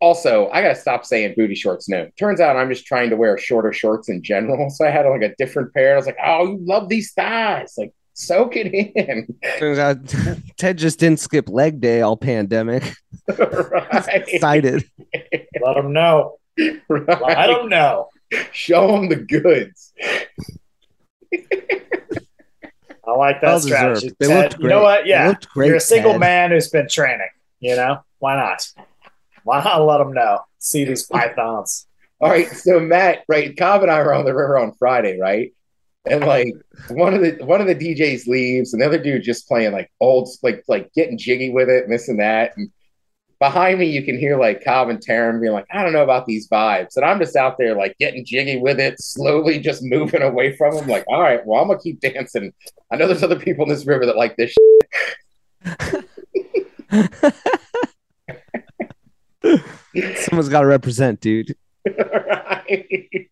also 0.00 0.48
I 0.50 0.62
gotta 0.62 0.74
stop 0.74 1.04
saying 1.04 1.34
booty 1.36 1.54
shorts 1.54 1.88
no. 1.88 2.08
Turns 2.18 2.40
out 2.40 2.56
I'm 2.56 2.68
just 2.68 2.86
trying 2.86 3.10
to 3.10 3.16
wear 3.16 3.38
shorter 3.38 3.72
shorts 3.72 4.08
in 4.08 4.22
general. 4.22 4.68
So 4.74 4.86
I 4.86 4.90
had 4.90 5.06
like 5.06 5.22
a 5.22 5.34
different 5.36 5.72
pair. 5.74 5.94
I 5.94 5.96
was 5.96 6.06
like, 6.06 6.16
oh, 6.24 6.46
you 6.46 6.58
love 6.62 6.88
these 6.88 7.12
thighs. 7.12 7.74
Like 7.78 7.92
soak 8.14 8.54
it 8.56 8.66
in. 8.72 9.26
Turns 9.58 9.78
out 9.78 9.98
Ted 10.56 10.78
just 10.78 10.98
didn't 10.98 11.20
skip 11.20 11.48
leg 11.48 11.80
day 11.80 12.00
all 12.02 12.16
pandemic. 12.16 12.92
right. 13.38 14.24
Excited. 14.28 14.84
Let 15.62 15.74
them 15.74 15.92
know. 15.92 16.38
Let 16.58 16.80
right. 17.20 17.46
them 17.46 17.68
know. 17.68 18.08
Show 18.52 18.88
them 18.88 19.08
the 19.08 19.16
goods. 19.16 19.92
I 23.06 23.12
like 23.12 23.40
that 23.40 23.46
Well 23.48 23.60
strategy. 23.60 24.08
deserved. 24.08 24.16
They 24.20 24.26
Ted. 24.26 24.52
looked 24.52 24.62
You 24.62 24.68
know 24.68 24.80
great. 24.80 24.82
what? 24.84 25.06
Yeah, 25.06 25.34
great, 25.54 25.66
you're 25.68 25.76
a 25.76 25.80
single 25.80 26.12
Ted. 26.12 26.20
man 26.20 26.50
who's 26.50 26.68
been 26.68 26.88
training. 26.88 27.28
You 27.60 27.76
know 27.76 28.02
why 28.18 28.36
not? 28.36 28.66
Why 29.48 29.64
not 29.64 29.82
let 29.86 29.96
them 29.96 30.12
know? 30.12 30.40
See 30.58 30.84
these 30.84 31.06
pythons. 31.10 31.86
All 32.20 32.28
right, 32.28 32.48
so 32.48 32.78
Matt, 32.78 33.24
right, 33.28 33.56
Cobb 33.56 33.82
and 33.82 33.90
I 33.90 34.02
were 34.02 34.12
on 34.12 34.26
the 34.26 34.34
river 34.34 34.58
on 34.58 34.74
Friday, 34.78 35.18
right? 35.18 35.54
And 36.04 36.22
like 36.22 36.52
one 36.90 37.14
of 37.14 37.22
the 37.22 37.42
one 37.44 37.62
of 37.62 37.66
the 37.66 37.74
DJs 37.74 38.26
leaves, 38.26 38.74
and 38.74 38.82
the 38.82 38.86
other 38.86 39.02
dude 39.02 39.22
just 39.22 39.48
playing 39.48 39.72
like 39.72 39.90
old, 40.00 40.28
like 40.42 40.64
like 40.68 40.92
getting 40.92 41.16
jiggy 41.16 41.48
with 41.50 41.70
it, 41.70 41.84
and 41.84 41.92
this 41.92 42.08
and 42.08 42.20
that. 42.20 42.52
And 42.56 42.70
behind 43.40 43.78
me, 43.78 43.86
you 43.86 44.02
can 44.04 44.18
hear 44.18 44.38
like 44.38 44.62
Cobb 44.62 44.90
and 44.90 44.98
Taryn 44.98 45.40
being 45.40 45.54
like, 45.54 45.66
"I 45.72 45.82
don't 45.82 45.94
know 45.94 46.04
about 46.04 46.26
these 46.26 46.46
vibes," 46.48 46.96
and 46.96 47.06
I'm 47.06 47.18
just 47.18 47.36
out 47.36 47.56
there 47.56 47.74
like 47.74 47.96
getting 47.98 48.26
jiggy 48.26 48.58
with 48.58 48.80
it, 48.80 49.00
slowly 49.00 49.60
just 49.60 49.82
moving 49.82 50.22
away 50.22 50.54
from 50.56 50.74
them. 50.74 50.88
Like, 50.88 51.04
all 51.08 51.22
right, 51.22 51.40
well, 51.46 51.62
I'm 51.62 51.68
gonna 51.68 51.80
keep 51.80 52.00
dancing. 52.00 52.52
I 52.92 52.96
know 52.96 53.06
there's 53.06 53.22
other 53.22 53.40
people 53.40 53.64
in 53.64 53.70
this 53.70 53.86
river 53.86 54.04
that 54.04 54.16
like 54.16 54.36
this. 54.36 54.54
Someone's 60.16 60.48
got 60.48 60.62
to 60.62 60.66
represent, 60.66 61.20
dude. 61.20 61.56
right. 61.86 63.28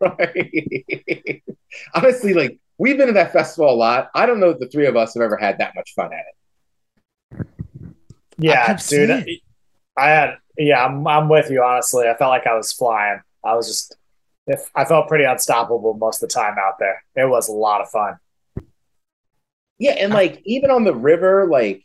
right. 0.00 1.42
Honestly, 1.94 2.34
like 2.34 2.58
we've 2.78 2.96
been 2.96 3.08
to 3.08 3.12
that 3.14 3.32
festival 3.32 3.70
a 3.70 3.76
lot. 3.76 4.10
I 4.14 4.26
don't 4.26 4.40
know 4.40 4.50
if 4.50 4.58
the 4.58 4.68
three 4.68 4.86
of 4.86 4.96
us 4.96 5.14
have 5.14 5.22
ever 5.22 5.36
had 5.36 5.58
that 5.58 5.74
much 5.74 5.92
fun 5.94 6.10
at 6.12 6.24
it. 7.40 7.46
Yeah, 8.38 8.64
I've 8.68 8.86
dude. 8.86 9.24
seen 9.24 9.38
I 9.96 10.08
had. 10.08 10.36
Yeah, 10.58 10.84
I'm. 10.84 11.06
I'm 11.06 11.28
with 11.28 11.50
you. 11.50 11.62
Honestly, 11.62 12.06
I 12.08 12.16
felt 12.16 12.30
like 12.30 12.46
I 12.46 12.56
was 12.56 12.72
flying. 12.72 13.20
I 13.44 13.54
was 13.54 13.66
just. 13.68 13.96
If 14.46 14.68
I 14.74 14.84
felt 14.84 15.06
pretty 15.06 15.24
unstoppable 15.24 15.94
most 15.94 16.22
of 16.22 16.28
the 16.28 16.34
time 16.34 16.56
out 16.58 16.74
there. 16.80 17.02
It 17.14 17.28
was 17.28 17.48
a 17.48 17.52
lot 17.52 17.80
of 17.80 17.88
fun. 17.90 18.18
Yeah, 19.78 19.92
and 19.92 20.12
like 20.12 20.42
even 20.44 20.70
on 20.70 20.84
the 20.84 20.94
river, 20.94 21.46
like 21.48 21.84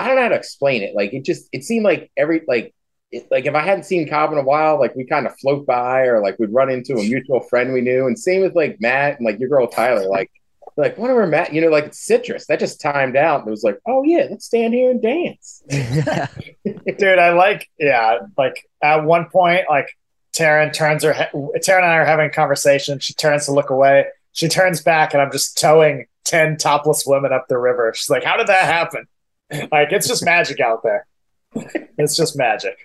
I 0.00 0.06
don't 0.06 0.16
know 0.16 0.22
how 0.22 0.28
to 0.28 0.36
explain 0.36 0.82
it. 0.82 0.94
Like 0.94 1.12
it 1.12 1.24
just 1.24 1.48
it 1.52 1.64
seemed 1.64 1.84
like 1.84 2.10
every 2.16 2.42
like 2.46 2.74
it, 3.10 3.28
like 3.30 3.46
if 3.46 3.54
I 3.54 3.62
hadn't 3.62 3.84
seen 3.84 4.08
Cobb 4.08 4.32
in 4.32 4.38
a 4.38 4.42
while, 4.42 4.78
like 4.78 4.94
we 4.94 5.04
kind 5.04 5.26
of 5.26 5.38
float 5.38 5.66
by 5.66 6.02
or 6.02 6.20
like 6.20 6.38
we'd 6.38 6.52
run 6.52 6.70
into 6.70 6.94
a 6.94 7.02
mutual 7.02 7.40
friend 7.40 7.72
we 7.72 7.80
knew. 7.80 8.06
And 8.06 8.18
same 8.18 8.42
with 8.42 8.54
like 8.54 8.80
Matt 8.80 9.18
and 9.18 9.26
like 9.26 9.38
your 9.38 9.48
girl 9.48 9.66
Tyler. 9.66 10.08
Like 10.08 10.30
like 10.76 10.96
one 10.96 11.10
of 11.10 11.16
whenever 11.16 11.30
Matt, 11.30 11.52
you 11.52 11.60
know, 11.60 11.68
like 11.68 11.86
it's 11.86 12.04
Cytrus 12.04 12.46
that 12.46 12.60
just 12.60 12.80
timed 12.80 13.16
out. 13.16 13.40
And 13.40 13.48
it 13.48 13.50
was 13.50 13.64
like, 13.64 13.78
oh 13.86 14.02
yeah, 14.02 14.26
let's 14.30 14.46
stand 14.46 14.74
here 14.74 14.90
and 14.90 15.02
dance. 15.02 15.62
dude 15.68 17.18
i 17.18 17.30
like 17.32 17.68
yeah 17.78 18.18
like 18.36 18.66
at 18.82 19.04
one 19.04 19.28
point 19.30 19.64
like 19.68 19.96
Taryn 20.32 20.72
turns 20.72 21.02
her 21.02 21.12
he- 21.12 21.58
Taryn 21.58 21.78
and 21.78 21.86
I 21.86 21.96
are 21.96 22.04
having 22.04 22.26
a 22.26 22.30
conversation 22.30 22.98
she 22.98 23.14
turns 23.14 23.46
to 23.46 23.52
look 23.52 23.70
away 23.70 24.06
she 24.32 24.48
turns 24.48 24.80
back 24.80 25.12
and 25.12 25.22
I'm 25.22 25.32
just 25.32 25.58
towing 25.58 26.06
10 26.24 26.56
topless 26.58 27.04
women 27.06 27.32
up 27.32 27.46
the 27.48 27.58
river 27.58 27.92
she's 27.94 28.10
like 28.10 28.24
how 28.24 28.36
did 28.36 28.46
that 28.46 28.64
happen 28.64 29.06
like 29.72 29.92
it's 29.92 30.08
just 30.08 30.24
magic 30.24 30.60
out 30.60 30.82
there 30.82 31.06
it's 31.98 32.16
just 32.16 32.36
magic 32.36 32.76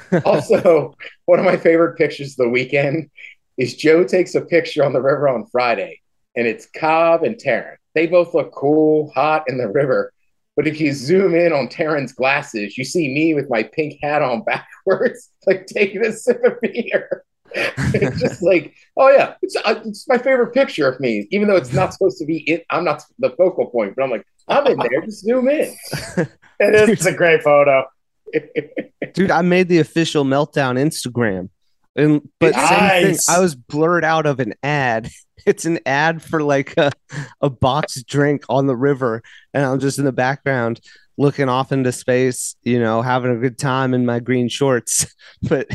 also, 0.24 0.94
one 1.26 1.38
of 1.38 1.44
my 1.44 1.56
favorite 1.56 1.96
pictures 1.96 2.32
of 2.32 2.36
the 2.36 2.48
weekend 2.48 3.10
is 3.58 3.76
Joe 3.76 4.04
takes 4.04 4.34
a 4.34 4.40
picture 4.40 4.84
on 4.84 4.92
the 4.92 5.02
river 5.02 5.28
on 5.28 5.46
Friday, 5.46 6.00
and 6.36 6.46
it's 6.46 6.66
Cobb 6.66 7.22
and 7.22 7.36
Taryn. 7.36 7.76
They 7.94 8.06
both 8.06 8.34
look 8.34 8.52
cool, 8.52 9.10
hot 9.14 9.44
in 9.48 9.58
the 9.58 9.68
river. 9.68 10.12
But 10.56 10.66
if 10.66 10.80
you 10.80 10.92
zoom 10.92 11.34
in 11.34 11.52
on 11.52 11.68
Taryn's 11.68 12.12
glasses, 12.12 12.76
you 12.76 12.84
see 12.84 13.12
me 13.12 13.34
with 13.34 13.48
my 13.50 13.62
pink 13.62 13.98
hat 14.02 14.22
on 14.22 14.42
backwards, 14.44 15.30
like 15.46 15.66
taking 15.66 16.04
a 16.04 16.12
sip 16.12 16.42
of 16.44 16.60
beer. 16.60 17.24
It's 17.54 18.20
just 18.20 18.42
like, 18.42 18.74
oh 18.96 19.10
yeah, 19.10 19.34
it's, 19.42 19.56
uh, 19.56 19.80
it's 19.84 20.08
my 20.08 20.18
favorite 20.18 20.52
picture 20.52 20.88
of 20.88 21.00
me, 21.00 21.28
even 21.30 21.48
though 21.48 21.56
it's 21.56 21.72
not 21.72 21.92
supposed 21.94 22.18
to 22.18 22.26
be. 22.26 22.38
It, 22.50 22.64
I'm 22.70 22.84
not 22.84 23.02
the 23.18 23.30
focal 23.30 23.66
point, 23.66 23.94
but 23.96 24.02
I'm 24.02 24.10
like, 24.10 24.26
I'm 24.48 24.66
in 24.66 24.78
there. 24.78 25.00
Just 25.02 25.24
zoom 25.24 25.48
in. 25.48 25.74
it 26.60 26.90
is 26.90 27.06
a 27.06 27.12
great 27.12 27.42
photo 27.42 27.84
Dude, 29.14 29.30
I 29.30 29.42
made 29.42 29.68
the 29.68 29.78
official 29.78 30.24
meltdown 30.24 30.78
Instagram. 30.78 31.50
And 31.94 32.26
but 32.40 32.54
same 32.54 33.04
thing, 33.04 33.18
I 33.28 33.40
was 33.40 33.54
blurred 33.54 34.04
out 34.04 34.26
of 34.26 34.40
an 34.40 34.54
ad. 34.62 35.10
It's 35.44 35.64
an 35.64 35.80
ad 35.84 36.22
for 36.22 36.42
like 36.42 36.76
a, 36.76 36.92
a 37.40 37.50
box 37.50 38.02
drink 38.04 38.44
on 38.48 38.66
the 38.66 38.76
river, 38.76 39.22
and 39.52 39.64
I'm 39.64 39.80
just 39.80 39.98
in 39.98 40.04
the 40.04 40.12
background 40.12 40.80
looking 41.18 41.48
off 41.48 41.72
into 41.72 41.92
space, 41.92 42.56
you 42.62 42.80
know, 42.80 43.02
having 43.02 43.32
a 43.32 43.36
good 43.36 43.58
time 43.58 43.92
in 43.92 44.06
my 44.06 44.20
green 44.20 44.48
shorts. 44.48 45.12
But 45.42 45.66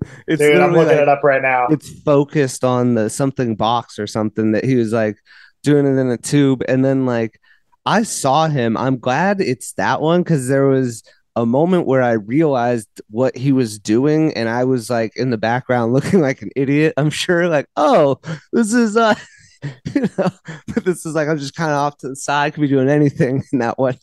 it's 0.26 0.40
dude 0.40 0.56
I'm 0.56 0.72
looking 0.72 0.88
like- 0.88 1.02
it 1.02 1.08
up 1.08 1.22
right 1.22 1.42
now 1.42 1.66
it's 1.68 1.90
focused 2.02 2.64
on 2.64 2.94
the 2.94 3.10
something 3.10 3.56
box 3.56 3.98
or 3.98 4.06
something 4.06 4.52
that 4.52 4.64
he 4.64 4.76
was 4.76 4.92
like 4.92 5.16
doing 5.62 5.86
it 5.86 5.98
in 5.98 6.10
a 6.10 6.16
tube 6.16 6.62
and 6.66 6.84
then 6.84 7.06
like 7.06 7.38
i 7.86 8.02
saw 8.02 8.48
him 8.48 8.76
i'm 8.76 8.98
glad 8.98 9.40
it's 9.40 9.74
that 9.74 10.00
one 10.00 10.22
because 10.22 10.48
there 10.48 10.66
was 10.66 11.04
a 11.36 11.46
moment 11.46 11.86
where 11.86 12.02
i 12.02 12.12
realized 12.12 12.88
what 13.10 13.36
he 13.36 13.52
was 13.52 13.78
doing 13.78 14.32
and 14.32 14.48
i 14.48 14.64
was 14.64 14.90
like 14.90 15.12
in 15.16 15.30
the 15.30 15.38
background 15.38 15.92
looking 15.94 16.20
like 16.20 16.42
an 16.42 16.50
idiot 16.56 16.94
i'm 16.96 17.10
sure 17.10 17.48
like 17.48 17.66
oh 17.76 18.18
this 18.52 18.72
is 18.72 18.96
uh 18.96 19.14
you 19.94 20.02
know, 20.02 20.30
but 20.74 20.84
this 20.84 21.06
is 21.06 21.14
like 21.14 21.28
I'm 21.28 21.38
just 21.38 21.54
kind 21.54 21.70
of 21.70 21.76
off 21.76 21.98
to 21.98 22.08
the 22.08 22.16
side, 22.16 22.54
could 22.54 22.60
be 22.60 22.68
doing 22.68 22.88
anything 22.88 23.44
in 23.52 23.58
that 23.60 23.78
one. 23.78 23.96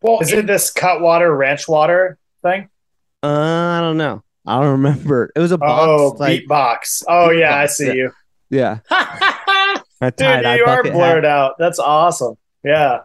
Well, 0.00 0.20
Is 0.20 0.32
it 0.32 0.46
this 0.46 0.70
Cutwater 0.70 1.34
Ranch 1.34 1.68
Water 1.68 2.18
thing? 2.42 2.68
Uh, 3.22 3.28
I 3.28 3.80
don't 3.80 3.98
know. 3.98 4.22
I 4.46 4.60
don't 4.60 4.72
remember. 4.72 5.30
It 5.36 5.40
was 5.40 5.52
a 5.52 5.58
box. 5.58 5.86
Oh, 5.86 6.16
like, 6.18 6.42
beatbox. 6.42 7.04
Oh 7.08 7.30
yeah, 7.30 7.56
I 7.56 7.66
see 7.66 7.86
yeah. 7.86 7.92
you. 7.92 8.12
yeah. 8.50 8.78
Dude, 10.16 10.44
you 10.44 10.64
are 10.66 10.82
blurred 10.82 11.24
hat. 11.24 11.30
out. 11.32 11.54
That's 11.58 11.78
awesome. 11.78 12.34
Yeah. 12.64 13.00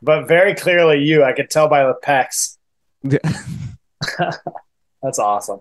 But 0.00 0.26
very 0.26 0.54
clearly 0.54 1.02
you. 1.02 1.22
I 1.22 1.32
could 1.32 1.50
tell 1.50 1.68
by 1.68 1.84
the 1.84 1.94
pecs. 2.02 2.56
Yeah. 3.02 3.18
That's 5.02 5.18
awesome. 5.18 5.60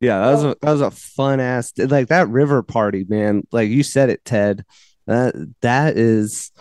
Yeah, 0.00 0.20
that 0.20 0.30
was 0.30 0.44
a, 0.44 0.56
that 0.62 0.72
was 0.72 0.80
a 0.80 0.90
fun 0.92 1.40
ass 1.40 1.72
like 1.76 2.08
that 2.08 2.28
river 2.28 2.62
party, 2.62 3.04
man. 3.08 3.42
Like 3.50 3.68
you 3.68 3.82
said 3.82 4.10
it, 4.10 4.24
Ted. 4.24 4.64
That 5.06 5.34
that 5.62 5.96
is 5.96 6.52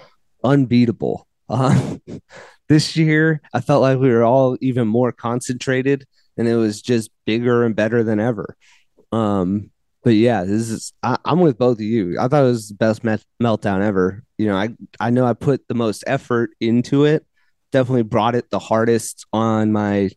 unbeatable. 0.44 1.28
Um, 1.50 2.02
this 2.70 2.98
year, 2.98 3.42
I 3.54 3.62
felt 3.62 3.82
like 3.82 4.00
we 4.00 4.10
were 4.10 4.24
all 4.24 4.58
even 4.62 4.88
more 4.88 5.12
concentrated, 5.12 6.06
and 6.38 6.48
it 6.48 6.56
was 6.56 6.82
just 6.82 7.12
bigger 7.26 7.64
and 7.64 7.76
better 7.76 8.04
than 8.04 8.20
ever. 8.20 8.56
Um, 9.12 9.72
but 10.04 10.14
yeah, 10.16 10.44
this 10.44 10.70
is 10.70 10.94
I, 11.04 11.18
I'm 11.26 11.40
with 11.40 11.58
both 11.58 11.78
of 11.78 11.82
you. 11.82 12.18
I 12.20 12.28
thought 12.28 12.44
it 12.44 12.48
was 12.48 12.70
the 12.70 12.76
best 12.76 13.04
meltdown 13.04 13.82
ever. 13.82 14.24
You 14.38 14.48
know, 14.48 14.56
I 14.56 14.70
I 15.00 15.10
know 15.10 15.26
I 15.26 15.34
put 15.34 15.68
the 15.68 15.76
most 15.76 16.04
effort 16.08 16.52
into 16.60 17.06
it. 17.06 17.26
Definitely 17.72 18.04
brought 18.04 18.36
it 18.36 18.50
the 18.50 18.60
hardest 18.60 19.26
on 19.34 19.72
my 19.72 20.10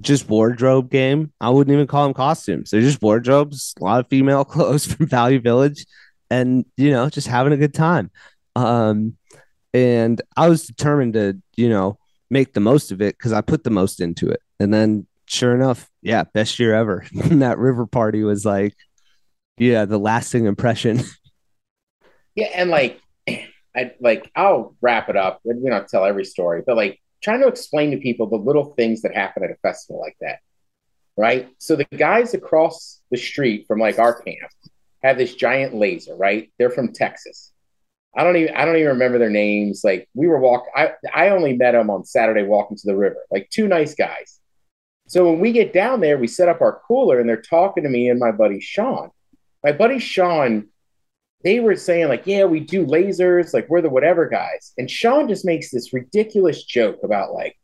just 0.00 0.28
wardrobe 0.28 0.90
game. 0.90 1.32
I 1.40 1.50
wouldn't 1.50 1.72
even 1.72 1.86
call 1.86 2.04
them 2.04 2.14
costumes. 2.14 2.70
They're 2.70 2.80
just 2.80 3.02
wardrobes, 3.02 3.74
a 3.80 3.84
lot 3.84 4.00
of 4.00 4.08
female 4.08 4.44
clothes 4.46 4.86
from 4.86 5.06
Value 5.06 5.40
Village, 5.40 5.86
and 6.30 6.64
you 6.76 6.90
know, 6.90 7.08
just 7.08 7.28
having 7.28 7.52
a 7.52 7.56
good 7.56 7.74
time. 7.74 8.10
Um, 8.56 9.16
and 9.74 10.22
I 10.36 10.48
was 10.48 10.66
determined 10.66 11.12
to, 11.14 11.40
you 11.56 11.68
know, 11.68 11.98
make 12.30 12.54
the 12.54 12.60
most 12.60 12.90
of 12.90 13.02
it 13.02 13.16
because 13.18 13.32
I 13.32 13.42
put 13.42 13.62
the 13.62 13.70
most 13.70 14.00
into 14.00 14.28
it. 14.30 14.40
And 14.58 14.72
then 14.72 15.06
sure 15.26 15.54
enough, 15.54 15.90
yeah, 16.02 16.24
best 16.24 16.58
year 16.58 16.74
ever. 16.74 17.04
that 17.12 17.58
river 17.58 17.86
party 17.86 18.22
was 18.22 18.44
like, 18.44 18.74
yeah, 19.58 19.84
the 19.84 19.98
lasting 19.98 20.46
impression. 20.46 21.02
Yeah, 22.38 22.50
and 22.54 22.68
like, 22.68 23.00
I 23.76 23.92
like 23.98 24.30
I'll 24.36 24.74
wrap 24.82 25.08
it 25.08 25.16
up. 25.16 25.40
We 25.44 25.70
don't 25.70 25.88
tell 25.88 26.04
every 26.04 26.26
story, 26.26 26.62
but 26.66 26.76
like 26.76 27.00
trying 27.22 27.40
to 27.40 27.48
explain 27.48 27.90
to 27.92 27.96
people 27.96 28.28
the 28.28 28.36
little 28.36 28.74
things 28.74 29.02
that 29.02 29.14
happen 29.14 29.42
at 29.42 29.50
a 29.50 29.56
festival 29.56 30.00
like 30.00 30.16
that, 30.20 30.40
right? 31.16 31.48
So 31.58 31.76
the 31.76 31.84
guys 31.84 32.34
across 32.34 33.00
the 33.10 33.16
street 33.16 33.66
from 33.66 33.78
like 33.78 33.98
our 33.98 34.20
camp 34.20 34.50
have 35.02 35.18
this 35.18 35.34
giant 35.34 35.74
laser, 35.74 36.14
right? 36.14 36.50
They're 36.58 36.70
from 36.70 36.92
Texas. 36.92 37.52
I 38.16 38.24
don't 38.24 38.36
even 38.36 38.54
I 38.54 38.64
don't 38.64 38.76
even 38.76 38.88
remember 38.88 39.18
their 39.18 39.30
names. 39.30 39.82
Like 39.84 40.08
we 40.14 40.26
were 40.26 40.38
walking. 40.38 40.72
I 40.74 40.92
I 41.14 41.28
only 41.30 41.54
met 41.54 41.72
them 41.72 41.90
on 41.90 42.04
Saturday 42.04 42.42
walking 42.44 42.76
to 42.78 42.86
the 42.86 42.96
river. 42.96 43.18
Like 43.30 43.50
two 43.50 43.68
nice 43.68 43.94
guys. 43.94 44.40
So 45.06 45.30
when 45.30 45.40
we 45.40 45.52
get 45.52 45.72
down 45.72 46.00
there, 46.00 46.18
we 46.18 46.26
set 46.26 46.48
up 46.48 46.60
our 46.60 46.80
cooler, 46.86 47.20
and 47.20 47.28
they're 47.28 47.40
talking 47.40 47.84
to 47.84 47.88
me 47.88 48.08
and 48.08 48.18
my 48.18 48.32
buddy 48.32 48.60
Sean. 48.60 49.10
My 49.62 49.72
buddy 49.72 49.98
Sean 49.98 50.68
they 51.46 51.60
were 51.60 51.76
saying 51.76 52.08
like, 52.08 52.26
yeah, 52.26 52.44
we 52.44 52.58
do 52.58 52.84
lasers, 52.84 53.54
like 53.54 53.68
we're 53.68 53.80
the 53.80 53.88
whatever 53.88 54.28
guys. 54.28 54.72
And 54.78 54.90
Sean 54.90 55.28
just 55.28 55.44
makes 55.44 55.70
this 55.70 55.92
ridiculous 55.92 56.64
joke 56.64 56.98
about 57.04 57.34
like, 57.34 57.56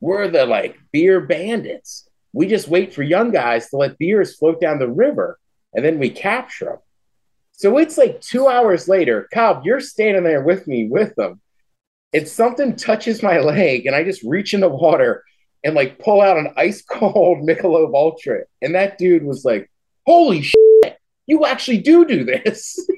we're 0.00 0.28
the 0.28 0.44
like 0.44 0.76
beer 0.92 1.22
bandits. 1.22 2.06
We 2.34 2.48
just 2.48 2.68
wait 2.68 2.92
for 2.92 3.02
young 3.02 3.30
guys 3.30 3.70
to 3.70 3.78
let 3.78 3.96
beers 3.96 4.36
float 4.36 4.60
down 4.60 4.78
the 4.78 4.90
river 4.90 5.38
and 5.72 5.82
then 5.82 5.98
we 5.98 6.10
capture 6.10 6.66
them. 6.66 6.78
So 7.52 7.78
it's 7.78 7.96
like 7.96 8.20
two 8.20 8.46
hours 8.46 8.88
later, 8.88 9.26
Cobb, 9.32 9.64
you're 9.64 9.80
standing 9.80 10.24
there 10.24 10.42
with 10.42 10.66
me 10.66 10.88
with 10.90 11.14
them. 11.16 11.40
And 12.12 12.28
something 12.28 12.76
touches 12.76 13.22
my 13.22 13.38
leg 13.38 13.86
and 13.86 13.96
I 13.96 14.04
just 14.04 14.22
reach 14.22 14.52
in 14.52 14.60
the 14.60 14.68
water 14.68 15.24
and 15.64 15.74
like 15.74 15.98
pull 15.98 16.20
out 16.20 16.38
an 16.38 16.52
ice 16.56 16.82
cold 16.90 17.46
Michelob 17.46 17.94
Ultra. 17.94 18.42
And 18.62 18.74
that 18.74 18.98
dude 18.98 19.24
was 19.24 19.44
like, 19.44 19.70
holy 20.06 20.42
shit, 20.42 20.98
you 21.26 21.46
actually 21.46 21.78
do 21.78 22.04
do 22.04 22.24
this. 22.24 22.78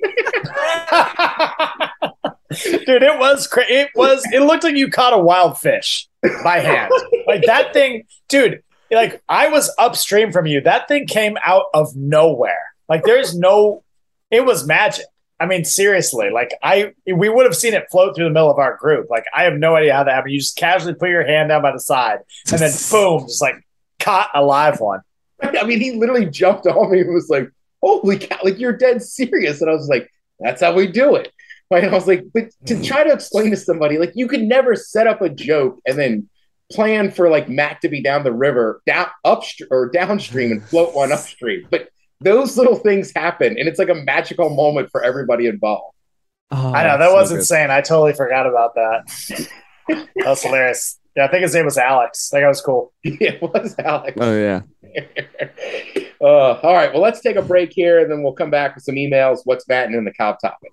Dude, 2.52 3.02
it 3.02 3.18
was 3.18 3.46
cra- 3.46 3.64
it 3.66 3.88
was 3.94 4.22
it 4.32 4.40
looked 4.40 4.64
like 4.64 4.76
you 4.76 4.90
caught 4.90 5.14
a 5.14 5.18
wild 5.18 5.58
fish 5.58 6.06
by 6.44 6.60
hand. 6.60 6.92
like 7.26 7.44
that 7.46 7.72
thing, 7.72 8.04
dude, 8.28 8.62
like 8.90 9.22
I 9.28 9.48
was 9.48 9.74
upstream 9.78 10.32
from 10.32 10.46
you. 10.46 10.60
That 10.60 10.86
thing 10.86 11.06
came 11.06 11.38
out 11.44 11.66
of 11.72 11.96
nowhere. 11.96 12.60
Like 12.88 13.04
there's 13.04 13.34
no 13.36 13.84
it 14.30 14.44
was 14.44 14.66
magic. 14.66 15.06
I 15.42 15.46
mean, 15.46 15.64
seriously, 15.64 16.30
like 16.30 16.54
I 16.62 16.92
we 17.04 17.28
would 17.28 17.46
have 17.46 17.56
seen 17.56 17.74
it 17.74 17.86
float 17.90 18.14
through 18.14 18.26
the 18.26 18.30
middle 18.30 18.48
of 18.48 18.58
our 18.58 18.76
group. 18.76 19.10
Like 19.10 19.24
I 19.34 19.42
have 19.42 19.54
no 19.54 19.74
idea 19.74 19.92
how 19.92 20.04
that 20.04 20.14
happened. 20.14 20.34
You 20.34 20.38
just 20.38 20.56
casually 20.56 20.94
put 20.94 21.08
your 21.08 21.26
hand 21.26 21.48
down 21.48 21.62
by 21.62 21.72
the 21.72 21.80
side 21.80 22.20
and 22.52 22.60
then 22.60 22.70
boom, 22.92 23.26
just 23.26 23.42
like 23.42 23.56
caught 23.98 24.30
a 24.36 24.44
live 24.44 24.78
one. 24.78 25.00
I 25.42 25.64
mean, 25.64 25.80
he 25.80 25.96
literally 25.96 26.26
jumped 26.26 26.68
on 26.68 26.92
me 26.92 27.00
and 27.00 27.12
was 27.12 27.28
like, 27.28 27.50
"Holy 27.82 28.18
cow! 28.18 28.38
Like 28.44 28.60
you're 28.60 28.76
dead 28.76 29.02
serious!" 29.02 29.60
And 29.60 29.68
I 29.68 29.74
was 29.74 29.88
like, 29.88 30.08
"That's 30.38 30.62
how 30.62 30.74
we 30.74 30.86
do 30.86 31.16
it." 31.16 31.32
Right? 31.72 31.82
And 31.82 31.92
I 31.92 31.96
was 31.96 32.06
like, 32.06 32.24
"But 32.32 32.52
to 32.66 32.74
mm. 32.74 32.86
try 32.86 33.02
to 33.02 33.12
explain 33.12 33.50
to 33.50 33.56
somebody, 33.56 33.98
like 33.98 34.12
you 34.14 34.28
could 34.28 34.42
never 34.42 34.76
set 34.76 35.08
up 35.08 35.22
a 35.22 35.28
joke 35.28 35.80
and 35.84 35.98
then 35.98 36.28
plan 36.70 37.10
for 37.10 37.28
like 37.28 37.48
Matt 37.48 37.80
to 37.80 37.88
be 37.88 38.00
down 38.00 38.22
the 38.22 38.32
river, 38.32 38.80
down 38.86 39.08
upstream 39.24 39.68
or 39.72 39.90
downstream, 39.90 40.52
and 40.52 40.62
float 40.62 40.94
one 40.94 41.10
upstream. 41.10 41.66
But 41.68 41.88
those 42.22 42.56
little 42.56 42.76
things 42.76 43.12
happen, 43.14 43.56
and 43.58 43.68
it's 43.68 43.78
like 43.78 43.88
a 43.88 43.94
magical 43.94 44.50
moment 44.50 44.90
for 44.90 45.02
everybody 45.02 45.46
involved. 45.46 45.94
Oh, 46.50 46.72
I 46.72 46.84
know 46.84 46.98
that 46.98 47.08
so 47.08 47.14
was 47.14 47.28
good. 47.30 47.38
insane. 47.38 47.70
I 47.70 47.80
totally 47.80 48.12
forgot 48.12 48.46
about 48.46 48.74
that. 48.74 49.48
that 49.88 50.08
was 50.26 50.42
hilarious. 50.42 50.98
Yeah, 51.16 51.24
I 51.26 51.28
think 51.28 51.42
his 51.42 51.54
name 51.54 51.64
was 51.64 51.78
Alex. 51.78 52.30
I 52.32 52.36
think 52.36 52.40
that 52.40 52.44
guy 52.44 52.48
was 52.48 52.60
cool. 52.60 52.92
it 53.04 53.40
was 53.42 53.74
Alex. 53.78 54.16
Oh 54.20 54.36
yeah. 54.36 54.60
uh, 56.20 56.24
all 56.60 56.74
right. 56.74 56.92
Well, 56.92 57.02
let's 57.02 57.20
take 57.20 57.36
a 57.36 57.42
break 57.42 57.72
here, 57.72 58.00
and 58.00 58.10
then 58.10 58.22
we'll 58.22 58.32
come 58.34 58.50
back 58.50 58.74
with 58.74 58.84
some 58.84 58.94
emails. 58.96 59.40
What's 59.44 59.64
batting 59.64 59.94
in 59.94 60.04
the 60.04 60.12
cow 60.12 60.32
topic? 60.32 60.72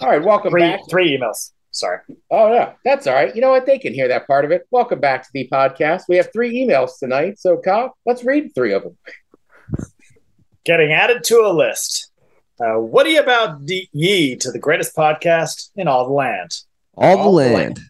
All 0.00 0.10
right. 0.10 0.22
Welcome 0.22 0.50
Three 0.50 0.60
back. 0.62 0.80
three 0.90 1.16
emails. 1.18 1.52
Sorry. 1.74 1.98
Oh 2.30 2.52
yeah, 2.52 2.74
that's 2.84 3.08
all 3.08 3.14
right. 3.14 3.34
You 3.34 3.40
know 3.40 3.50
what? 3.50 3.66
They 3.66 3.80
can 3.80 3.92
hear 3.92 4.06
that 4.06 4.28
part 4.28 4.44
of 4.44 4.52
it. 4.52 4.64
Welcome 4.70 5.00
back 5.00 5.24
to 5.24 5.28
the 5.34 5.48
podcast. 5.52 6.02
We 6.08 6.16
have 6.16 6.32
three 6.32 6.54
emails 6.54 7.00
tonight, 7.00 7.40
so 7.40 7.56
Kyle, 7.58 7.96
let's 8.06 8.22
read 8.22 8.54
three 8.54 8.72
of 8.72 8.84
them. 8.84 8.96
Getting 10.64 10.92
added 10.92 11.24
to 11.24 11.40
a 11.40 11.52
list. 11.52 12.12
Uh, 12.60 12.78
what 12.78 13.02
do 13.02 13.10
you 13.10 13.20
about 13.20 13.66
de- 13.66 13.88
ye 13.92 14.36
to 14.36 14.52
the 14.52 14.58
greatest 14.60 14.94
podcast 14.94 15.70
in 15.74 15.88
all 15.88 16.06
the 16.06 16.12
land? 16.12 16.56
All 16.96 17.16
the 17.16 17.22
All 17.24 17.32
the 17.32 17.50
land. 17.50 17.80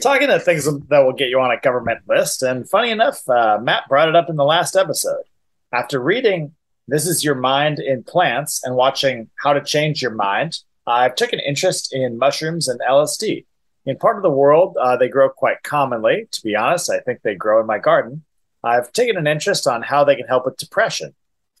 Talking 0.00 0.30
of 0.30 0.42
things 0.42 0.64
that 0.64 1.00
will 1.00 1.12
get 1.12 1.28
you 1.28 1.38
on 1.38 1.50
a 1.50 1.60
government 1.60 2.00
list, 2.08 2.42
and 2.42 2.68
funny 2.68 2.90
enough, 2.90 3.20
uh, 3.28 3.58
Matt 3.60 3.82
brought 3.90 4.08
it 4.08 4.16
up 4.16 4.30
in 4.30 4.36
the 4.36 4.44
last 4.44 4.74
episode. 4.74 5.24
After 5.70 6.00
reading 6.00 6.54
"This 6.86 7.06
Is 7.06 7.22
Your 7.22 7.34
Mind 7.34 7.78
on 7.78 8.04
Plants" 8.04 8.64
and 8.64 8.74
watching 8.74 9.28
"How 9.42 9.52
to 9.52 9.62
Change 9.62 10.00
Your 10.00 10.12
Mind," 10.12 10.58
I've 10.88 11.14
taken 11.14 11.38
interest 11.38 11.94
in 11.94 12.18
mushrooms 12.18 12.66
and 12.66 12.80
LSD. 12.80 13.44
In 13.84 13.96
part 13.98 14.16
of 14.16 14.22
the 14.22 14.30
world, 14.30 14.76
uh, 14.80 14.96
they 14.96 15.08
grow 15.08 15.28
quite 15.28 15.62
commonly. 15.62 16.26
To 16.30 16.42
be 16.42 16.56
honest, 16.56 16.90
I 16.90 17.00
think 17.00 17.20
they 17.22 17.34
grow 17.34 17.60
in 17.60 17.66
my 17.66 17.78
garden. 17.78 18.24
I've 18.64 18.92
taken 18.92 19.16
an 19.16 19.26
interest 19.26 19.66
on 19.66 19.82
how 19.82 20.04
they 20.04 20.16
can 20.16 20.26
help 20.26 20.44
with 20.46 20.56
depression. 20.56 21.14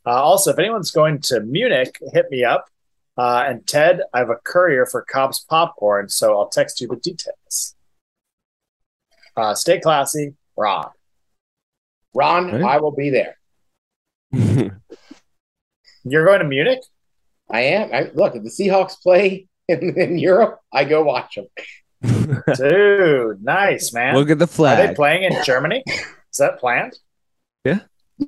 Uh, 0.06 0.22
also, 0.22 0.50
if 0.50 0.58
anyone's 0.58 0.90
going 0.90 1.20
to 1.22 1.40
Munich, 1.40 1.98
hit 2.12 2.30
me 2.30 2.42
up. 2.44 2.66
Uh, 3.16 3.44
and 3.46 3.66
Ted, 3.66 4.00
I 4.14 4.20
have 4.20 4.30
a 4.30 4.36
courier 4.36 4.86
for 4.86 5.02
Cobb's 5.02 5.44
popcorn, 5.48 6.08
so 6.08 6.38
I'll 6.38 6.48
text 6.48 6.80
you 6.80 6.88
the 6.88 6.96
details. 6.96 7.74
Uh, 9.36 9.54
stay 9.54 9.80
classy, 9.80 10.34
Ron. 10.56 10.90
Ron, 12.14 12.52
Right. 12.52 12.62
I 12.62 12.80
will 12.80 12.92
be 12.92 13.10
there. 13.10 13.38
You're 16.04 16.24
going 16.24 16.40
to 16.40 16.46
Munich? 16.46 16.80
I 17.50 17.60
am. 17.60 17.92
I, 17.92 18.10
look, 18.14 18.34
if 18.36 18.42
the 18.42 18.50
Seahawks 18.50 19.00
play 19.00 19.46
in, 19.68 19.98
in 19.98 20.18
Europe, 20.18 20.60
I 20.72 20.84
go 20.84 21.02
watch 21.02 21.36
them. 21.36 21.46
Dude, 22.56 23.42
nice, 23.42 23.92
man. 23.92 24.14
Look 24.14 24.30
at 24.30 24.38
the 24.38 24.46
flag. 24.46 24.78
Are 24.78 24.86
they 24.86 24.94
playing 24.94 25.24
in 25.24 25.44
Germany? 25.44 25.82
Is 25.86 26.38
that 26.38 26.58
planned? 26.58 26.96
Yeah, 27.64 27.80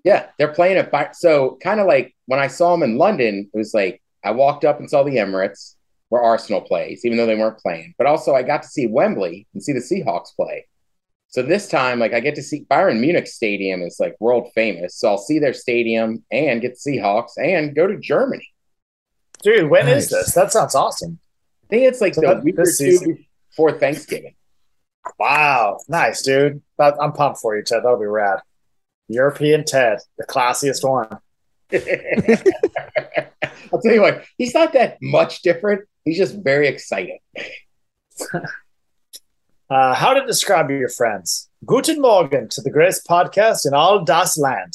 Yeah, 0.04 0.26
they're 0.38 0.52
playing 0.52 0.78
it. 0.78 0.90
By, 0.90 1.10
so 1.12 1.58
kind 1.62 1.80
of 1.80 1.86
like 1.86 2.14
when 2.26 2.40
I 2.40 2.48
saw 2.48 2.72
them 2.72 2.82
in 2.82 2.98
London, 2.98 3.48
it 3.52 3.56
was 3.56 3.74
like 3.74 4.02
I 4.24 4.32
walked 4.32 4.64
up 4.64 4.80
and 4.80 4.90
saw 4.90 5.02
the 5.02 5.16
Emirates 5.16 5.76
where 6.08 6.22
Arsenal 6.22 6.60
plays, 6.60 7.04
even 7.04 7.16
though 7.16 7.26
they 7.26 7.36
weren't 7.36 7.58
playing. 7.58 7.94
But 7.96 8.08
also 8.08 8.34
I 8.34 8.42
got 8.42 8.62
to 8.62 8.68
see 8.68 8.86
Wembley 8.86 9.46
and 9.54 9.62
see 9.62 9.72
the 9.72 9.78
Seahawks 9.78 10.34
play. 10.34 10.66
So 11.28 11.42
this 11.42 11.68
time, 11.68 12.00
like 12.00 12.12
I 12.12 12.18
get 12.18 12.34
to 12.34 12.42
see 12.42 12.66
Bayern 12.68 12.98
Munich 12.98 13.28
Stadium 13.28 13.82
is 13.82 13.98
like 14.00 14.16
world 14.18 14.50
famous. 14.52 14.96
So 14.96 15.08
I'll 15.08 15.18
see 15.18 15.38
their 15.38 15.52
stadium 15.52 16.24
and 16.32 16.60
get 16.60 16.76
the 16.76 16.90
Seahawks 16.90 17.38
and 17.38 17.74
go 17.74 17.86
to 17.86 17.98
Germany. 17.98 18.48
Dude, 19.42 19.70
when 19.70 19.88
is 19.88 20.10
Nice. 20.10 20.24
this? 20.26 20.34
That 20.34 20.52
sounds 20.52 20.74
awesome. 20.74 21.18
I 21.64 21.66
think 21.68 21.82
it's 21.84 22.00
like 22.00 22.14
So 22.14 22.20
the 22.22 22.40
week 22.42 22.58
or 22.58 22.64
this 22.64 22.78
two 22.78 22.90
season- 22.92 23.26
before 23.50 23.72
Thanksgiving. 23.78 24.34
Wow, 25.18 25.78
nice, 25.88 26.22
dude. 26.22 26.62
That, 26.78 26.94
I'm 27.00 27.12
pumped 27.12 27.40
for 27.40 27.56
you, 27.56 27.62
Ted. 27.62 27.82
That'll 27.84 27.98
be 27.98 28.06
rad. 28.06 28.40
European 29.08 29.64
Ted, 29.64 29.98
the 30.18 30.26
classiest 30.26 30.86
one. 30.88 31.08
I'll 33.72 33.80
tell 33.80 33.92
you 33.92 34.00
what, 34.02 34.24
he's 34.36 34.54
not 34.54 34.72
that 34.74 34.98
much 35.00 35.42
different. 35.42 35.88
He's 36.04 36.18
just 36.18 36.36
very 36.42 36.68
excited. 36.68 37.18
Uh, 39.70 39.94
how 39.94 40.12
to 40.12 40.26
describe 40.26 40.68
your 40.68 40.88
friends? 40.88 41.48
Guten 41.64 42.00
Morgen 42.00 42.48
to 42.48 42.60
the 42.60 42.72
greatest 42.72 43.06
podcast 43.06 43.64
in 43.64 43.72
all 43.72 44.04
das 44.04 44.36
Land. 44.36 44.72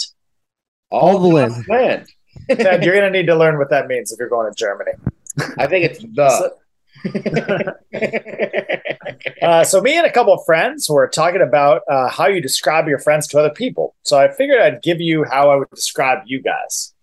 All 0.89 1.19
the 1.19 1.27
land. 1.27 1.65
land. 1.67 2.07
Ted, 2.49 2.83
you're 2.83 2.95
going 2.95 3.11
to 3.11 3.17
need 3.17 3.27
to 3.27 3.35
learn 3.35 3.57
what 3.57 3.69
that 3.69 3.87
means 3.87 4.11
if 4.11 4.19
you're 4.19 4.29
going 4.29 4.51
to 4.51 4.55
Germany. 4.55 4.91
I 5.57 5.67
think 5.67 5.85
it's 5.85 5.99
the. 5.99 6.55
Uh, 9.41 9.63
so 9.63 9.79
me 9.79 9.95
and 9.95 10.07
a 10.07 10.11
couple 10.11 10.33
of 10.33 10.43
friends 10.43 10.89
were 10.89 11.07
talking 11.07 11.41
about 11.41 11.83
uh, 11.87 12.09
how 12.09 12.25
you 12.25 12.41
describe 12.41 12.87
your 12.87 12.97
friends 12.97 13.27
to 13.27 13.37
other 13.37 13.51
people. 13.51 13.95
So 14.01 14.17
I 14.17 14.31
figured 14.31 14.59
I'd 14.59 14.81
give 14.81 14.99
you 14.99 15.23
how 15.23 15.51
I 15.51 15.55
would 15.55 15.69
describe 15.69 16.23
you 16.25 16.41
guys. 16.41 16.95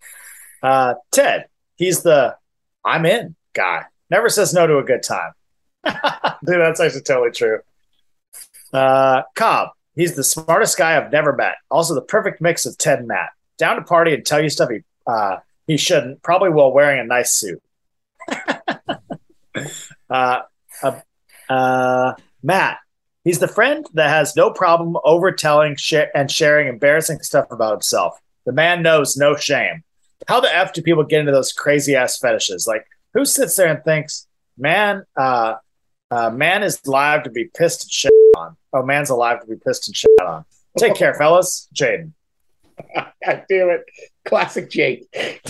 Uh, 0.61 0.95
Ted, 1.13 1.47
he's 1.77 2.03
the 2.03 2.37
I'm 2.85 3.07
in 3.07 3.37
guy. 3.53 3.85
Never 4.11 4.29
says 4.29 4.53
no 4.53 4.67
to 4.67 4.79
a 4.79 4.83
good 4.83 5.03
time. 5.03 5.33
Dude, 5.85 6.61
that's 6.61 6.81
actually 6.81 7.03
totally 7.03 7.31
true. 7.31 7.61
Uh, 8.73 9.23
Cobb, 9.35 9.71
he's 9.95 10.17
the 10.17 10.25
smartest 10.25 10.77
guy 10.77 10.97
I've 10.97 11.13
never 11.13 11.35
met. 11.35 11.57
Also, 11.71 11.95
the 11.95 12.03
perfect 12.03 12.41
mix 12.41 12.67
of 12.67 12.77
Ted 12.79 13.01
and 13.01 13.09
Matt. 13.09 13.31
Down 13.59 13.77
to 13.77 13.83
party 13.83 14.15
and 14.15 14.25
tell 14.25 14.43
you 14.43 14.49
stuff 14.49 14.71
he 14.71 14.81
uh, 15.07 15.37
he 15.67 15.77
shouldn't, 15.77 16.23
probably 16.23 16.51
while 16.51 16.73
wearing 16.73 17.01
a 17.01 17.05
nice 17.05 17.33
suit. 17.33 17.63
uh, 20.11 20.41
uh, 20.83 21.01
uh, 21.49 22.15
Matt, 22.43 22.79
he's 23.25 23.39
the 23.39 23.49
friend 23.49 23.87
that 23.95 24.09
has 24.09 24.37
no 24.37 24.51
problem 24.51 24.97
overtelling 25.05 25.77
sh- 25.77 26.11
and 26.15 26.31
sharing 26.31 26.69
embarrassing 26.69 27.21
stuff 27.21 27.47
about 27.51 27.73
himself. 27.73 28.19
The 28.45 28.53
man 28.53 28.83
knows 28.83 29.17
no 29.17 29.37
shame. 29.37 29.85
How 30.29 30.41
the 30.41 30.55
f 30.55 30.73
do 30.73 30.83
people 30.83 31.05
get 31.05 31.21
into 31.21 31.33
those 31.33 31.53
crazy 31.53 31.95
ass 31.97 32.19
fetishes? 32.19 32.67
Like, 32.67 32.87
who 33.15 33.25
sits 33.25 33.57
there 33.57 33.69
and 33.69 33.83
thinks, 33.85 34.27
"Man, 34.57 35.05
uh, 35.17 35.57
uh, 36.11 36.31
man 36.31 36.63
is 36.63 36.81
alive 36.87 37.25
to 37.25 37.31
be 37.31 37.45
pissed 37.57 37.85
and 37.85 37.91
shit 37.91 38.13
on." 38.37 38.57
Oh, 38.73 38.83
man's 38.83 39.11
alive 39.11 39.41
to 39.41 39.47
be 39.47 39.57
pissed 39.57 39.89
and 39.89 39.97
shit 39.97 40.11
on. 40.25 40.45
Take 40.79 40.95
care, 40.95 41.15
fellas. 41.15 41.69
Jaden. 41.75 42.13
God 43.25 43.45
damn 43.49 43.71
it. 43.71 43.83
Classic 44.25 44.71
Jake. 44.71 45.07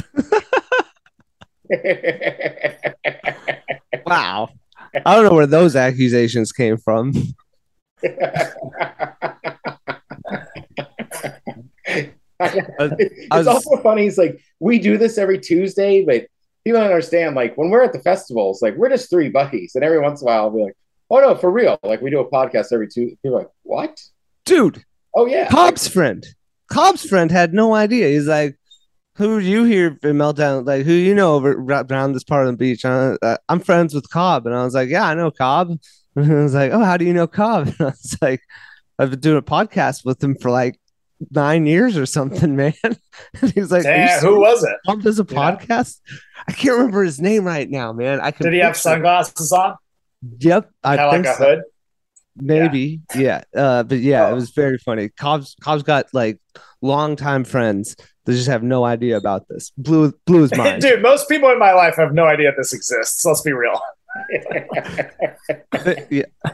Wow. 4.04 4.50
I 5.06 5.14
don't 5.14 5.24
know 5.24 5.34
where 5.34 5.46
those 5.46 5.74
accusations 5.74 6.52
came 6.52 6.76
from. 6.76 7.14
it's 8.02 8.54
was- 13.30 13.46
also 13.46 13.76
funny. 13.82 14.06
It's 14.06 14.18
like 14.18 14.40
we 14.60 14.78
do 14.78 14.98
this 14.98 15.18
every 15.18 15.38
Tuesday, 15.38 16.04
but 16.04 16.26
people 16.64 16.80
don't 16.80 16.90
understand. 16.90 17.34
Like 17.36 17.56
when 17.56 17.70
we're 17.70 17.82
at 17.82 17.92
the 17.92 18.00
festivals, 18.00 18.62
like 18.62 18.76
we're 18.76 18.88
just 18.88 19.10
three 19.10 19.28
buddies, 19.28 19.74
and 19.74 19.84
every 19.84 20.00
once 20.00 20.20
in 20.20 20.26
a 20.26 20.30
while, 20.30 20.42
I'll 20.44 20.50
be 20.50 20.62
like, 20.62 20.76
"Oh 21.10 21.20
no, 21.20 21.34
for 21.36 21.50
real!" 21.50 21.78
Like 21.82 22.02
we 22.02 22.10
do 22.10 22.20
a 22.20 22.30
podcast 22.30 22.72
every 22.72 22.88
two. 22.88 23.16
People 23.22 23.38
like, 23.38 23.48
"What?" 23.62 24.00
Dude, 24.44 24.84
Oh 25.14 25.26
yeah, 25.26 25.48
Cobb's 25.48 25.88
friend. 25.88 26.26
Cobb's 26.72 27.04
friend 27.08 27.30
had 27.30 27.52
no 27.54 27.74
idea. 27.74 28.08
He's 28.08 28.26
like, 28.26 28.58
"Who 29.16 29.40
do 29.40 29.46
you 29.46 29.64
hear 29.64 29.98
in 30.02 30.16
Meltdown? 30.16 30.66
Like, 30.66 30.84
who 30.84 30.92
you 30.92 31.14
know 31.14 31.34
over 31.34 31.52
around 31.52 32.12
this 32.12 32.24
part 32.24 32.46
of 32.46 32.52
the 32.52 32.56
beach?" 32.56 32.84
Uh, 32.84 33.16
uh, 33.22 33.36
I'm 33.48 33.60
friends 33.60 33.94
with 33.94 34.08
Cobb, 34.10 34.46
and 34.46 34.54
I 34.54 34.64
was 34.64 34.74
like, 34.74 34.88
"Yeah, 34.88 35.04
I 35.06 35.14
know 35.14 35.30
Cobb." 35.30 35.78
And 36.14 36.30
I 36.30 36.42
was 36.42 36.52
like, 36.54 36.72
"Oh, 36.72 36.84
how 36.84 36.96
do 36.98 37.04
you 37.06 37.14
know 37.14 37.26
Cobb?" 37.26 37.66
And 37.78 37.80
I 37.80 37.84
was 37.84 38.18
like, 38.20 38.42
"I've 38.98 39.10
been 39.10 39.20
doing 39.20 39.38
a 39.38 39.42
podcast 39.42 40.04
with 40.04 40.22
him 40.22 40.34
for 40.36 40.50
like 40.50 40.78
nine 41.30 41.64
years 41.66 41.96
or 41.96 42.04
something, 42.06 42.54
man." 42.62 42.74
And 42.84 43.52
he 43.54 43.60
was 43.60 43.70
like, 43.72 43.80
"Are 43.86 43.92
Damn, 43.96 44.20
who 44.20 44.40
was 44.40 44.62
it? 44.62 44.76
Cobb 44.86 45.02
does 45.02 45.18
a 45.20 45.26
Yeah. 45.28 45.56
podcast?" 45.56 46.00
I 46.48 46.52
can't 46.52 46.76
remember 46.76 47.02
his 47.04 47.20
name 47.20 47.44
right 47.44 47.68
now, 47.70 47.92
man. 47.92 48.20
I 48.20 48.30
can. 48.30 48.44
Did 48.44 48.52
he 48.54 48.58
have 48.60 48.76
sunglasses 48.76 49.52
on? 49.52 49.76
Yep, 50.40 50.70
I 50.84 50.96
Kind 50.96 51.06
of 51.06 51.12
think 51.12 51.26
like 51.26 51.34
a 51.34 51.38
so. 51.38 51.44
hood? 51.44 51.62
Maybe, 52.36 53.00
yeah. 53.14 53.42
Uh, 53.54 53.82
but 53.82 53.98
yeah, 53.98 54.28
it 54.28 54.32
Oh. 54.32 54.34
was 54.36 54.50
very 54.50 54.78
funny. 54.78 55.08
Cobb's 55.10 55.54
Cobb's 55.60 55.82
got 55.82 56.06
like 56.12 56.38
longtime 56.80 57.44
friends 57.44 57.94
that 58.24 58.32
just 58.32 58.48
have 58.48 58.62
no 58.62 58.84
idea 58.84 59.16
about 59.16 59.46
this. 59.48 59.70
Blew 59.76 60.12
blew 60.26 60.42
his 60.42 60.54
mind. 60.56 60.80
Dude, 60.82 61.02
most 61.02 61.28
people 61.28 61.50
in 61.50 61.58
my 61.58 61.72
life 61.72 61.96
have 61.96 62.14
no 62.14 62.24
idea 62.24 62.52
this 62.56 62.72
exists. 62.72 63.24
Let's 63.24 63.42
be 63.42 63.52
real. 63.52 63.80
Yeah, 66.10 66.24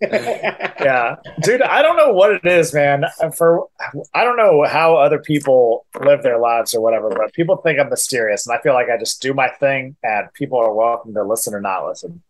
yeah 0.02 1.16
dude 1.42 1.60
i 1.60 1.82
don't 1.82 1.96
know 1.98 2.10
what 2.12 2.32
it 2.32 2.44
is 2.46 2.72
man 2.72 3.04
for 3.36 3.66
i 4.14 4.24
don't 4.24 4.38
know 4.38 4.64
how 4.66 4.96
other 4.96 5.18
people 5.18 5.84
live 6.02 6.22
their 6.22 6.38
lives 6.38 6.74
or 6.74 6.80
whatever 6.80 7.10
but 7.10 7.30
people 7.34 7.58
think 7.58 7.78
i'm 7.78 7.90
mysterious 7.90 8.46
and 8.46 8.56
i 8.56 8.62
feel 8.62 8.72
like 8.72 8.88
i 8.88 8.96
just 8.98 9.20
do 9.20 9.34
my 9.34 9.48
thing 9.60 9.94
and 10.02 10.32
people 10.32 10.58
are 10.58 10.72
welcome 10.72 11.12
to 11.12 11.22
listen 11.22 11.54
or 11.54 11.60
not 11.60 11.86
listen 11.86 12.22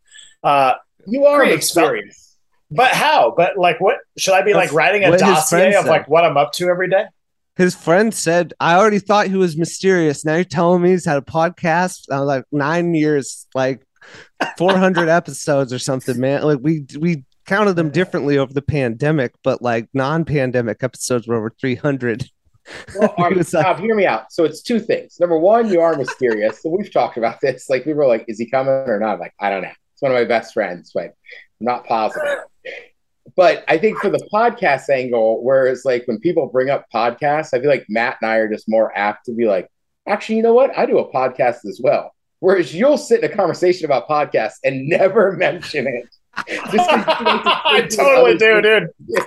uh 0.42 0.72
you 1.06 1.24
are 1.26 1.38
Great, 1.38 1.56
mysterious. 1.56 2.29
But 2.70 2.92
how 2.92 3.32
but 3.36 3.56
like 3.56 3.80
what 3.80 3.96
should 4.16 4.34
i 4.34 4.42
be 4.42 4.54
like 4.54 4.72
writing 4.72 5.04
a 5.04 5.16
dossier 5.18 5.74
of 5.74 5.84
said. 5.84 5.90
like 5.90 6.08
what 6.08 6.24
i'm 6.24 6.36
up 6.36 6.52
to 6.52 6.68
every 6.68 6.88
day 6.88 7.04
his 7.56 7.74
friend 7.74 8.14
said, 8.14 8.54
"I 8.58 8.76
already 8.76 9.00
thought 9.00 9.26
he 9.26 9.36
was 9.36 9.54
mysterious. 9.54 10.24
Now 10.24 10.36
you're 10.36 10.44
telling 10.44 10.80
me 10.80 10.90
he's 10.90 11.04
had 11.04 11.18
a 11.18 11.20
podcast. 11.20 12.10
I 12.10 12.18
was 12.20 12.26
like 12.26 12.44
nine 12.50 12.94
years, 12.94 13.46
like 13.54 13.82
400 14.56 15.08
episodes 15.10 15.70
or 15.70 15.78
something, 15.78 16.18
man. 16.18 16.42
Like 16.42 16.60
we 16.62 16.86
we 16.98 17.24
counted 17.44 17.74
them 17.74 17.90
differently 17.90 18.38
over 18.38 18.52
the 18.54 18.62
pandemic, 18.62 19.34
but 19.44 19.60
like 19.60 19.88
non-pandemic 19.92 20.82
episodes 20.82 21.26
were 21.28 21.34
over 21.34 21.52
300. 21.60 22.30
Well, 22.98 23.08
all 23.08 23.14
He 23.16 23.22
right, 23.24 23.36
was 23.36 23.52
like- 23.52 23.78
hear 23.78 23.94
me 23.94 24.06
out. 24.06 24.32
So 24.32 24.44
it's 24.44 24.62
two 24.62 24.80
things. 24.80 25.18
Number 25.20 25.36
one, 25.38 25.68
you 25.68 25.80
are 25.82 25.94
mysterious. 25.96 26.62
So 26.62 26.70
we've 26.70 26.90
talked 26.90 27.18
about 27.18 27.40
this. 27.42 27.68
Like 27.68 27.84
people 27.84 28.00
are 28.00 28.08
like, 28.08 28.24
"Is 28.26 28.38
he 28.38 28.48
coming 28.48 28.72
or 28.72 28.98
not?" 28.98 29.14
I'm 29.14 29.20
like, 29.20 29.34
I 29.38 29.50
don't 29.50 29.62
know. 29.62 29.72
It's 29.92 30.00
one 30.00 30.12
of 30.12 30.16
my 30.16 30.24
best 30.24 30.54
friends, 30.54 30.92
but 30.94 31.04
I'm 31.04 31.12
not 31.60 31.84
positive. 31.84 32.38
But 33.36 33.64
I 33.68 33.78
think 33.78 33.98
for 33.98 34.10
the 34.10 34.26
podcast 34.32 34.88
angle, 34.88 35.42
whereas 35.44 35.84
like 35.84 36.06
when 36.06 36.18
people 36.18 36.46
bring 36.48 36.70
up 36.70 36.86
podcasts, 36.92 37.54
I 37.54 37.60
feel 37.60 37.70
like 37.70 37.86
Matt 37.88 38.16
and 38.20 38.30
I 38.30 38.36
are 38.36 38.48
just 38.48 38.68
more 38.68 38.96
apt 38.96 39.26
to 39.26 39.32
be 39.32 39.46
like, 39.46 39.68
actually, 40.06 40.36
you 40.36 40.42
know 40.42 40.54
what? 40.54 40.76
I 40.76 40.86
do 40.86 40.98
a 40.98 41.12
podcast 41.12 41.64
as 41.66 41.80
well. 41.82 42.12
Whereas 42.40 42.74
you'll 42.74 42.96
sit 42.98 43.22
in 43.22 43.30
a 43.30 43.34
conversation 43.34 43.84
about 43.84 44.08
podcasts 44.08 44.56
and 44.64 44.88
never 44.88 45.32
mention 45.32 45.86
it. 45.86 46.06
Just 46.70 46.88
'cause 46.88 47.04
to 47.04 47.42
i 47.66 47.86
totally 47.90 48.36
do 48.36 48.62
dude 48.62 48.88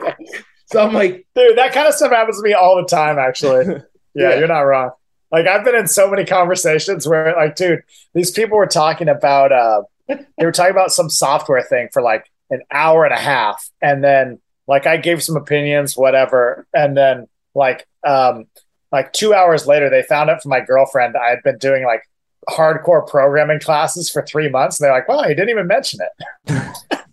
So 0.67 0.81
I'm 0.81 0.93
like, 0.93 1.27
dude 1.35 1.57
that 1.57 1.73
kind 1.73 1.85
of 1.87 1.93
stuff 1.93 2.11
happens 2.11 2.37
to 2.37 2.43
me 2.43 2.53
all 2.53 2.77
the 2.77 2.85
time 2.87 3.19
actually 3.19 3.65
yeah, 3.65 3.79
Yeah. 4.15 4.39
you're 4.39 4.47
not 4.47 4.61
wrong 4.61 4.91
like 5.29 5.45
i've 5.45 5.65
been 5.65 5.75
in 5.75 5.87
so 5.89 6.09
many 6.09 6.23
conversations 6.23 7.05
where 7.05 7.35
like 7.35 7.55
dude 7.57 7.81
these 8.13 8.31
people 8.31 8.57
were 8.57 8.67
talking 8.67 9.09
about 9.09 9.51
uh 9.51 9.81
they 10.07 10.45
were 10.45 10.53
talking 10.53 10.71
about 10.71 10.91
some 10.91 11.09
software 11.09 11.61
thing 11.61 11.89
for 11.91 12.01
like 12.01 12.31
an 12.53 12.61
hour 12.71 13.05
and 13.05 13.13
a 13.13 13.19
half 13.19 13.69
and 13.81 14.03
then 14.03 14.39
like 14.67 14.85
i 14.85 14.97
gave 14.97 15.23
some 15.23 15.35
opinions 15.35 15.97
whatever 15.97 16.67
and 16.73 16.95
then 16.95 17.27
like 17.55 17.87
um 18.05 18.45
like 18.91 19.11
two 19.13 19.33
hours 19.33 19.67
later 19.67 19.89
they 19.89 20.03
found 20.03 20.29
out 20.29 20.41
from 20.41 20.49
my 20.49 20.61
girlfriend 20.61 21.15
i 21.17 21.29
had 21.29 21.41
been 21.43 21.57
doing 21.57 21.83
like 21.85 22.03
hardcore 22.49 23.07
programming 23.07 23.59
classes 23.59 24.09
for 24.09 24.21
three 24.25 24.49
months 24.49 24.79
and 24.79 24.85
they're 24.85 24.93
like 24.93 25.07
wow 25.07 25.23
he 25.23 25.33
didn't 25.33 25.49
even 25.49 25.67
mention 25.67 25.99
it. 26.01 26.77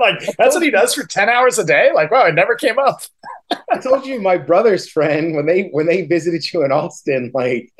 Like 0.00 0.20
that's 0.38 0.54
what 0.54 0.62
he 0.62 0.70
does 0.70 0.94
for 0.94 1.04
10 1.04 1.28
hours 1.28 1.58
a 1.58 1.64
day? 1.64 1.90
Like 1.92 2.10
wow 2.10 2.26
it 2.26 2.34
never 2.34 2.54
came 2.54 2.78
up. 2.78 3.00
I 3.70 3.78
told 3.78 4.06
you 4.06 4.20
my 4.20 4.36
brother's 4.36 4.88
friend 4.88 5.34
when 5.34 5.46
they 5.46 5.68
when 5.72 5.86
they 5.86 6.02
visited 6.02 6.52
you 6.52 6.64
in 6.64 6.72
Austin, 6.72 7.30
like 7.34 7.72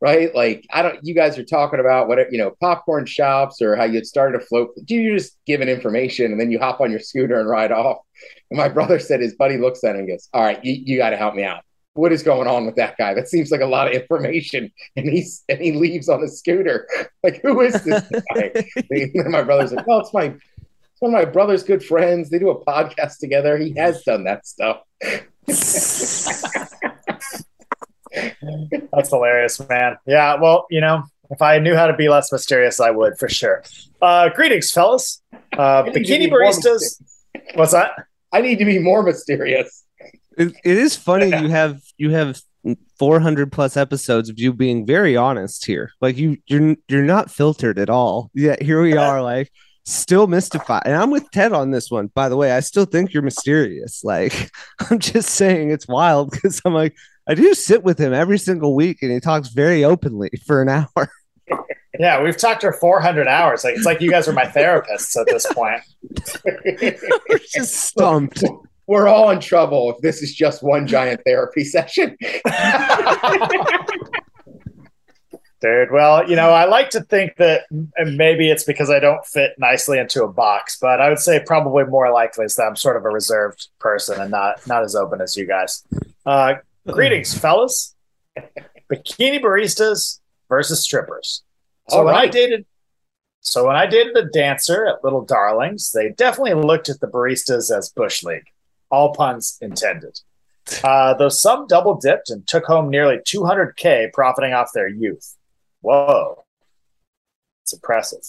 right, 0.00 0.34
like 0.34 0.66
I 0.72 0.82
don't. 0.82 0.98
You 1.02 1.14
guys 1.14 1.38
are 1.38 1.44
talking 1.44 1.80
about 1.80 2.08
what 2.08 2.18
you 2.32 2.38
know, 2.38 2.52
popcorn 2.60 3.06
shops 3.06 3.60
or 3.60 3.76
how 3.76 3.84
you 3.84 4.02
started 4.04 4.40
a 4.40 4.44
float. 4.44 4.70
Do 4.84 4.94
you 4.94 5.16
just 5.16 5.36
giving 5.46 5.68
information 5.68 6.32
and 6.32 6.40
then 6.40 6.50
you 6.50 6.58
hop 6.58 6.80
on 6.80 6.90
your 6.90 7.00
scooter 7.00 7.38
and 7.38 7.48
ride 7.48 7.72
off. 7.72 7.98
And 8.50 8.58
my 8.58 8.68
brother 8.68 8.98
said 8.98 9.20
his 9.20 9.34
buddy 9.34 9.56
looks 9.58 9.84
at 9.84 9.94
him 9.94 10.00
and 10.00 10.08
goes, 10.08 10.28
"All 10.32 10.42
right, 10.42 10.62
you, 10.64 10.74
you 10.84 10.98
got 10.98 11.10
to 11.10 11.16
help 11.16 11.34
me 11.34 11.44
out. 11.44 11.62
What 11.94 12.12
is 12.12 12.22
going 12.22 12.48
on 12.48 12.66
with 12.66 12.76
that 12.76 12.96
guy? 12.96 13.14
That 13.14 13.28
seems 13.28 13.50
like 13.50 13.60
a 13.60 13.66
lot 13.66 13.88
of 13.88 13.94
information." 13.94 14.72
And 14.96 15.08
he's 15.08 15.44
and 15.48 15.60
he 15.60 15.72
leaves 15.72 16.08
on 16.08 16.22
a 16.22 16.28
scooter. 16.28 16.86
Like, 17.22 17.42
who 17.42 17.60
is 17.60 17.74
this 17.84 18.02
guy? 18.34 18.50
and 18.90 19.30
my 19.30 19.42
brother's 19.42 19.72
like, 19.72 19.86
"Well, 19.86 20.00
it's 20.00 20.14
my." 20.14 20.24
it's 20.24 21.00
One 21.00 21.14
of 21.14 21.20
my 21.20 21.30
brother's 21.30 21.62
good 21.62 21.84
friends. 21.84 22.30
They 22.30 22.38
do 22.38 22.48
a 22.48 22.64
podcast 22.64 23.18
together. 23.18 23.58
He 23.58 23.74
has 23.76 24.02
done 24.04 24.24
that 24.24 24.46
stuff. 24.46 24.80
That's 28.92 29.10
hilarious, 29.10 29.60
man. 29.68 29.96
Yeah, 30.06 30.36
well, 30.40 30.66
you 30.70 30.80
know, 30.80 31.04
if 31.30 31.42
I 31.42 31.58
knew 31.58 31.74
how 31.76 31.86
to 31.86 31.96
be 31.96 32.08
less 32.08 32.32
mysterious, 32.32 32.80
I 32.80 32.90
would 32.90 33.18
for 33.18 33.28
sure. 33.28 33.62
Uh, 34.00 34.28
greetings, 34.30 34.70
fellas. 34.70 35.22
Uh, 35.52 35.84
bikini 35.84 36.20
be 36.20 36.30
baristas. 36.30 37.02
What's 37.54 37.72
that? 37.72 37.92
I 38.32 38.40
need 38.40 38.58
to 38.58 38.64
be 38.64 38.78
more 38.78 39.02
mysterious. 39.02 39.84
It, 40.36 40.54
it 40.64 40.78
is 40.78 40.96
funny 40.96 41.26
you 41.26 41.48
have 41.48 41.80
you 41.98 42.10
have 42.10 42.40
400 42.98 43.50
plus 43.50 43.76
episodes 43.76 44.28
of 44.28 44.38
you 44.38 44.52
being 44.52 44.86
very 44.86 45.16
honest 45.16 45.64
here. 45.66 45.92
Like 46.00 46.16
you 46.16 46.38
you're 46.46 46.76
you're 46.88 47.02
not 47.02 47.30
filtered 47.30 47.78
at 47.78 47.90
all. 47.90 48.30
Yeah, 48.34 48.56
here 48.60 48.82
we 48.82 48.96
are 48.96 49.22
like 49.22 49.50
still 49.84 50.26
mystified. 50.26 50.82
And 50.84 50.96
I'm 50.96 51.10
with 51.10 51.30
Ted 51.30 51.52
on 51.52 51.70
this 51.70 51.90
one, 51.90 52.08
by 52.14 52.28
the 52.28 52.36
way. 52.36 52.52
I 52.52 52.60
still 52.60 52.84
think 52.84 53.12
you're 53.12 53.22
mysterious. 53.22 54.04
Like, 54.04 54.50
I'm 54.90 54.98
just 54.98 55.30
saying 55.30 55.70
it's 55.70 55.88
wild 55.88 56.30
because 56.30 56.60
I'm 56.64 56.74
like, 56.74 56.96
I 57.30 57.34
do 57.34 57.54
sit 57.54 57.84
with 57.84 57.96
him 57.96 58.12
every 58.12 58.38
single 58.38 58.74
week 58.74 59.02
and 59.02 59.12
he 59.12 59.20
talks 59.20 59.50
very 59.50 59.84
openly 59.84 60.30
for 60.46 60.60
an 60.62 60.68
hour. 60.68 61.10
Yeah, 61.98 62.22
we've 62.22 62.36
talked 62.36 62.62
for 62.62 62.72
400 62.72 63.26
hours. 63.26 63.62
Like 63.62 63.74
it's 63.74 63.84
like 63.84 64.00
you 64.00 64.10
guys 64.10 64.26
are 64.26 64.32
my 64.32 64.46
therapists 64.46 65.20
at 65.20 65.26
this 65.26 65.44
point. 65.52 65.82
We're 67.28 67.38
just 67.52 67.74
stumped. 67.74 68.42
We're 68.86 69.06
all 69.06 69.28
in 69.28 69.40
trouble 69.40 69.92
if 69.92 70.00
this 70.00 70.22
is 70.22 70.34
just 70.34 70.62
one 70.62 70.86
giant 70.86 71.20
therapy 71.26 71.62
session. 71.62 72.16
Dude, 75.60 75.90
well, 75.92 76.26
you 76.30 76.36
know, 76.36 76.50
I 76.52 76.64
like 76.64 76.88
to 76.90 77.02
think 77.02 77.36
that 77.36 77.64
maybe 77.98 78.50
it's 78.50 78.64
because 78.64 78.88
I 78.88 78.98
don't 78.98 79.26
fit 79.26 79.50
nicely 79.58 79.98
into 79.98 80.24
a 80.24 80.32
box, 80.32 80.78
but 80.80 81.02
I 81.02 81.10
would 81.10 81.18
say 81.18 81.42
probably 81.44 81.84
more 81.84 82.10
likely 82.10 82.46
is 82.46 82.54
that 82.54 82.62
I'm 82.62 82.76
sort 82.76 82.96
of 82.96 83.04
a 83.04 83.10
reserved 83.10 83.68
person 83.78 84.18
and 84.18 84.30
not 84.30 84.66
not 84.66 84.84
as 84.84 84.94
open 84.94 85.20
as 85.20 85.36
you 85.36 85.46
guys. 85.46 85.84
Uh, 86.24 86.54
greetings, 86.86 87.36
fellas. 87.36 87.94
Bikini 88.90 89.40
baristas 89.40 90.20
versus 90.48 90.82
strippers. 90.82 91.42
So 91.88 91.98
All 91.98 92.04
when 92.04 92.14
I 92.14 92.26
dated, 92.26 92.66
so 93.40 93.66
when 93.66 93.76
I 93.76 93.86
dated 93.86 94.16
a 94.16 94.26
dancer 94.26 94.86
at 94.86 95.02
Little 95.02 95.24
Darlings, 95.24 95.92
they 95.92 96.10
definitely 96.10 96.54
looked 96.54 96.88
at 96.88 97.00
the 97.00 97.06
baristas 97.06 97.76
as 97.76 97.90
bush 97.90 98.22
league. 98.22 98.46
All 98.90 99.14
puns 99.14 99.58
intended. 99.60 100.20
Uh, 100.84 101.14
though 101.14 101.28
some 101.28 101.66
double 101.66 101.96
dipped 101.96 102.30
and 102.30 102.46
took 102.46 102.64
home 102.64 102.90
nearly 102.90 103.16
200k 103.18 104.12
profiting 104.12 104.52
off 104.52 104.70
their 104.72 104.88
youth. 104.88 105.36
Whoa, 105.80 106.44
it's 107.62 107.72
impressive. 107.72 108.20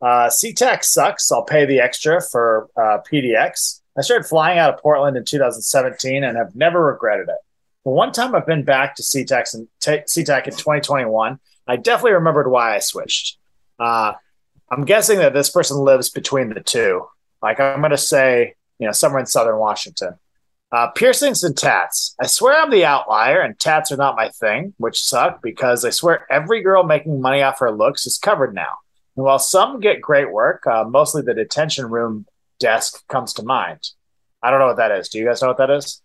Uh, 0.00 0.28
SeaTac 0.28 0.84
sucks. 0.84 1.30
I'll 1.30 1.44
pay 1.44 1.64
the 1.64 1.80
extra 1.80 2.20
for 2.20 2.68
uh, 2.76 2.98
PDX. 3.10 3.80
I 3.96 4.02
started 4.02 4.26
flying 4.26 4.58
out 4.58 4.74
of 4.74 4.80
Portland 4.80 5.16
in 5.16 5.24
2017 5.24 6.22
and 6.22 6.36
have 6.36 6.54
never 6.54 6.84
regretted 6.84 7.28
it. 7.28 7.38
One 7.92 8.10
time 8.10 8.34
I've 8.34 8.46
been 8.46 8.64
back 8.64 8.96
to 8.96 9.04
SeaTac 9.04 9.54
in, 9.54 9.68
t- 9.80 10.02
SeaTac 10.08 10.46
in 10.46 10.54
2021, 10.54 11.38
I 11.68 11.76
definitely 11.76 12.14
remembered 12.14 12.50
why 12.50 12.74
I 12.74 12.80
switched. 12.80 13.38
Uh, 13.78 14.14
I'm 14.68 14.84
guessing 14.84 15.18
that 15.20 15.34
this 15.34 15.50
person 15.50 15.76
lives 15.76 16.10
between 16.10 16.48
the 16.48 16.60
two. 16.60 17.06
Like 17.40 17.60
I'm 17.60 17.78
going 17.78 17.92
to 17.92 17.96
say, 17.96 18.54
you 18.80 18.86
know, 18.86 18.92
somewhere 18.92 19.20
in 19.20 19.26
Southern 19.26 19.58
Washington. 19.58 20.14
Uh, 20.72 20.88
piercings 20.88 21.44
and 21.44 21.56
tats. 21.56 22.16
I 22.20 22.26
swear 22.26 22.60
I'm 22.60 22.72
the 22.72 22.84
outlier, 22.84 23.40
and 23.40 23.56
tats 23.56 23.92
are 23.92 23.96
not 23.96 24.16
my 24.16 24.30
thing, 24.30 24.74
which 24.78 25.00
suck 25.00 25.40
because 25.40 25.84
I 25.84 25.90
swear 25.90 26.26
every 26.28 26.62
girl 26.62 26.82
making 26.82 27.20
money 27.20 27.40
off 27.40 27.60
her 27.60 27.70
looks 27.70 28.04
is 28.04 28.18
covered 28.18 28.52
now. 28.52 28.78
And 29.14 29.24
while 29.24 29.38
some 29.38 29.78
get 29.78 30.00
great 30.00 30.32
work, 30.32 30.66
uh, 30.66 30.82
mostly 30.82 31.22
the 31.22 31.34
detention 31.34 31.86
room 31.88 32.26
desk 32.58 33.06
comes 33.06 33.32
to 33.34 33.44
mind. 33.44 33.90
I 34.42 34.50
don't 34.50 34.58
know 34.58 34.66
what 34.66 34.78
that 34.78 34.90
is. 34.90 35.08
Do 35.08 35.18
you 35.18 35.24
guys 35.24 35.40
know 35.40 35.48
what 35.48 35.58
that 35.58 35.70
is? 35.70 36.02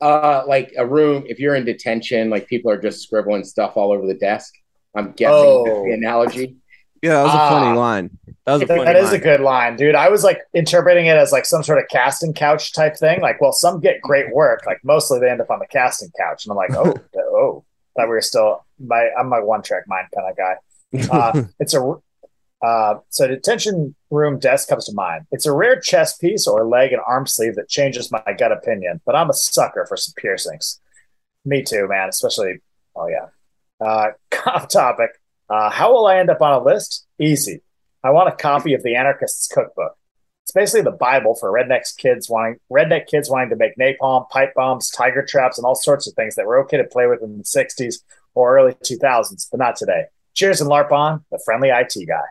Uh, 0.00 0.44
like 0.46 0.72
a 0.76 0.86
room, 0.86 1.24
if 1.26 1.38
you're 1.40 1.54
in 1.56 1.64
detention, 1.64 2.30
like 2.30 2.46
people 2.46 2.70
are 2.70 2.80
just 2.80 3.02
scribbling 3.02 3.44
stuff 3.44 3.76
all 3.76 3.92
over 3.92 4.06
the 4.06 4.14
desk. 4.14 4.54
I'm 4.94 5.12
guessing 5.12 5.34
Oh. 5.34 5.64
that's 5.64 5.84
the 5.86 5.92
analogy. 5.92 6.56
Yeah, 7.02 7.10
that 7.14 7.22
was 7.24 7.34
a 7.34 7.48
funny 7.48 7.76
line. 7.78 8.10
That 8.44 8.54
was 8.54 8.62
a 8.62 8.66
funny 8.66 8.84
That 8.84 8.96
is 8.96 9.12
a 9.12 9.18
good 9.18 9.40
line, 9.40 9.76
dude. 9.76 9.94
I 9.94 10.08
was 10.08 10.24
like 10.24 10.40
interpreting 10.52 11.06
it 11.06 11.16
as 11.16 11.30
like 11.32 11.46
some 11.46 11.62
sort 11.62 11.78
of 11.78 11.84
casting 11.88 12.32
couch 12.34 12.72
type 12.72 12.96
thing. 12.96 13.20
Like, 13.20 13.40
well, 13.40 13.52
some 13.52 13.80
get 13.80 14.00
great 14.00 14.32
work. 14.32 14.62
Like, 14.66 14.78
mostly 14.82 15.20
they 15.20 15.30
end 15.30 15.40
up 15.40 15.50
on 15.50 15.60
the 15.60 15.66
casting 15.66 16.10
couch, 16.18 16.44
and 16.44 16.50
I'm 16.52 16.56
like, 16.56 16.74
oh, 16.74 16.94
oh, 17.18 17.64
thought 17.96 18.04
we 18.06 18.08
were 18.08 18.20
still. 18.20 18.64
My, 18.80 19.10
I'm 19.18 19.28
my 19.28 19.40
one 19.40 19.62
track 19.62 19.84
mind 19.86 20.08
kind 20.14 20.30
of 20.30 20.36
guy. 20.36 20.54
Uh, 21.12 21.44
it's 21.60 21.74
a 21.74 21.96
uh, 22.60 22.94
so 23.10 23.28
detention 23.28 23.94
room 24.10 24.38
desk 24.38 24.68
comes 24.68 24.86
to 24.86 24.94
mind. 24.94 25.26
It's 25.30 25.46
a 25.46 25.52
rare 25.52 25.78
chest 25.80 26.20
piece 26.20 26.46
or 26.46 26.66
leg 26.66 26.92
and 26.92 27.02
arm 27.06 27.26
sleeve 27.26 27.54
that 27.54 27.68
changes 27.68 28.10
my 28.10 28.22
gut 28.36 28.52
opinion, 28.52 29.00
but 29.06 29.14
I'm 29.14 29.30
a 29.30 29.34
sucker 29.34 29.86
for 29.86 29.96
some 29.96 30.14
piercings. 30.16 30.80
Me 31.44 31.62
too, 31.62 31.86
man. 31.88 32.08
Especially, 32.08 32.58
oh 32.96 33.08
yeah. 33.08 33.26
Uh, 33.80 34.10
off 34.46 34.68
topic. 34.68 35.10
Uh, 35.48 35.70
how 35.70 35.92
will 35.92 36.06
I 36.06 36.18
end 36.18 36.30
up 36.30 36.42
on 36.42 36.52
a 36.52 36.62
list? 36.62 37.06
Easy. 37.20 37.62
I 38.02 38.10
want 38.10 38.28
a 38.28 38.36
copy 38.36 38.74
of 38.74 38.82
the 38.82 38.96
Anarchist's 38.96 39.48
Cookbook. 39.48 39.96
It's 40.42 40.52
basically 40.52 40.82
the 40.82 40.96
Bible 40.96 41.34
for 41.34 41.52
redneck 41.52 41.82
kids 41.96 42.28
wanting 42.28 42.56
redneck 42.72 43.06
kids 43.06 43.30
wanting 43.30 43.50
to 43.50 43.56
make 43.56 43.76
napalm, 43.76 44.28
pipe 44.30 44.54
bombs, 44.54 44.90
tiger 44.90 45.24
traps, 45.24 45.58
and 45.58 45.64
all 45.64 45.74
sorts 45.74 46.08
of 46.08 46.14
things 46.14 46.34
that 46.34 46.46
were 46.46 46.58
okay 46.64 46.78
to 46.78 46.84
play 46.84 47.06
with 47.06 47.22
in 47.22 47.38
the 47.38 47.44
'60s 47.44 47.96
or 48.34 48.56
early 48.56 48.72
2000s, 48.72 49.48
but 49.50 49.58
not 49.58 49.76
today. 49.76 50.04
Cheers 50.34 50.60
and 50.60 50.70
LARP 50.70 50.92
on, 50.92 51.24
the 51.30 51.40
friendly 51.44 51.70
IT 51.70 51.94
guy. 52.06 52.22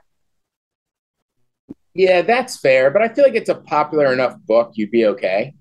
Yeah, 1.97 2.21
that's 2.21 2.59
fair, 2.59 2.91
but 2.91 3.01
I 3.01 3.09
feel 3.09 3.25
like 3.25 3.35
it's 3.35 3.49
a 3.49 3.55
popular 3.55 4.13
enough 4.13 4.37
book. 4.45 4.71
You'd 4.75 4.91
be 4.91 5.05
okay. 5.07 5.53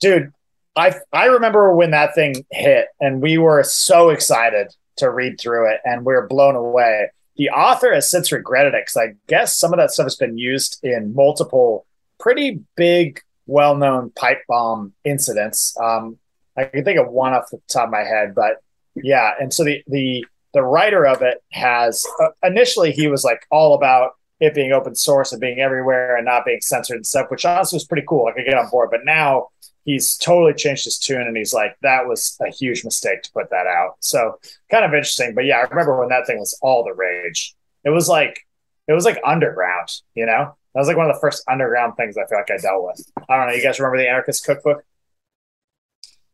dude 0.00 0.30
i 0.76 0.94
i 1.12 1.26
remember 1.26 1.74
when 1.74 1.90
that 1.90 2.14
thing 2.14 2.34
hit 2.50 2.88
and 3.00 3.22
we 3.22 3.38
were 3.38 3.62
so 3.62 4.10
excited 4.10 4.68
to 4.96 5.10
read 5.10 5.38
through 5.40 5.70
it 5.70 5.80
and 5.84 6.04
we 6.04 6.12
were 6.12 6.26
blown 6.26 6.54
away 6.54 7.10
the 7.36 7.50
author 7.50 7.92
has 7.92 8.10
since 8.10 8.32
regretted 8.32 8.74
it 8.74 8.82
because 8.82 8.96
i 8.96 9.14
guess 9.26 9.56
some 9.58 9.72
of 9.72 9.78
that 9.78 9.90
stuff 9.90 10.04
has 10.04 10.16
been 10.16 10.38
used 10.38 10.78
in 10.82 11.14
multiple 11.14 11.86
pretty 12.18 12.60
big 12.76 13.20
well-known 13.46 14.10
pipe 14.16 14.42
bomb 14.48 14.92
incidents 15.04 15.76
um 15.82 16.18
i 16.56 16.64
can 16.64 16.84
think 16.84 16.98
of 16.98 17.08
one 17.08 17.32
off 17.32 17.48
the 17.50 17.60
top 17.68 17.84
of 17.84 17.90
my 17.90 18.04
head 18.04 18.34
but 18.34 18.56
yeah 18.96 19.32
and 19.40 19.52
so 19.52 19.64
the 19.64 19.82
the 19.86 20.24
the 20.52 20.62
writer 20.62 21.06
of 21.06 21.20
it 21.20 21.42
has 21.52 22.04
uh, 22.22 22.28
initially 22.42 22.90
he 22.90 23.08
was 23.08 23.24
like 23.24 23.46
all 23.50 23.74
about 23.74 24.12
it 24.40 24.54
being 24.54 24.72
open 24.72 24.94
source 24.94 25.32
and 25.32 25.40
being 25.40 25.60
everywhere 25.60 26.16
and 26.16 26.26
not 26.26 26.44
being 26.44 26.60
censored 26.60 26.96
and 26.96 27.06
stuff 27.06 27.30
which 27.30 27.44
honestly 27.44 27.76
was 27.76 27.86
pretty 27.86 28.06
cool. 28.06 28.26
I 28.26 28.32
could 28.32 28.44
get 28.44 28.58
on 28.58 28.68
board. 28.70 28.90
But 28.90 29.04
now 29.04 29.48
he's 29.84 30.16
totally 30.16 30.52
changed 30.52 30.84
his 30.84 30.98
tune 30.98 31.22
and 31.22 31.36
he's 31.36 31.54
like 31.54 31.76
that 31.82 32.06
was 32.06 32.36
a 32.46 32.50
huge 32.50 32.84
mistake 32.84 33.22
to 33.22 33.32
put 33.32 33.50
that 33.50 33.66
out. 33.66 33.96
So 34.00 34.38
kind 34.70 34.84
of 34.84 34.92
interesting. 34.92 35.34
But 35.34 35.46
yeah 35.46 35.58
i 35.58 35.62
remember 35.62 35.98
when 35.98 36.08
that 36.10 36.26
thing 36.26 36.38
was 36.38 36.58
all 36.62 36.84
the 36.84 36.94
rage. 36.94 37.54
It 37.84 37.90
was 37.90 38.08
like 38.08 38.40
it 38.88 38.92
was 38.92 39.04
like 39.04 39.20
underground 39.24 39.88
you 40.14 40.26
know? 40.26 40.54
That 40.74 40.80
was 40.80 40.88
like 40.88 40.96
one 40.98 41.08
of 41.08 41.16
the 41.16 41.20
first 41.20 41.42
underground 41.48 41.94
things 41.96 42.18
i 42.18 42.26
feel 42.26 42.38
like 42.38 42.50
i 42.50 42.58
dealt 42.58 42.84
with. 42.84 43.10
I 43.28 43.36
don't 43.36 43.48
know. 43.48 43.54
You 43.54 43.62
guys 43.62 43.78
remember 43.78 43.98
the 43.98 44.08
anarchist 44.08 44.44
cookbook? 44.44 44.84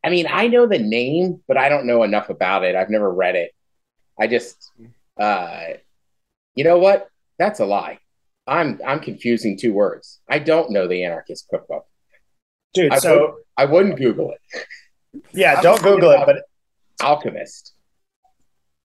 I 0.04 0.10
mean, 0.10 0.26
I 0.28 0.48
know 0.48 0.66
the 0.66 0.78
name, 0.78 1.42
but 1.46 1.56
I 1.56 1.68
don't 1.68 1.86
know 1.86 2.02
enough 2.02 2.28
about 2.28 2.64
it. 2.64 2.74
I've 2.74 2.90
never 2.90 3.10
read 3.10 3.36
it. 3.36 3.54
I 4.18 4.26
just, 4.26 4.70
uh, 5.16 5.64
you 6.54 6.64
know 6.64 6.78
what? 6.78 7.08
That's 7.42 7.58
a 7.58 7.66
lie. 7.66 7.98
I'm 8.46 8.80
I'm 8.86 9.00
confusing 9.00 9.58
two 9.58 9.72
words. 9.72 10.20
I 10.28 10.38
don't 10.38 10.70
know 10.70 10.86
the 10.86 11.02
Anarchist 11.02 11.48
Cookbook. 11.50 11.84
dude 12.72 12.92
I 12.92 12.98
so 12.98 13.38
I 13.56 13.64
wouldn't 13.64 13.96
Google 13.96 14.32
it. 14.32 14.66
yeah 15.32 15.54
I'm 15.56 15.62
don't 15.64 15.82
google 15.82 16.12
it 16.12 16.20
but 16.24 16.36
Alchemist. 17.02 17.74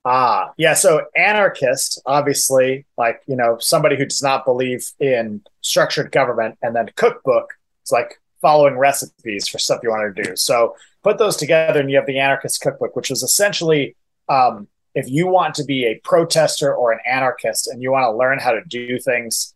Ah, 0.04 0.54
yeah. 0.58 0.74
So 0.74 1.06
anarchist, 1.16 2.02
obviously, 2.08 2.88
like 2.98 3.22
you 3.28 3.36
know, 3.36 3.58
somebody 3.60 3.96
who 3.96 4.06
does 4.06 4.24
not 4.24 4.44
believe 4.44 4.84
in 5.00 5.42
structured 5.62 6.12
government, 6.12 6.58
and 6.64 6.76
then 6.76 6.90
cookbook 6.96 7.54
It's 7.84 7.92
like 7.92 8.20
following 8.42 8.76
recipes 8.76 9.48
for 9.48 9.60
stuff 9.60 9.82
you 9.84 9.92
want 9.92 10.16
to 10.16 10.24
do. 10.24 10.36
So 10.36 10.76
put 11.04 11.20
those 11.20 11.38
together, 11.38 11.80
and 11.80 11.92
you 11.92 11.98
have 11.98 12.08
the 12.08 12.18
anarchist 12.18 12.60
cookbook, 12.62 12.96
which 12.96 13.12
is 13.12 13.22
essentially 13.22 13.96
um, 14.30 14.68
if 14.98 15.10
you 15.10 15.28
want 15.28 15.56
to 15.56 15.64
be 15.64 15.86
a 15.86 16.00
protester 16.04 16.74
or 16.74 16.92
an 16.92 17.00
anarchist, 17.06 17.68
and 17.68 17.82
you 17.82 17.92
want 17.92 18.04
to 18.04 18.18
learn 18.18 18.40
how 18.40 18.52
to 18.52 18.64
do 18.68 19.00
things 19.00 19.54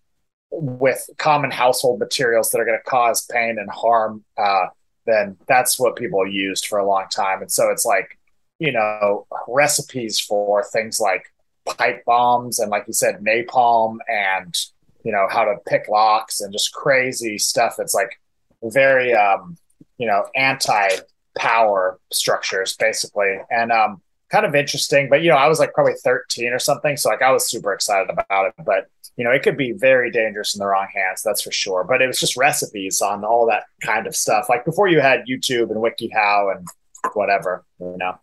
with 0.52 1.10
common 1.18 1.52
household 1.52 2.00
materials 2.00 2.50
that 2.50 2.60
are 2.60 2.66
going 2.66 2.78
to 2.78 2.90
cause 2.90 3.26
pain 3.26 3.58
and 3.58 3.70
harm, 3.70 4.24
uh, 4.38 4.68
then 5.06 5.38
that's 5.48 5.80
what 5.80 5.96
people 5.96 6.28
used 6.28 6.68
for 6.68 6.78
a 6.78 6.86
long 6.86 7.06
time. 7.10 7.42
And 7.42 7.52
so 7.52 7.70
it's 7.70 7.86
like 7.86 8.18
you 8.62 8.72
know, 8.72 9.26
recipes 9.48 10.20
for 10.20 10.64
things 10.64 11.00
like 11.00 11.26
pipe 11.66 12.06
bombs 12.06 12.60
and, 12.60 12.70
like 12.70 12.84
you 12.86 12.94
said, 12.94 13.16
napalm 13.16 13.98
and, 14.08 14.56
you 15.04 15.12
know, 15.12 15.26
how 15.32 15.44
to 15.44 15.56
pick 15.68 15.88
locks 15.90 16.42
and 16.42 16.54
just 16.54 16.72
crazy 16.72 17.40
stuff 17.40 17.74
that's 17.76 17.96
like 17.96 18.22
very, 18.62 19.16
um, 19.16 19.58
you 19.98 20.06
know, 20.06 20.26
anti 20.36 20.90
power 21.36 22.00
structures, 22.14 22.76
basically. 22.78 23.36
And, 23.50 23.72
um, 23.72 24.00
kind 24.32 24.46
of 24.46 24.56
interesting, 24.56 25.10
but, 25.10 25.22
you 25.22 25.30
know, 25.30 25.36
I 25.36 25.48
was 25.48 25.60
like 25.60 25.74
probably 25.74 25.94
13 26.04 26.52
or 26.54 26.60
something. 26.60 26.98
So, 26.98 27.10
like, 27.10 27.22
I 27.22 27.32
was 27.32 27.50
super 27.50 27.74
excited 27.74 28.10
about 28.10 28.48
it, 28.48 28.54
but, 28.66 28.88
you 29.18 29.24
know, 29.24 29.32
it 29.32 29.44
could 29.44 29.58
be 29.58 29.74
very 29.74 30.10
dangerous 30.10 30.56
in 30.56 30.60
the 30.60 30.66
wrong 30.66 30.88
hands, 30.94 31.22
that's 31.22 31.42
for 31.42 31.52
sure. 31.52 31.84
But 31.84 32.02
it 32.02 32.08
was 32.08 32.20
just 32.20 32.38
recipes 32.38 33.02
on 33.02 33.24
all 33.24 33.46
that 33.48 33.66
kind 33.84 34.08
of 34.08 34.16
stuff. 34.16 34.48
Like 34.50 34.66
before 34.66 34.88
you 34.88 35.02
had 35.02 35.26
YouTube 35.30 35.70
and 35.70 35.84
WikiHow 35.84 36.56
and 36.56 36.68
whatever, 37.14 37.66
you 37.80 37.98
know. 37.98 38.18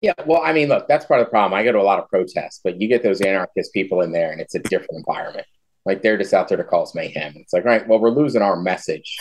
Yeah, 0.00 0.12
well, 0.26 0.42
I 0.44 0.52
mean, 0.52 0.68
look, 0.68 0.86
that's 0.86 1.06
part 1.06 1.20
of 1.20 1.26
the 1.26 1.30
problem. 1.30 1.58
I 1.58 1.64
go 1.64 1.72
to 1.72 1.80
a 1.80 1.82
lot 1.82 1.98
of 1.98 2.10
protests, 2.10 2.60
but 2.62 2.78
you 2.78 2.88
get 2.88 3.02
those 3.02 3.22
anarchist 3.22 3.72
people 3.72 4.02
in 4.02 4.12
there, 4.12 4.32
and 4.32 4.40
it's 4.40 4.54
a 4.54 4.58
different 4.58 4.98
environment. 4.98 5.46
Like 5.86 6.02
they're 6.02 6.18
just 6.18 6.34
out 6.34 6.48
there 6.48 6.58
to 6.58 6.64
cause 6.64 6.94
mayhem. 6.94 7.32
It's 7.36 7.52
like, 7.54 7.64
right, 7.64 7.86
well, 7.88 7.98
we're 7.98 8.10
losing 8.10 8.42
our 8.42 8.56
message. 8.56 9.16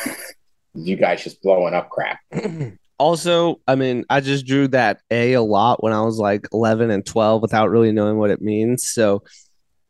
You 0.74 0.96
guys 0.98 1.24
just 1.24 1.42
blowing 1.42 1.74
up 1.74 1.90
crap. 1.90 2.20
also, 2.98 3.60
I 3.68 3.76
mean, 3.76 4.06
I 4.10 4.22
just 4.22 4.46
drew 4.46 4.68
that 4.70 5.02
A 5.12 5.34
a 5.34 5.42
lot 5.42 5.84
when 5.84 5.94
I 5.94 6.02
was 6.02 6.18
like 6.18 6.48
11 6.54 6.92
and 6.92 7.06
12 7.06 7.42
without 7.42 7.70
really 7.70 7.92
knowing 7.92 8.18
what 8.18 8.30
it 8.30 8.42
means. 8.42 8.88
So 8.88 9.24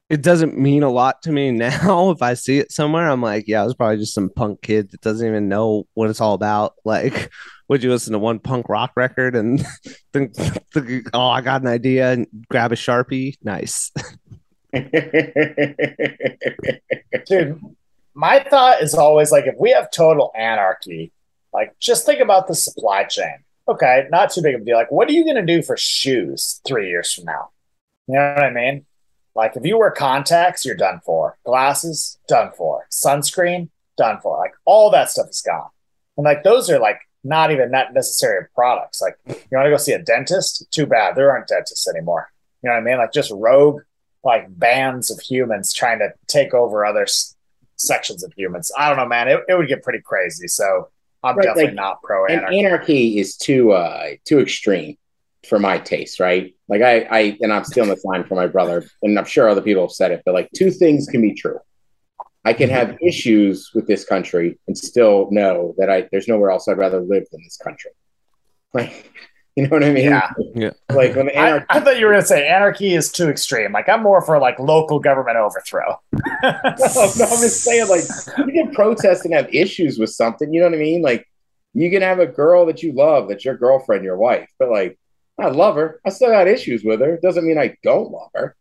it 0.10 0.22
doesn't 0.22 0.58
mean 0.58 0.84
a 0.84 0.92
lot 0.92 1.22
to 1.24 1.32
me 1.32 1.52
now. 1.52 2.12
If 2.12 2.22
I 2.22 2.36
see 2.36 2.60
it 2.60 2.72
somewhere, 2.72 3.10
I'm 3.10 3.22
like, 3.22 3.46
yeah, 3.48 3.62
it 3.62 3.66
was 3.66 3.76
probably 3.76 3.98
just 3.98 4.14
some 4.14 4.30
punk 4.30 4.62
kid 4.62 4.92
that 4.92 5.02
doesn't 5.02 5.28
even 5.28 5.50
know 5.50 5.88
what 5.94 6.10
it's 6.10 6.22
all 6.22 6.34
about. 6.34 6.74
Like, 6.86 7.32
would 7.70 7.82
you 7.82 7.90
listen 7.90 8.12
to 8.14 8.20
one 8.20 8.40
punk 8.40 8.68
rock 8.70 8.92
record 8.96 9.36
and 9.36 9.66
think, 10.14 10.36
think 10.36 11.08
oh, 11.14 11.30
I 11.30 11.42
got 11.42 11.62
an 11.62 11.68
idea 11.68 12.12
and 12.12 12.28
grab 12.50 12.72
a 12.72 12.76
sharpie? 12.76 13.36
Nice. 13.42 13.90
Dude, 17.26 17.60
my 18.14 18.40
thought 18.40 18.82
is 18.82 18.94
always 18.94 19.32
like 19.32 19.48
if 19.48 19.56
we 19.58 19.72
have 19.72 19.90
total 19.92 20.32
anarchy, 20.36 21.12
like 21.54 21.78
just 21.80 22.06
think 22.06 22.20
about 22.20 22.48
the 22.48 22.56
supply 22.56 23.04
chain. 23.04 23.44
Okay, 23.68 24.08
not 24.12 24.32
too 24.32 24.42
big 24.42 24.56
of 24.56 24.62
a 24.62 24.66
deal. 24.66 24.76
Like, 24.76 24.92
what 24.92 25.10
are 25.10 25.14
you 25.14 25.24
going 25.24 25.38
to 25.38 25.46
do 25.46 25.62
for 25.62 25.78
shoes 25.78 26.60
three 26.66 26.90
years 26.90 27.14
from 27.14 27.26
now? 27.26 27.50
You 28.08 28.16
know 28.16 28.34
what 28.36 28.44
I 28.44 28.50
mean? 28.50 28.86
Like, 29.36 29.56
if 29.56 29.66
you 29.66 29.80
wear 29.80 29.92
contacts, 29.92 30.66
you're 30.66 30.76
done 30.76 31.00
for. 31.06 31.38
Glasses, 31.46 32.18
done 32.28 32.52
for. 32.58 32.86
Sunscreen, 32.92 33.70
done 33.98 34.20
for. 34.22 34.38
Like, 34.38 34.52
all 34.66 34.92
that 34.92 35.10
stuff 35.10 35.30
is 35.30 35.42
gone. 35.42 35.70
And 36.18 36.26
like, 36.26 36.44
those 36.44 36.70
are 36.70 36.78
like 36.80 37.00
not 37.24 37.52
even 37.52 37.72
that 37.72 37.94
necessary 37.94 38.48
products. 38.54 39.02
Like, 39.02 39.18
you 39.28 39.58
want 39.58 39.66
to 39.66 39.72
go 39.72 39.78
see 39.78 39.94
a 39.94 40.02
dentist? 40.02 40.68
Too 40.72 40.86
bad. 40.86 41.16
There 41.16 41.32
aren't 41.32 41.48
dentists 41.48 41.88
anymore. 41.88 42.30
You 42.62 42.70
know 42.70 42.76
what 42.76 42.82
I 42.82 42.84
mean? 42.84 42.98
Like, 42.98 43.14
just 43.14 43.32
rogue, 43.32 43.82
like 44.24 44.46
bands 44.60 45.10
of 45.10 45.20
humans 45.22 45.74
trying 45.74 46.00
to 46.00 46.10
take 46.28 46.54
over 46.54 46.86
other 46.86 47.04
s- 47.04 47.36
sections 47.78 48.24
of 48.24 48.34
humans. 48.34 48.72
I 48.78 48.90
don't 48.90 48.98
know, 48.98 49.08
man. 49.08 49.30
It, 49.30 49.40
it 49.48 49.58
would 49.58 49.70
get 49.70 49.84
pretty 49.84 50.02
crazy. 50.02 50.48
So 50.48 50.90
I'm 51.24 51.36
Right, 51.36 51.44
definitely 51.44 51.68
like, 51.68 51.76
not 51.76 52.02
pro 52.04 52.26
and 52.28 52.44
anarchy. 52.44 52.60
anarchy 52.60 53.20
is 53.20 53.38
too 53.38 53.72
uh 53.72 54.12
too 54.26 54.40
extreme 54.40 54.98
for 55.48 55.60
my 55.60 55.78
taste, 55.78 56.20
right? 56.20 56.56
Like 56.68 56.82
I 56.82 57.02
I 57.12 57.38
and 57.42 57.52
I'm 57.54 57.64
stealing 57.66 57.90
this 57.90 58.06
line 58.06 58.24
from 58.26 58.38
my 58.38 58.48
brother, 58.48 58.86
and 59.02 59.18
I'm 59.18 59.26
sure 59.26 59.50
other 59.50 59.62
people 59.62 59.84
have 59.84 59.92
said 59.92 60.12
it, 60.12 60.22
but 60.26 60.34
like 60.34 60.50
two 60.56 60.72
things 60.72 61.08
can 61.08 61.22
be 61.22 61.34
true. 61.34 61.60
I 62.46 62.54
can 62.54 62.70
have 62.70 62.98
issues 63.02 63.72
with 63.74 63.88
this 63.88 64.06
country 64.06 64.60
and 64.68 64.78
still 64.78 65.30
know 65.32 65.76
that 65.78 65.90
I 65.90 66.08
there's 66.12 66.28
nowhere 66.28 66.52
else 66.52 66.68
I'd 66.68 66.78
rather 66.78 67.00
live 67.02 67.26
than 67.32 67.42
this 67.44 67.58
country. 67.58 67.92
Like, 68.74 69.12
you 69.56 69.64
know 69.64 69.70
what 69.70 69.84
I 69.84 69.92
mean? 69.92 70.06
Yeah. 70.06 70.32
Yeah. 70.56 70.70
Like 70.92 71.16
when 71.16 71.26
the 71.26 71.36
I, 71.36 71.48
anarchy, 71.48 71.66
I 71.70 71.80
thought 71.80 71.98
you 71.98 72.06
were 72.06 72.12
going 72.12 72.22
to 72.22 72.28
say 72.28 72.48
anarchy 72.48 72.94
is 72.94 73.12
too 73.12 73.28
extreme. 73.28 73.72
Like, 73.72 73.90
I'm 73.90 74.04
more 74.04 74.22
for 74.22 74.38
like 74.38 74.60
local 74.60 75.00
government 75.00 75.36
overthrow. 75.36 76.00
no, 76.14 76.22
no, 76.44 76.52
I'm 76.70 77.16
just 77.18 77.64
saying, 77.64 77.88
like, 77.88 78.04
you 78.38 78.54
can 78.54 78.72
protest 78.72 79.26
and 79.26 79.34
have 79.34 79.52
issues 79.52 79.98
with 79.98 80.12
something. 80.12 80.54
You 80.54 80.60
know 80.60 80.68
what 80.68 80.76
I 80.76 80.82
mean? 80.82 81.02
Like, 81.02 81.28
you 81.74 81.90
can 81.90 82.04
have 82.04 82.20
a 82.20 82.28
girl 82.28 82.68
that 82.68 82.84
you 82.84 82.94
love, 82.94 83.30
that's 83.30 83.44
your 83.44 83.58
girlfriend, 83.58 84.04
your 84.04 84.18
wife, 84.18 84.48
but 84.60 84.70
like, 84.70 85.00
I 85.40 85.48
love 85.48 85.76
her. 85.76 86.00
I 86.06 86.10
still 86.10 86.30
got 86.30 86.48
issues 86.48 86.84
with 86.84 87.00
her. 87.00 87.18
Doesn't 87.18 87.46
mean 87.46 87.58
I 87.58 87.76
don't 87.82 88.12
love 88.12 88.30
her. 88.36 88.56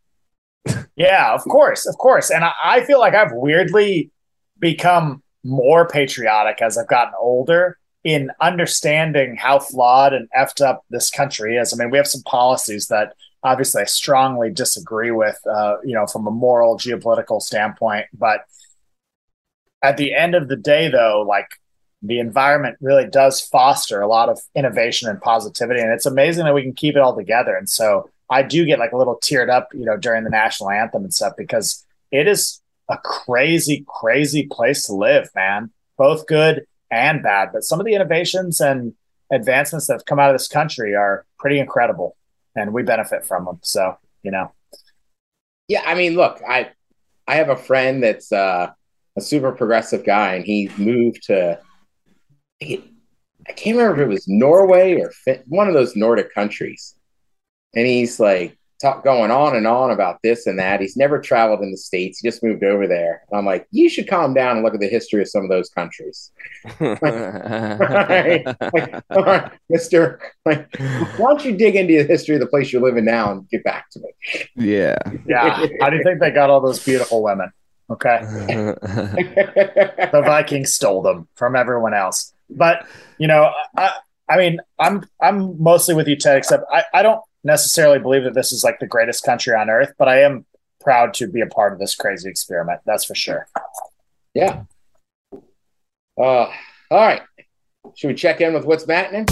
Yeah, 0.95 1.31
of 1.33 1.43
course, 1.43 1.85
of 1.85 1.95
course. 1.99 2.31
And 2.31 2.43
I, 2.43 2.53
I 2.63 2.83
feel 2.85 2.99
like 2.99 3.13
I've 3.13 3.33
weirdly 3.33 4.11
become 4.59 5.21
more 5.43 5.87
patriotic 5.87 6.61
as 6.61 6.77
I've 6.77 6.87
gotten 6.87 7.13
older 7.19 7.77
in 8.03 8.31
understanding 8.41 9.35
how 9.35 9.59
flawed 9.59 10.13
and 10.13 10.27
effed 10.37 10.61
up 10.61 10.83
this 10.89 11.09
country 11.09 11.55
is. 11.55 11.73
I 11.73 11.77
mean, 11.77 11.89
we 11.89 11.97
have 11.97 12.07
some 12.07 12.23
policies 12.23 12.87
that 12.87 13.13
obviously 13.43 13.81
I 13.81 13.85
strongly 13.85 14.51
disagree 14.51 15.11
with, 15.11 15.39
uh, 15.49 15.77
you 15.83 15.93
know, 15.93 16.05
from 16.07 16.27
a 16.27 16.31
moral 16.31 16.77
geopolitical 16.77 17.41
standpoint. 17.41 18.07
But 18.13 18.41
at 19.81 19.97
the 19.97 20.13
end 20.13 20.35
of 20.35 20.47
the 20.47 20.55
day, 20.55 20.89
though, 20.89 21.25
like 21.27 21.47
the 22.01 22.19
environment 22.19 22.77
really 22.81 23.07
does 23.07 23.39
foster 23.39 24.01
a 24.01 24.07
lot 24.07 24.29
of 24.29 24.39
innovation 24.55 25.09
and 25.09 25.21
positivity. 25.21 25.79
And 25.79 25.91
it's 25.91 26.05
amazing 26.05 26.43
that 26.45 26.53
we 26.53 26.63
can 26.63 26.73
keep 26.73 26.95
it 26.95 27.01
all 27.01 27.15
together. 27.15 27.55
And 27.55 27.69
so 27.69 28.09
I 28.29 28.43
do 28.43 28.65
get 28.65 28.79
like 28.79 28.91
a 28.91 28.97
little 28.97 29.19
teared 29.23 29.49
up, 29.49 29.69
you 29.73 29.85
know, 29.85 29.95
during 29.95 30.23
the 30.25 30.29
national 30.29 30.69
anthem 30.69 31.03
and 31.03 31.13
stuff 31.13 31.33
because 31.37 31.85
it 32.11 32.27
is 32.27 32.61
a 32.89 32.97
crazy, 32.97 33.85
crazy 33.87 34.47
place 34.51 34.83
to 34.83 34.93
live, 34.93 35.29
man. 35.35 35.71
Both 35.97 36.27
good 36.27 36.65
and 36.93 37.23
bad. 37.23 37.49
But 37.51 37.63
some 37.63 37.79
of 37.79 37.85
the 37.85 37.95
innovations 37.95 38.61
and 38.61 38.93
advancements 39.31 39.87
that 39.87 39.93
have 39.93 40.05
come 40.05 40.19
out 40.19 40.29
of 40.29 40.35
this 40.35 40.47
country 40.47 40.95
are 40.95 41.25
pretty 41.39 41.59
incredible 41.59 42.15
and 42.55 42.73
we 42.73 42.83
benefit 42.83 43.25
from 43.25 43.45
them. 43.45 43.59
So, 43.63 43.97
you 44.21 44.31
know, 44.31 44.51
Yeah, 45.67 45.83
I 45.85 45.95
mean, 45.95 46.15
look, 46.15 46.41
I 46.47 46.71
I 47.27 47.35
have 47.35 47.49
a 47.49 47.55
friend 47.55 48.03
that's 48.03 48.31
uh, 48.31 48.71
a 49.15 49.21
super 49.21 49.51
progressive 49.51 50.05
guy, 50.05 50.35
and 50.35 50.45
he 50.45 50.69
moved 50.77 51.23
to 51.23 51.59
I, 52.61 53.51
can't 53.55 53.77
remember 53.77 54.01
if 54.01 54.07
it 54.07 54.09
was 54.09 54.27
Norway 54.27 54.95
or 54.95 55.11
one 55.47 55.67
of 55.67 55.73
those 55.73 55.95
Nordic 55.95 56.33
countries, 56.33 56.95
and 57.75 57.85
he's 57.85 58.19
like 58.19 58.57
talk, 58.83 59.03
going 59.03 59.31
on 59.31 59.55
and 59.55 59.65
on 59.65 59.89
about 59.91 60.19
this 60.21 60.45
and 60.45 60.59
that. 60.59 60.81
He's 60.81 60.95
never 60.95 61.19
traveled 61.19 61.61
in 61.61 61.71
the 61.71 61.77
states; 61.77 62.19
he 62.19 62.27
just 62.27 62.43
moved 62.43 62.63
over 62.63 62.87
there. 62.87 63.23
And 63.29 63.37
I'm 63.37 63.45
like, 63.45 63.67
you 63.71 63.89
should 63.89 64.07
calm 64.07 64.33
down 64.33 64.57
and 64.57 64.63
look 64.63 64.73
at 64.73 64.79
the 64.79 64.87
history 64.87 65.21
of 65.21 65.29
some 65.29 65.43
of 65.43 65.49
those 65.49 65.69
countries. 65.69 66.31
right? 66.79 68.43
Like, 68.73 69.03
all 69.09 69.23
right, 69.23 69.51
Mister. 69.69 70.19
Like, 70.45 70.75
why 70.77 71.29
don't 71.29 71.45
you 71.45 71.55
dig 71.55 71.75
into 71.75 71.97
the 71.97 72.03
history 72.03 72.35
of 72.35 72.41
the 72.41 72.47
place 72.47 72.71
you're 72.71 72.81
living 72.81 73.05
now 73.05 73.31
and 73.31 73.47
get 73.49 73.63
back 73.63 73.89
to 73.91 73.99
me? 73.99 74.09
yeah. 74.55 74.95
yeah. 75.25 75.67
How 75.81 75.89
do 75.89 75.97
you 75.97 76.03
think 76.03 76.19
they 76.19 76.31
got 76.31 76.49
all 76.49 76.61
those 76.61 76.83
beautiful 76.83 77.23
women? 77.23 77.51
Okay. 77.89 78.19
the 78.51 80.21
Vikings 80.25 80.73
stole 80.73 81.01
them 81.01 81.27
from 81.35 81.55
everyone 81.55 81.93
else. 81.93 82.33
But 82.49 82.85
you 83.17 83.27
know, 83.27 83.51
I, 83.77 83.97
I 84.29 84.37
mean, 84.37 84.59
I'm 84.79 85.03
I'm 85.21 85.61
mostly 85.61 85.95
with 85.95 86.07
you, 86.07 86.15
Ted. 86.15 86.37
Except 86.37 86.63
I, 86.71 86.83
I 86.93 87.03
don't 87.03 87.21
necessarily 87.43 87.99
believe 87.99 88.23
that 88.23 88.33
this 88.33 88.51
is 88.51 88.63
like 88.63 88.79
the 88.79 88.87
greatest 88.87 89.23
country 89.23 89.53
on 89.55 89.69
earth, 89.69 89.93
but 89.97 90.07
I 90.07 90.21
am 90.21 90.45
proud 90.81 91.13
to 91.15 91.27
be 91.27 91.41
a 91.41 91.47
part 91.47 91.73
of 91.73 91.79
this 91.79 91.95
crazy 91.95 92.29
experiment. 92.29 92.81
That's 92.85 93.05
for 93.05 93.15
sure. 93.15 93.47
Yeah. 94.33 94.63
Uh, 96.17 96.21
all 96.21 96.51
right. 96.91 97.21
Should 97.95 98.07
we 98.07 98.13
check 98.13 98.41
in 98.41 98.53
with 98.53 98.65
what's 98.65 98.85
happening? 98.89 99.25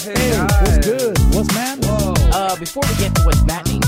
Hey, 0.00 0.38
what's 0.60 0.86
good? 0.86 1.18
What's 1.34 1.54
man? 1.54 1.78
Uh, 1.84 2.56
before 2.56 2.82
we 2.88 2.96
get 2.98 3.14
to 3.14 3.22
what's 3.22 3.40
happening, 3.40 3.82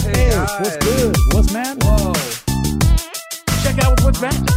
Hey, 0.00 0.30
what's 0.60 0.76
good? 0.78 1.16
What's 1.32 1.52
man? 1.52 1.76
Whoa. 1.82 2.12
Check 3.62 3.84
out 3.84 4.00
what's 4.02 4.20
happening. 4.20 4.54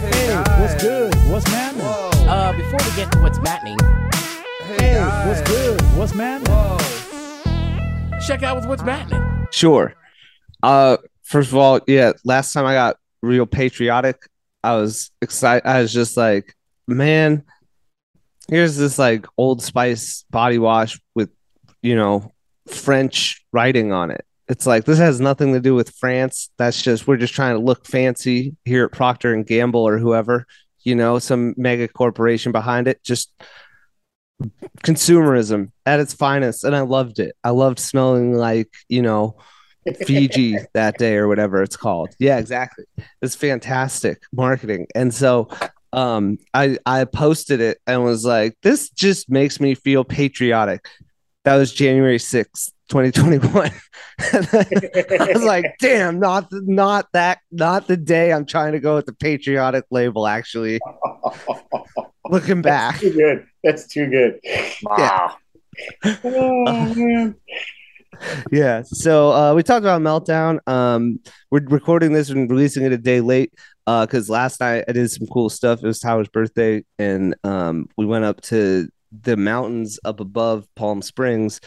Hey, 0.00 0.36
what's 0.60 0.82
good? 0.82 1.14
What's 1.30 1.50
man? 1.50 1.74
Uh, 1.80 2.52
before 2.52 2.78
we 2.88 2.96
get 2.96 3.10
to 3.12 3.18
what's 3.20 3.38
happening, 3.38 3.78
Hey, 4.66 4.98
what's 5.26 5.42
good? 5.42 5.80
What's 5.96 6.14
man? 6.14 6.42
check 8.24 8.42
out 8.42 8.56
with 8.56 8.66
what's 8.66 8.80
happening. 8.80 9.46
Sure. 9.50 9.94
Uh, 10.62 10.96
first 11.22 11.50
of 11.50 11.56
all, 11.56 11.80
yeah, 11.86 12.12
last 12.24 12.54
time 12.54 12.64
I 12.64 12.72
got 12.72 12.96
real 13.22 13.44
patriotic, 13.44 14.16
I 14.62 14.76
was 14.76 15.10
excited. 15.20 15.68
I 15.68 15.82
was 15.82 15.92
just 15.92 16.16
like, 16.16 16.56
man, 16.86 17.44
here's 18.48 18.76
this 18.76 18.98
like 18.98 19.26
Old 19.36 19.62
Spice 19.62 20.24
body 20.30 20.58
wash 20.58 20.98
with, 21.14 21.30
you 21.82 21.94
know, 21.94 22.32
French 22.66 23.44
writing 23.52 23.92
on 23.92 24.10
it. 24.10 24.24
It's 24.48 24.66
like 24.66 24.86
this 24.86 24.98
has 24.98 25.20
nothing 25.20 25.52
to 25.52 25.60
do 25.60 25.74
with 25.74 25.90
France. 25.90 26.50
That's 26.56 26.80
just 26.80 27.06
we're 27.06 27.18
just 27.18 27.34
trying 27.34 27.54
to 27.54 27.62
look 27.62 27.86
fancy 27.86 28.56
here 28.64 28.84
at 28.86 28.92
Procter 28.92 29.34
and 29.34 29.46
Gamble 29.46 29.86
or 29.86 29.98
whoever, 29.98 30.46
you 30.80 30.94
know, 30.94 31.18
some 31.18 31.54
mega 31.58 31.88
corporation 31.88 32.52
behind 32.52 32.88
it. 32.88 33.02
Just 33.02 33.30
consumerism 34.84 35.70
at 35.86 36.00
its 36.00 36.14
finest, 36.14 36.64
and 36.64 36.74
I 36.74 36.80
loved 36.80 37.18
it. 37.18 37.36
I 37.44 37.50
loved 37.50 37.78
smelling 37.78 38.34
like 38.34 38.72
you 38.88 39.02
know 39.02 39.36
Fiji 40.06 40.58
that 40.74 40.98
day 40.98 41.16
or 41.16 41.28
whatever 41.28 41.62
it's 41.62 41.76
called. 41.76 42.10
Yeah, 42.18 42.38
exactly. 42.38 42.84
It's 43.22 43.34
fantastic 43.34 44.22
marketing. 44.32 44.86
And 44.94 45.12
so 45.12 45.48
um 45.92 46.38
I 46.52 46.78
I 46.86 47.04
posted 47.04 47.60
it 47.60 47.78
and 47.86 48.04
was 48.04 48.24
like, 48.24 48.56
this 48.62 48.90
just 48.90 49.30
makes 49.30 49.60
me 49.60 49.74
feel 49.74 50.04
patriotic. 50.04 50.88
That 51.44 51.56
was 51.56 51.72
January 51.72 52.18
6th, 52.18 52.72
2021. 52.88 53.70
I 54.18 55.28
was 55.32 55.42
like, 55.44 55.74
damn, 55.80 56.18
not 56.18 56.48
not 56.52 57.06
that 57.12 57.38
not 57.50 57.86
the 57.86 57.96
day 57.96 58.32
I'm 58.32 58.46
trying 58.46 58.72
to 58.72 58.80
go 58.80 58.96
with 58.96 59.06
the 59.06 59.14
patriotic 59.14 59.84
label 59.90 60.26
actually. 60.26 60.80
Looking 62.30 62.62
back. 62.62 63.00
Too 63.00 63.12
good. 63.12 63.46
That's 63.62 63.86
too 63.86 64.08
good. 64.08 64.40
Wow. 64.82 65.36
Oh, 66.22 66.94
man. 66.94 67.34
yeah 68.52 68.80
so 68.84 69.32
uh 69.32 69.52
we 69.54 69.62
talked 69.64 69.82
about 69.82 70.00
meltdown 70.00 70.60
um 70.68 71.18
we're 71.50 71.64
recording 71.66 72.12
this 72.12 72.30
and 72.30 72.48
releasing 72.48 72.84
it 72.84 72.92
a 72.92 72.96
day 72.96 73.20
late 73.20 73.52
uh 73.88 74.06
because 74.06 74.30
last 74.30 74.60
night 74.60 74.84
i 74.86 74.92
did 74.92 75.10
some 75.10 75.26
cool 75.26 75.50
stuff 75.50 75.82
it 75.82 75.86
was 75.86 75.98
tyler's 75.98 76.28
birthday 76.28 76.84
and 77.00 77.34
um 77.42 77.88
we 77.96 78.06
went 78.06 78.24
up 78.24 78.40
to 78.40 78.88
the 79.22 79.36
mountains 79.36 79.98
up 80.04 80.20
above 80.20 80.64
palm 80.76 81.02
springs 81.02 81.60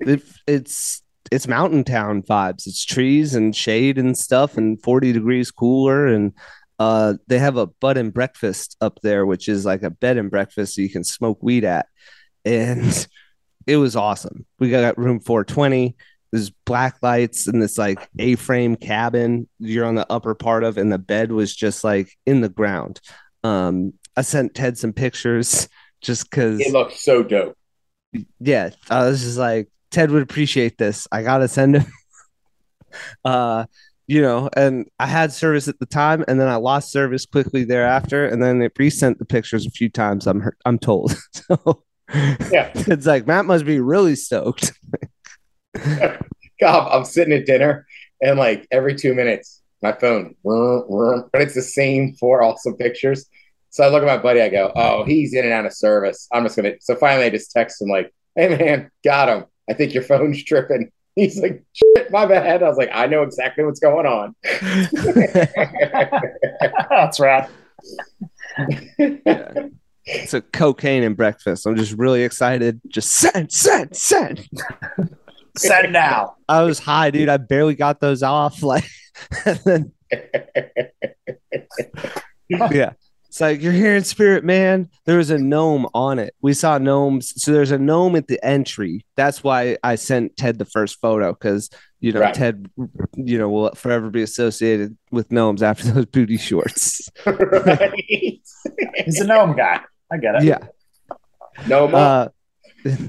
it, 0.00 0.22
it's 0.46 1.02
it's 1.32 1.48
mountain 1.48 1.82
town 1.84 2.22
vibes 2.22 2.66
it's 2.66 2.84
trees 2.84 3.34
and 3.34 3.54
shade 3.56 3.98
and 3.98 4.16
stuff 4.16 4.56
and 4.56 4.80
40 4.82 5.12
degrees 5.12 5.50
cooler 5.50 6.06
and 6.06 6.32
uh 6.78 7.14
they 7.26 7.38
have 7.38 7.56
a 7.56 7.66
bud 7.66 7.96
and 7.96 8.12
breakfast 8.14 8.76
up 8.80 9.00
there 9.02 9.26
which 9.26 9.48
is 9.48 9.64
like 9.64 9.82
a 9.82 9.90
bed 9.90 10.18
and 10.18 10.30
breakfast 10.30 10.74
so 10.74 10.82
you 10.82 10.90
can 10.90 11.02
smoke 11.04 11.38
weed 11.42 11.64
at 11.64 11.86
and 12.44 13.08
it 13.66 13.78
was 13.78 13.96
awesome. 13.96 14.46
We 14.60 14.70
got 14.70 14.96
room 14.96 15.18
420. 15.18 15.96
there's 16.30 16.50
black 16.50 16.98
lights 17.02 17.48
in 17.48 17.58
this 17.58 17.76
like 17.76 18.08
A-frame 18.20 18.76
cabin 18.76 19.48
you're 19.58 19.84
on 19.84 19.96
the 19.96 20.06
upper 20.12 20.36
part 20.36 20.62
of, 20.62 20.78
and 20.78 20.92
the 20.92 20.98
bed 20.98 21.32
was 21.32 21.52
just 21.52 21.82
like 21.82 22.10
in 22.26 22.42
the 22.42 22.48
ground. 22.48 23.00
Um, 23.42 23.94
I 24.16 24.22
sent 24.22 24.54
Ted 24.54 24.78
some 24.78 24.92
pictures 24.92 25.68
just 26.00 26.30
because 26.30 26.60
It 26.60 26.72
looks 26.72 27.00
so 27.00 27.24
dope. 27.24 27.56
yeah, 28.38 28.70
I 28.88 29.06
was 29.08 29.22
just 29.22 29.36
like, 29.38 29.68
Ted 29.90 30.10
would 30.10 30.22
appreciate 30.22 30.78
this. 30.78 31.06
I 31.10 31.22
gotta 31.22 31.48
send 31.48 31.76
him. 31.76 31.86
uh, 33.24 33.66
you 34.06 34.22
know, 34.22 34.48
and 34.56 34.86
I 35.00 35.06
had 35.06 35.32
service 35.32 35.66
at 35.66 35.78
the 35.80 35.86
time, 35.86 36.24
and 36.28 36.40
then 36.40 36.48
I 36.48 36.56
lost 36.56 36.92
service 36.92 37.26
quickly 37.26 37.64
thereafter, 37.64 38.26
and 38.26 38.42
then 38.42 38.62
it 38.62 38.72
resent 38.78 39.18
the 39.18 39.24
pictures 39.24 39.66
a 39.66 39.70
few 39.70 39.88
times. 39.88 40.26
I'm 40.26 40.48
I'm 40.64 40.78
told. 40.78 41.16
so 41.32 41.84
Yeah. 42.52 42.70
it's 42.74 43.06
like 43.06 43.26
Matt 43.26 43.46
must 43.46 43.64
be 43.64 43.80
really 43.80 44.14
stoked. 44.16 44.72
God, 46.60 46.88
I'm 46.90 47.04
sitting 47.04 47.34
at 47.34 47.46
dinner 47.46 47.86
and 48.22 48.38
like 48.38 48.66
every 48.70 48.94
two 48.94 49.14
minutes, 49.14 49.62
my 49.82 49.92
phone, 49.92 50.34
but 50.42 51.42
it's 51.42 51.54
the 51.54 51.62
same 51.62 52.14
four 52.14 52.42
awesome 52.42 52.76
pictures. 52.76 53.26
So 53.70 53.84
I 53.84 53.88
look 53.88 54.02
at 54.02 54.06
my 54.06 54.16
buddy, 54.16 54.40
I 54.40 54.48
go, 54.48 54.72
Oh, 54.74 55.04
he's 55.04 55.34
in 55.34 55.44
and 55.44 55.52
out 55.52 55.66
of 55.66 55.72
service. 55.74 56.28
I'm 56.32 56.44
just 56.44 56.56
gonna 56.56 56.74
so 56.80 56.94
finally 56.94 57.26
I 57.26 57.30
just 57.30 57.50
text 57.50 57.82
him 57.82 57.88
like, 57.88 58.12
Hey 58.34 58.56
man, 58.56 58.90
got 59.04 59.28
him. 59.28 59.44
I 59.68 59.74
think 59.74 59.94
your 59.94 60.02
phone's 60.02 60.42
tripping. 60.44 60.90
He's 61.16 61.40
like, 61.40 61.64
shit, 61.72 62.10
my 62.10 62.26
bad. 62.26 62.62
I 62.62 62.68
was 62.68 62.76
like, 62.76 62.90
I 62.92 63.06
know 63.06 63.22
exactly 63.22 63.64
what's 63.64 63.80
going 63.80 64.06
on. 64.06 64.34
That's 66.90 67.18
right. 67.18 67.48
So 70.26 70.42
cocaine 70.52 71.04
and 71.04 71.16
breakfast. 71.16 71.66
I'm 71.66 71.74
just 71.74 71.92
really 71.92 72.22
excited. 72.22 72.82
Just 72.88 73.12
send, 73.12 73.50
send, 73.50 73.96
send. 73.96 74.46
Send 75.56 75.92
now. 75.92 76.36
I 76.48 76.64
was 76.64 76.78
high, 76.78 77.10
dude. 77.10 77.30
I 77.30 77.38
barely 77.38 77.74
got 77.74 77.98
those 77.98 78.22
off. 78.22 78.62
Like, 78.62 78.84
then 79.64 79.92
yeah. 82.48 82.92
It's 83.28 83.40
like 83.40 83.60
you're 83.62 83.72
here 83.72 83.96
in 83.96 84.04
spirit, 84.04 84.44
man. 84.44 84.88
There 85.04 85.18
was 85.18 85.30
a 85.30 85.38
gnome 85.38 85.86
on 85.94 86.18
it. 86.18 86.34
We 86.40 86.54
saw 86.54 86.78
gnomes. 86.78 87.32
So 87.42 87.52
there's 87.52 87.70
a 87.70 87.78
gnome 87.78 88.16
at 88.16 88.28
the 88.28 88.42
entry. 88.44 89.04
That's 89.16 89.42
why 89.44 89.76
I 89.82 89.96
sent 89.96 90.36
Ted 90.36 90.58
the 90.58 90.64
first 90.64 91.00
photo 91.00 91.32
because 91.32 91.68
you 92.00 92.12
know 92.12 92.20
Right. 92.20 92.34
Ted, 92.34 92.70
you 93.16 93.38
know, 93.38 93.48
will 93.48 93.70
forever 93.74 94.10
be 94.10 94.22
associated 94.22 94.96
with 95.10 95.30
gnomes 95.32 95.62
after 95.62 95.88
those 95.92 96.06
booty 96.06 96.36
shorts. 96.38 97.08
right? 97.26 97.92
He's 99.04 99.20
a 99.20 99.26
gnome 99.26 99.56
guy. 99.56 99.80
I 100.10 100.16
get 100.18 100.36
it. 100.36 100.44
yeah. 100.44 100.58
No 101.66 101.88
more. 101.88 102.00
Uh, 102.00 102.28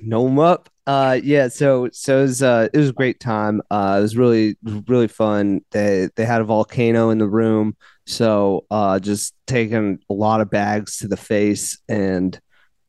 gnome 0.02 0.40
up. 0.40 0.70
Uh, 0.86 1.20
yeah. 1.22 1.48
So 1.50 1.90
so 1.92 2.20
it 2.20 2.22
was 2.22 2.42
uh 2.42 2.68
it 2.74 2.78
was 2.78 2.90
a 2.90 2.94
great 2.94 3.20
time. 3.20 3.62
Uh, 3.70 3.98
it 4.00 4.02
was 4.02 4.16
really 4.18 4.56
really 4.88 5.08
fun. 5.10 5.62
They 5.72 6.10
they 6.16 6.26
had 6.26 6.42
a 6.42 6.46
volcano 6.46 7.10
in 7.10 7.18
the 7.18 7.28
room. 7.28 7.76
So 8.08 8.66
uh, 8.72 9.00
just 9.00 9.34
taking 9.46 10.00
a 10.10 10.14
lot 10.14 10.42
of 10.42 10.50
bags 10.50 10.98
to 10.98 11.08
the 11.08 11.18
face 11.18 11.80
and 11.88 12.40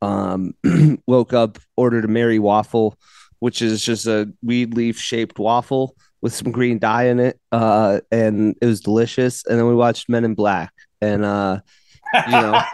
um 0.01 0.55
woke 1.07 1.33
up 1.33 1.59
ordered 1.77 2.05
a 2.05 2.09
Mary 2.09 2.39
waffle, 2.39 2.97
which 3.41 3.61
is 3.63 3.85
just 3.85 4.07
a 4.07 4.33
weed 4.43 4.75
leaf 4.75 4.99
shaped 4.99 5.39
waffle 5.39 5.97
with 6.21 6.33
some 6.33 6.53
green 6.53 6.79
dye 6.79 7.05
in 7.05 7.19
it. 7.21 7.39
Uh, 7.53 8.01
and 8.11 8.57
it 8.61 8.67
was 8.67 8.81
delicious. 8.81 9.45
And 9.47 9.59
then 9.59 9.67
we 9.67 9.75
watched 9.75 10.09
Men 10.09 10.25
in 10.25 10.35
Black, 10.35 10.73
and 11.01 11.25
uh, 11.25 11.61
you 12.27 12.33
know. 12.33 12.63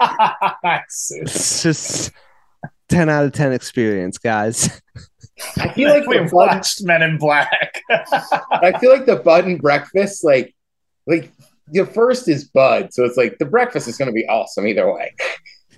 It's 0.63 1.63
just 1.63 2.11
10 2.89 3.09
out 3.09 3.25
of 3.25 3.31
10 3.31 3.53
experience 3.53 4.17
guys 4.17 4.81
I 5.57 5.69
feel 5.69 5.89
like 5.89 6.07
we 6.07 6.21
watched 6.31 6.83
Men 6.83 7.01
in 7.01 7.17
Black. 7.17 7.81
I 7.89 8.77
feel 8.79 8.91
like 8.91 9.05
the 9.05 9.17
button 9.17 9.57
breakfast, 9.57 10.23
like 10.23 10.55
like 11.07 11.31
the 11.67 11.85
first 11.85 12.27
is 12.27 12.45
bud, 12.45 12.93
so 12.93 13.05
it's 13.05 13.17
like 13.17 13.37
the 13.39 13.45
breakfast 13.45 13.87
is 13.87 13.97
going 13.97 14.07
to 14.07 14.13
be 14.13 14.25
awesome 14.27 14.67
either 14.67 14.91
way. 14.93 15.13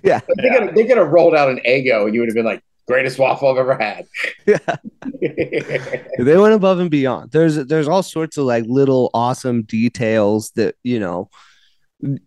Yeah. 0.02 0.20
Like, 0.28 0.36
they 0.36 0.48
could 0.50 0.74
they 0.76 0.84
could 0.84 0.98
have 0.98 1.08
rolled 1.08 1.34
out 1.34 1.50
an 1.50 1.60
Eggo, 1.66 2.04
and 2.06 2.14
you 2.14 2.20
would 2.20 2.28
have 2.28 2.36
been 2.36 2.44
like 2.44 2.62
greatest 2.88 3.18
waffle 3.18 3.48
I've 3.48 3.58
ever 3.58 3.76
had. 3.76 4.06
yeah 4.46 4.76
they 6.18 6.36
went 6.36 6.54
above 6.54 6.78
and 6.78 6.90
beyond 6.90 7.30
there's 7.30 7.56
there's 7.66 7.86
all 7.86 8.02
sorts 8.02 8.36
of 8.36 8.44
like 8.44 8.64
little 8.66 9.10
awesome 9.14 9.62
details 9.62 10.50
that 10.52 10.74
you 10.82 10.98
know 10.98 11.28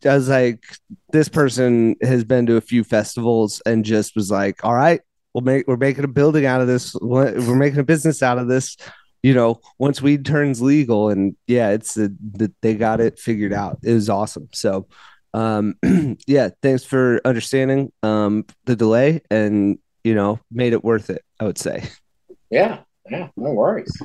as 0.03 0.29
like 0.29 0.63
this 1.11 1.29
person 1.29 1.95
has 2.01 2.23
been 2.23 2.45
to 2.45 2.57
a 2.57 2.61
few 2.61 2.83
festivals 2.83 3.61
and 3.65 3.85
just 3.85 4.15
was 4.15 4.29
like 4.29 4.63
all 4.63 4.75
right 4.75 5.01
we'll 5.33 5.43
make 5.43 5.67
we're 5.67 5.77
making 5.77 6.03
a 6.03 6.07
building 6.07 6.45
out 6.45 6.61
of 6.61 6.67
this 6.67 6.93
we're 7.01 7.55
making 7.55 7.79
a 7.79 7.83
business 7.83 8.21
out 8.21 8.37
of 8.37 8.47
this 8.47 8.77
you 9.23 9.33
know 9.33 9.59
once 9.77 10.01
weed 10.01 10.25
turns 10.25 10.61
legal 10.61 11.09
and 11.09 11.35
yeah 11.47 11.69
it's 11.69 11.93
the, 11.93 12.15
the 12.33 12.51
they 12.61 12.73
got 12.73 12.99
it 12.99 13.19
figured 13.19 13.53
out 13.53 13.79
it 13.83 13.93
was 13.93 14.09
awesome 14.09 14.49
so 14.53 14.87
um 15.33 15.75
yeah 16.27 16.49
thanks 16.61 16.83
for 16.83 17.21
understanding 17.23 17.91
um 18.03 18.45
the 18.65 18.75
delay 18.75 19.21
and 19.29 19.77
you 20.03 20.15
know 20.15 20.39
made 20.51 20.73
it 20.73 20.83
worth 20.83 21.09
it 21.09 21.23
i 21.39 21.45
would 21.45 21.57
say 21.57 21.87
yeah, 22.51 22.79
yeah, 23.09 23.29
no 23.37 23.53
worries. 23.53 23.97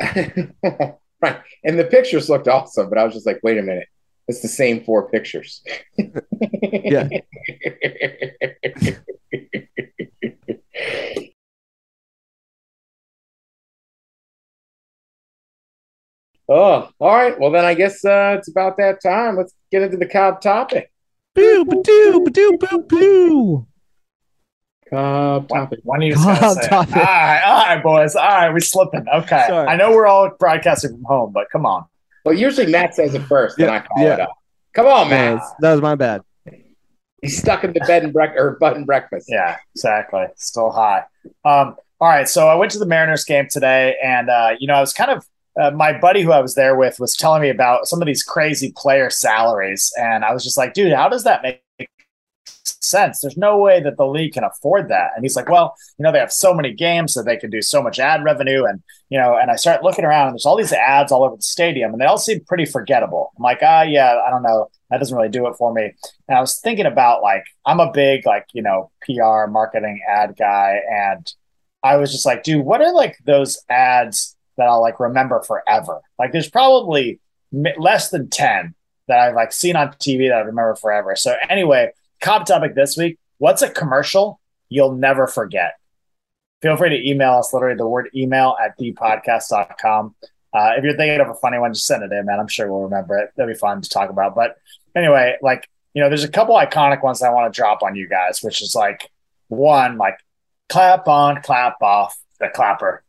right, 0.02 1.40
and 1.64 1.78
the 1.78 1.88
pictures 1.88 2.28
looked 2.28 2.48
awesome, 2.48 2.90
but 2.90 2.98
I 2.98 3.04
was 3.04 3.14
just 3.14 3.24
like, 3.24 3.40
wait 3.42 3.56
a 3.56 3.62
minute, 3.62 3.86
it's 4.26 4.42
the 4.42 4.48
same 4.48 4.84
four 4.84 5.08
pictures. 5.08 5.62
Yeah. 6.72 7.08
Oh, 16.48 16.88
all 17.00 17.14
right. 17.14 17.38
Well, 17.38 17.50
then 17.50 17.64
I 17.64 17.74
guess 17.74 18.04
uh, 18.04 18.36
it's 18.38 18.48
about 18.48 18.76
that 18.76 19.02
time. 19.02 19.36
Let's 19.36 19.52
get 19.72 19.82
into 19.82 19.96
the 19.96 20.06
Cobb 20.06 20.40
topic. 20.40 20.92
Boo, 21.34 21.64
ba-doo, 21.64 22.22
ba-doo, 22.24 22.56
boo, 22.58 22.82
boo. 22.88 23.66
Cobb 24.88 25.50
When, 25.50 25.60
topic. 25.62 25.80
when 25.82 26.00
are 26.00 26.04
you 26.04 26.12
just 26.14 26.24
gonna 26.24 26.40
say 26.54 26.60
it? 26.60 26.64
stop 26.64 26.88
it. 26.88 26.96
All 26.96 27.02
right, 27.02 27.42
all 27.44 27.66
right, 27.74 27.82
boys. 27.82 28.14
All 28.14 28.24
right, 28.28 28.50
we're 28.52 28.60
slipping. 28.60 29.04
Okay. 29.12 29.44
Sorry. 29.48 29.66
I 29.66 29.76
know 29.76 29.90
we're 29.90 30.06
all 30.06 30.30
broadcasting 30.38 30.92
from 30.92 31.04
home, 31.04 31.32
but 31.32 31.48
come 31.50 31.66
on. 31.66 31.84
Well, 32.24 32.34
usually 32.34 32.70
Matt 32.70 32.94
says 32.94 33.14
it 33.14 33.22
first, 33.22 33.56
then 33.56 33.68
Yeah, 33.68 33.74
I 33.74 33.78
follow 33.80 34.06
yeah. 34.06 34.14
it 34.14 34.20
up. 34.20 34.30
Come 34.74 34.86
on, 34.86 35.10
That 35.10 35.16
Matt. 35.32 35.34
was, 35.40 35.54
that 35.60 35.72
was 35.72 35.80
my 35.82 35.94
bad. 35.96 36.22
He's 37.22 37.38
stuck 37.38 37.64
in 37.64 37.72
the 37.72 37.80
bed 37.80 38.04
and 38.04 38.12
break 38.12 38.30
or 38.36 38.56
button 38.60 38.84
breakfast. 38.84 39.26
Yeah, 39.28 39.56
exactly. 39.74 40.26
Still 40.36 40.70
high. 40.70 41.04
Um, 41.44 41.76
all 42.00 42.08
right, 42.08 42.28
so 42.28 42.46
I 42.46 42.54
went 42.54 42.70
to 42.72 42.78
the 42.78 42.86
Mariners 42.86 43.24
game 43.24 43.48
today, 43.50 43.96
and 44.04 44.28
uh, 44.30 44.50
you 44.60 44.68
know, 44.68 44.74
I 44.74 44.80
was 44.80 44.92
kind 44.92 45.10
of 45.10 45.24
uh, 45.60 45.70
my 45.70 45.98
buddy 45.98 46.22
who 46.22 46.32
I 46.32 46.40
was 46.40 46.54
there 46.54 46.76
with 46.76 47.00
was 47.00 47.16
telling 47.16 47.42
me 47.42 47.48
about 47.48 47.86
some 47.86 48.02
of 48.02 48.06
these 48.06 48.22
crazy 48.22 48.72
player 48.76 49.10
salaries, 49.10 49.92
and 49.98 50.24
I 50.24 50.32
was 50.32 50.44
just 50.44 50.56
like, 50.56 50.74
dude, 50.74 50.92
how 50.92 51.08
does 51.08 51.24
that 51.24 51.42
make 51.42 51.62
sense? 52.64 53.20
There's 53.20 53.36
no 53.36 53.58
way 53.58 53.80
that 53.82 53.96
the 53.96 54.06
league 54.06 54.34
can 54.34 54.44
afford 54.44 54.88
that. 54.88 55.12
And 55.16 55.24
he's 55.24 55.36
like, 55.36 55.48
well, 55.48 55.74
you 55.98 56.02
know, 56.02 56.12
they 56.12 56.18
have 56.18 56.32
so 56.32 56.52
many 56.54 56.72
games, 56.72 57.14
so 57.14 57.22
they 57.22 57.36
can 57.36 57.50
do 57.50 57.62
so 57.62 57.82
much 57.82 57.98
ad 57.98 58.22
revenue, 58.22 58.64
and 58.64 58.82
you 59.08 59.18
know, 59.18 59.36
and 59.36 59.50
I 59.50 59.56
start 59.56 59.82
looking 59.82 60.04
around, 60.04 60.28
and 60.28 60.34
there's 60.34 60.46
all 60.46 60.56
these 60.56 60.72
ads 60.72 61.10
all 61.10 61.24
over 61.24 61.36
the 61.36 61.42
stadium, 61.42 61.92
and 61.92 62.00
they 62.00 62.06
all 62.06 62.18
seem 62.18 62.44
pretty 62.44 62.66
forgettable. 62.66 63.32
I'm 63.36 63.42
like, 63.42 63.60
ah, 63.62 63.82
yeah, 63.82 64.20
I 64.26 64.30
don't 64.30 64.42
know, 64.42 64.68
that 64.90 64.98
doesn't 64.98 65.16
really 65.16 65.30
do 65.30 65.46
it 65.46 65.56
for 65.56 65.72
me. 65.72 65.92
And 66.28 66.36
I 66.36 66.40
was 66.40 66.60
thinking 66.60 66.86
about 66.86 67.22
like, 67.22 67.44
I'm 67.64 67.80
a 67.80 67.90
big 67.92 68.26
like, 68.26 68.46
you 68.52 68.62
know, 68.62 68.90
PR 69.02 69.50
marketing 69.50 70.02
ad 70.08 70.36
guy, 70.38 70.80
and 70.90 71.32
I 71.82 71.96
was 71.96 72.12
just 72.12 72.26
like, 72.26 72.42
dude, 72.42 72.64
what 72.64 72.82
are 72.82 72.92
like 72.92 73.16
those 73.24 73.62
ads 73.70 74.35
that 74.56 74.68
I'll 74.68 74.80
like 74.80 75.00
remember 75.00 75.42
forever? 75.42 76.00
Like, 76.18 76.32
there's 76.32 76.50
probably 76.50 77.20
less 77.52 78.10
than 78.10 78.30
10 78.30 78.74
that 79.08 79.18
I've 79.18 79.34
like 79.34 79.52
seen 79.52 79.76
on 79.76 79.88
TV 79.88 80.28
that 80.28 80.36
I 80.36 80.40
remember 80.40 80.74
forever. 80.74 81.16
So, 81.16 81.34
anyway, 81.48 81.92
Cobb 82.20 82.46
topic 82.46 82.74
this 82.74 82.96
week 82.96 83.18
what's 83.38 83.62
a 83.62 83.70
commercial 83.70 84.40
you'll 84.68 84.92
never 84.92 85.26
forget? 85.26 85.74
Feel 86.62 86.76
free 86.76 86.90
to 86.90 87.08
email 87.08 87.34
us, 87.34 87.52
literally 87.52 87.76
the 87.76 87.86
word 87.86 88.10
email 88.14 88.56
at 88.62 88.78
thepodcast.com. 88.78 90.14
Uh, 90.52 90.70
if 90.76 90.84
you're 90.84 90.96
thinking 90.96 91.20
of 91.20 91.28
a 91.28 91.34
funny 91.34 91.58
one, 91.58 91.74
just 91.74 91.86
send 91.86 92.02
it 92.02 92.12
in, 92.12 92.24
man. 92.24 92.40
I'm 92.40 92.48
sure 92.48 92.70
we'll 92.70 92.82
remember 92.82 93.18
it. 93.18 93.30
That'll 93.36 93.52
be 93.52 93.58
fun 93.58 93.82
to 93.82 93.88
talk 93.88 94.08
about. 94.08 94.34
But 94.34 94.56
anyway, 94.94 95.36
like, 95.42 95.68
you 95.92 96.02
know, 96.02 96.08
there's 96.08 96.24
a 96.24 96.28
couple 96.28 96.54
iconic 96.54 97.02
ones 97.02 97.22
I 97.22 97.30
want 97.30 97.52
to 97.52 97.56
drop 97.56 97.82
on 97.82 97.94
you 97.94 98.08
guys, 98.08 98.40
which 98.42 98.62
is 98.62 98.74
like 98.74 99.10
one, 99.48 99.98
like 99.98 100.18
clap 100.68 101.08
on, 101.08 101.42
clap 101.42 101.82
off 101.82 102.16
the 102.40 102.48
clapper. 102.48 103.02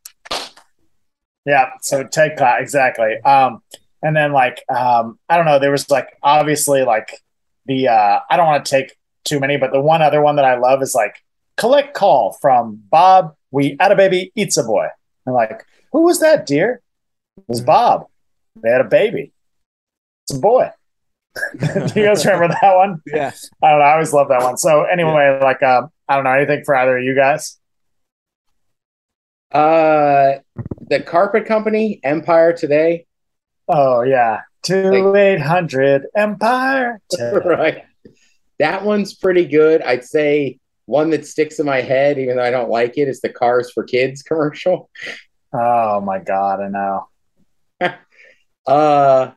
Yeah. 1.47 1.69
So 1.81 2.03
take 2.03 2.35
clap. 2.35 2.61
Exactly. 2.61 3.15
Um, 3.21 3.63
and 4.03 4.15
then 4.15 4.33
like, 4.33 4.61
um, 4.69 5.17
I 5.29 5.37
don't 5.37 5.45
know, 5.45 5.59
there 5.59 5.71
was 5.71 5.89
like, 5.89 6.09
obviously 6.21 6.83
like 6.83 7.21
the, 7.65 7.87
uh, 7.87 8.19
I 8.29 8.35
don't 8.35 8.45
want 8.45 8.65
to 8.65 8.69
take 8.69 8.95
too 9.23 9.39
many, 9.39 9.55
but 9.57 9.71
the 9.71 9.79
one 9.79 10.01
other 10.01 10.21
one 10.21 10.35
that 10.35 10.45
I 10.45 10.57
love 10.57 10.81
is 10.81 10.93
like 10.93 11.15
collect 11.55 11.93
call 11.93 12.33
from 12.33 12.83
Bob. 12.91 13.33
We 13.51 13.77
had 13.79 13.93
a 13.93 13.95
baby 13.95 14.31
eats 14.35 14.57
a 14.57 14.63
boy. 14.63 14.87
And 15.25 15.33
like, 15.33 15.65
who 15.93 16.01
was 16.01 16.19
that 16.19 16.45
dear? 16.45 16.81
It 17.37 17.43
was 17.47 17.61
Bob. 17.61 18.07
They 18.61 18.69
had 18.69 18.81
a 18.81 18.89
baby. 18.89 19.31
It's 20.25 20.37
a 20.37 20.41
boy. 20.41 20.71
Do 21.59 21.67
you 21.95 22.05
guys 22.07 22.25
remember 22.25 22.49
that 22.61 22.75
one? 22.75 23.01
Yeah. 23.05 23.31
I 23.63 23.69
don't 23.69 23.79
know. 23.79 23.85
I 23.85 23.93
always 23.93 24.11
love 24.11 24.27
that 24.29 24.41
one. 24.41 24.57
So 24.57 24.83
anyway, 24.83 25.39
like 25.41 25.63
um, 25.63 25.91
I 26.09 26.15
don't 26.15 26.25
know 26.25 26.31
anything 26.31 26.63
for 26.65 26.75
either 26.75 26.97
of 26.97 27.03
you 27.03 27.15
guys. 27.15 27.57
Uh, 29.51 30.39
the 30.87 31.01
carpet 31.01 31.45
company 31.45 31.99
Empire 32.03 32.53
today. 32.53 33.05
Oh 33.67 34.01
yeah, 34.01 34.41
two 34.63 35.15
eight 35.15 35.41
hundred 35.41 36.05
Empire. 36.15 37.01
right. 37.21 37.83
That 38.59 38.83
one's 38.83 39.13
pretty 39.13 39.45
good. 39.45 39.81
I'd 39.81 40.03
say 40.03 40.59
one 40.85 41.09
that 41.11 41.27
sticks 41.27 41.59
in 41.59 41.65
my 41.65 41.81
head, 41.81 42.17
even 42.17 42.37
though 42.37 42.43
I 42.43 42.49
don't 42.49 42.69
like 42.69 42.97
it, 42.97 43.07
is 43.07 43.21
the 43.21 43.29
Cars 43.29 43.71
for 43.71 43.83
Kids 43.83 44.23
commercial. 44.23 44.89
Oh 45.53 46.01
my 46.01 46.19
god, 46.19 46.61
I 46.61 46.67
know. 46.69 47.07
Uh, 48.67 49.31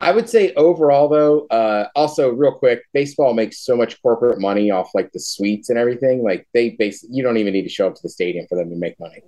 I 0.00 0.12
would 0.12 0.30
say 0.30 0.54
overall, 0.54 1.08
though, 1.08 1.46
uh, 1.48 1.88
also 1.96 2.30
real 2.30 2.52
quick, 2.52 2.84
baseball 2.94 3.34
makes 3.34 3.58
so 3.58 3.76
much 3.76 4.00
corporate 4.00 4.40
money 4.40 4.70
off 4.70 4.94
like 4.94 5.10
the 5.12 5.18
suites 5.18 5.68
and 5.68 5.78
everything. 5.78 6.22
Like 6.22 6.48
they 6.54 6.70
base, 6.70 7.04
you 7.10 7.22
don't 7.22 7.36
even 7.36 7.52
need 7.52 7.64
to 7.64 7.68
show 7.68 7.88
up 7.88 7.96
to 7.96 8.02
the 8.02 8.08
stadium 8.08 8.46
for 8.48 8.56
them 8.56 8.70
to 8.70 8.76
make 8.76 8.98
money. 9.00 9.22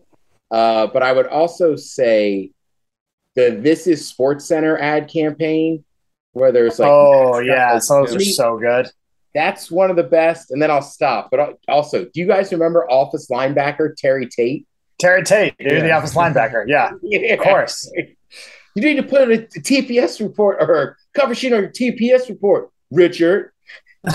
Uh, 0.52 0.86
but 0.86 1.02
I 1.02 1.12
would 1.12 1.26
also 1.26 1.74
say 1.76 2.50
the 3.34 3.58
This 3.62 3.86
Is 3.86 4.12
SportsCenter 4.12 4.78
ad 4.78 5.08
campaign, 5.08 5.82
where 6.32 6.52
there's 6.52 6.78
like, 6.78 6.90
oh 6.90 7.38
yeah, 7.38 7.78
so 7.78 8.04
those 8.04 8.14
are 8.14 8.20
so 8.20 8.58
good. 8.58 8.88
That's 9.34 9.70
one 9.70 9.88
of 9.88 9.96
the 9.96 10.02
best. 10.02 10.50
And 10.50 10.60
then 10.60 10.70
I'll 10.70 10.82
stop. 10.82 11.30
But 11.30 11.58
also, 11.66 12.04
do 12.04 12.10
you 12.20 12.26
guys 12.26 12.52
remember 12.52 12.88
Office 12.90 13.28
linebacker 13.30 13.96
Terry 13.96 14.28
Tate? 14.28 14.66
Terry 15.00 15.22
Tate, 15.22 15.56
dude, 15.58 15.72
Yeah. 15.72 15.80
the 15.80 15.92
office 15.92 16.14
linebacker. 16.14 16.64
Yeah, 16.68 16.90
Yeah. 17.02 17.32
of 17.34 17.40
course. 17.40 17.90
You 18.74 18.82
need 18.82 18.96
to 18.96 19.02
put 19.02 19.30
a, 19.30 19.32
a 19.44 19.46
TPS 19.46 20.20
report 20.20 20.58
or 20.60 20.98
cover 21.14 21.34
sheet 21.34 21.54
on 21.54 21.60
your 21.62 21.70
TPS 21.70 22.28
report, 22.28 22.70
Richard. 22.90 23.52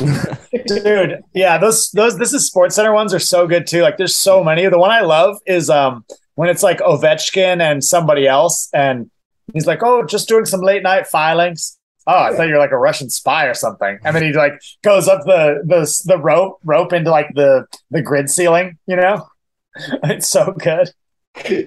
dude 0.66 1.22
yeah 1.34 1.58
those 1.58 1.92
those 1.92 2.18
this 2.18 2.34
is 2.34 2.52
SportsCenter 2.52 2.94
ones 2.94 3.14
are 3.14 3.20
so 3.20 3.48
good 3.48 3.66
too 3.66 3.82
like 3.82 3.96
there's 3.96 4.18
so 4.18 4.44
many 4.44 4.68
the 4.68 4.78
one 4.78 4.92
i 4.92 5.00
love 5.00 5.38
is 5.46 5.70
um 5.70 6.04
when 6.38 6.50
it's 6.50 6.64
like 6.64 6.80
ovechkin 6.80 7.62
and 7.62 7.84
somebody 7.84 8.28
else 8.28 8.70
and 8.74 9.12
he's 9.54 9.68
like 9.68 9.84
oh 9.84 10.06
just 10.06 10.28
doing 10.28 10.46
some 10.46 10.62
late 10.62 10.84
night 10.84 11.08
filings. 11.08 11.78
Oh 12.10 12.18
i 12.18 12.34
thought 12.34 12.48
you 12.48 12.54
were 12.54 12.60
like 12.60 12.72
a 12.72 12.78
russian 12.78 13.10
spy 13.10 13.46
or 13.46 13.54
something. 13.54 14.00
And 14.04 14.16
then 14.16 14.24
he 14.24 14.34
like 14.34 14.54
goes 14.84 15.08
up 15.08 15.24
the 15.26 15.62
the 15.66 16.04
the 16.06 16.18
rope 16.18 16.60
rope 16.64 16.94
into 16.94 17.12
like 17.12 17.30
the 17.36 17.66
the 17.92 18.02
grid 18.02 18.30
ceiling 18.30 18.78
you 18.88 18.96
know? 18.96 19.28
It's 20.04 20.30
so 20.30 20.54
good. 20.54 20.92
Yeah 21.50 21.64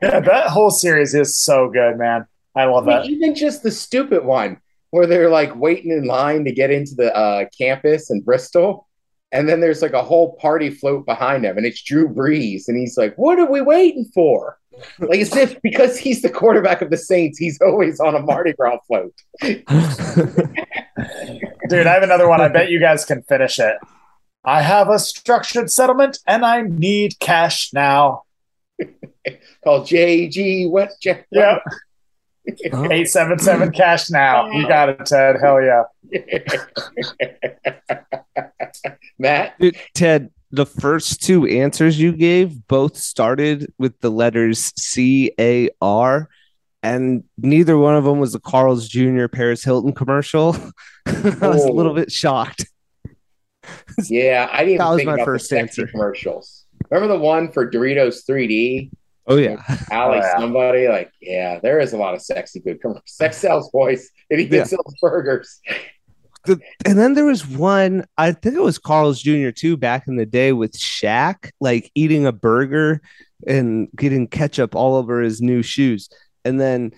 that 0.00 0.48
whole 0.48 0.70
series 0.70 1.14
is 1.14 1.36
so 1.36 1.70
good 1.70 1.98
man. 1.98 2.26
I 2.54 2.64
love 2.64 2.86
that. 2.86 3.06
even 3.06 3.34
just 3.34 3.62
the 3.62 3.70
stupid 3.70 4.24
one 4.24 4.60
where 4.90 5.06
they're 5.06 5.30
like 5.30 5.56
waiting 5.56 5.90
in 5.90 6.04
line 6.04 6.44
to 6.44 6.52
get 6.52 6.70
into 6.70 6.94
the 6.94 7.14
uh, 7.16 7.46
campus 7.56 8.10
in 8.10 8.20
Bristol. 8.20 8.88
And 9.32 9.48
then 9.48 9.60
there's 9.60 9.82
like 9.82 9.92
a 9.94 10.02
whole 10.02 10.36
party 10.36 10.70
float 10.70 11.06
behind 11.06 11.44
them, 11.44 11.56
and 11.56 11.66
it's 11.66 11.82
Drew 11.82 12.08
Brees. 12.08 12.64
And 12.68 12.76
he's 12.78 12.96
like, 12.98 13.14
What 13.16 13.38
are 13.38 13.50
we 13.50 13.60
waiting 13.60 14.04
for? 14.14 14.58
Like, 14.98 15.20
as 15.20 15.34
if 15.36 15.60
because 15.62 15.98
he's 15.98 16.22
the 16.22 16.30
quarterback 16.30 16.82
of 16.82 16.90
the 16.90 16.96
Saints, 16.96 17.38
he's 17.38 17.60
always 17.60 18.00
on 18.00 18.14
a 18.14 18.20
Mardi 18.20 18.52
Gras 18.54 18.78
float. 18.86 19.14
Dude, 19.42 19.62
I 21.86 21.94
have 21.94 22.02
another 22.02 22.28
one. 22.28 22.40
I 22.40 22.48
bet 22.48 22.70
you 22.70 22.80
guys 22.80 23.04
can 23.04 23.22
finish 23.22 23.58
it. 23.58 23.76
I 24.44 24.62
have 24.62 24.88
a 24.88 24.98
structured 24.98 25.70
settlement 25.70 26.18
and 26.26 26.44
I 26.44 26.62
need 26.62 27.18
cash 27.20 27.70
now. 27.72 28.22
Called 29.64 29.86
JG 29.86 30.68
Wentworth. 30.70 30.98
J- 31.00 31.24
Yeah. 31.30 31.58
877 32.48 33.70
cash 33.70 34.10
now. 34.10 34.50
You 34.50 34.66
got 34.66 34.88
it, 34.88 35.06
Ted. 35.06 35.36
Hell 35.40 35.62
yeah. 35.62 35.84
Matt, 39.18 39.58
Dude, 39.58 39.76
Ted, 39.94 40.30
the 40.50 40.66
first 40.66 41.22
two 41.22 41.46
answers 41.46 41.98
you 42.00 42.12
gave 42.12 42.66
both 42.68 42.96
started 42.96 43.72
with 43.78 43.98
the 44.00 44.10
letters 44.10 44.72
C 44.76 45.32
A 45.40 45.70
R, 45.80 46.28
and 46.82 47.24
neither 47.38 47.78
one 47.78 47.94
of 47.96 48.04
them 48.04 48.18
was 48.18 48.32
the 48.32 48.40
Carl's 48.40 48.88
Jr. 48.88 49.26
Paris 49.28 49.64
Hilton 49.64 49.92
commercial. 49.92 50.56
I 51.06 51.12
was 51.48 51.64
a 51.64 51.68
oh. 51.68 51.72
little 51.72 51.92
Oh. 51.92 51.96
bit 51.96 52.12
shocked. 52.12 52.66
yeah, 54.08 54.48
I 54.52 54.64
didn't 54.64 54.78
That 54.78 54.88
was 54.90 54.96
think 54.98 55.06
my 55.06 55.14
about 55.14 55.24
first 55.24 55.50
the 55.50 55.56
sexy 55.56 55.82
answer. 55.82 55.90
commercials. 55.92 56.64
Remember 56.90 57.14
the 57.14 57.20
one 57.20 57.50
for 57.52 57.70
Doritos 57.70 58.24
3D? 58.28 58.90
Oh 59.28 59.36
yeah, 59.36 59.62
Ali 59.92 60.18
Oh, 60.18 60.20
yeah. 60.20 60.36
somebody 60.38 60.88
like 60.88 61.12
yeah 61.20 61.60
there 61.60 61.78
is 61.78 61.92
a 61.92 61.96
lot 61.96 62.12
of 62.14 62.20
sexy 62.20 62.58
good 62.58 62.80
commercials. 62.80 63.04
sex 63.06 63.36
sells 63.36 63.70
boys 63.70 64.10
It 64.28 64.40
he 64.40 64.46
Yeah. 64.46 64.64
sells 64.64 64.94
burgers 65.00 65.60
The- 66.44 66.60
and 66.84 66.98
then 66.98 67.14
there 67.14 67.24
was 67.24 67.46
one. 67.46 68.04
I 68.18 68.32
think 68.32 68.56
it 68.56 68.62
was 68.62 68.78
Carl's 68.78 69.20
Jr. 69.20 69.50
too 69.50 69.76
back 69.76 70.08
in 70.08 70.16
the 70.16 70.26
day 70.26 70.52
with 70.52 70.72
Shaq, 70.78 71.50
like 71.60 71.90
eating 71.94 72.26
a 72.26 72.32
burger 72.32 73.00
and 73.46 73.88
getting 73.96 74.26
ketchup 74.26 74.74
all 74.74 74.96
over 74.96 75.20
his 75.20 75.40
new 75.40 75.62
shoes, 75.62 76.08
and 76.44 76.60
then. 76.60 76.92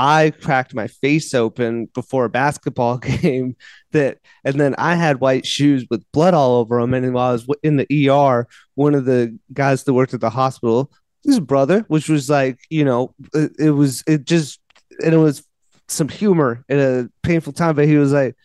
I 0.00 0.30
cracked 0.30 0.76
my 0.76 0.86
face 0.86 1.34
open 1.34 1.86
before 1.86 2.24
a 2.26 2.30
basketball 2.30 2.98
game 3.22 3.56
that 3.90 4.18
and 4.44 4.54
then 4.54 4.76
I 4.78 4.94
had 4.94 5.18
white 5.18 5.44
shoes 5.44 5.86
with 5.90 6.04
blood 6.12 6.34
all 6.34 6.58
over 6.58 6.80
them 6.80 6.94
and 6.94 7.12
while 7.12 7.30
I 7.30 7.32
was 7.32 7.48
in 7.64 7.78
the 7.78 8.08
ER 8.08 8.46
one 8.76 8.94
of 8.94 9.06
the 9.06 9.36
guys 9.52 9.82
that 9.82 9.94
worked 9.94 10.14
at 10.14 10.20
the 10.20 10.30
hospital 10.30 10.92
his 11.24 11.40
brother 11.40 11.84
which 11.88 12.08
was 12.08 12.30
like 12.30 12.60
you 12.70 12.84
know 12.84 13.12
it, 13.34 13.50
it 13.58 13.70
was 13.70 14.04
it 14.06 14.24
just 14.24 14.60
and 15.02 15.12
it 15.12 15.18
was 15.18 15.44
some 15.88 16.08
humor 16.08 16.64
in 16.68 16.78
a 16.78 17.08
painful 17.26 17.52
time 17.52 17.74
but 17.74 17.86
he 17.86 17.96
was 17.96 18.12
like 18.12 18.36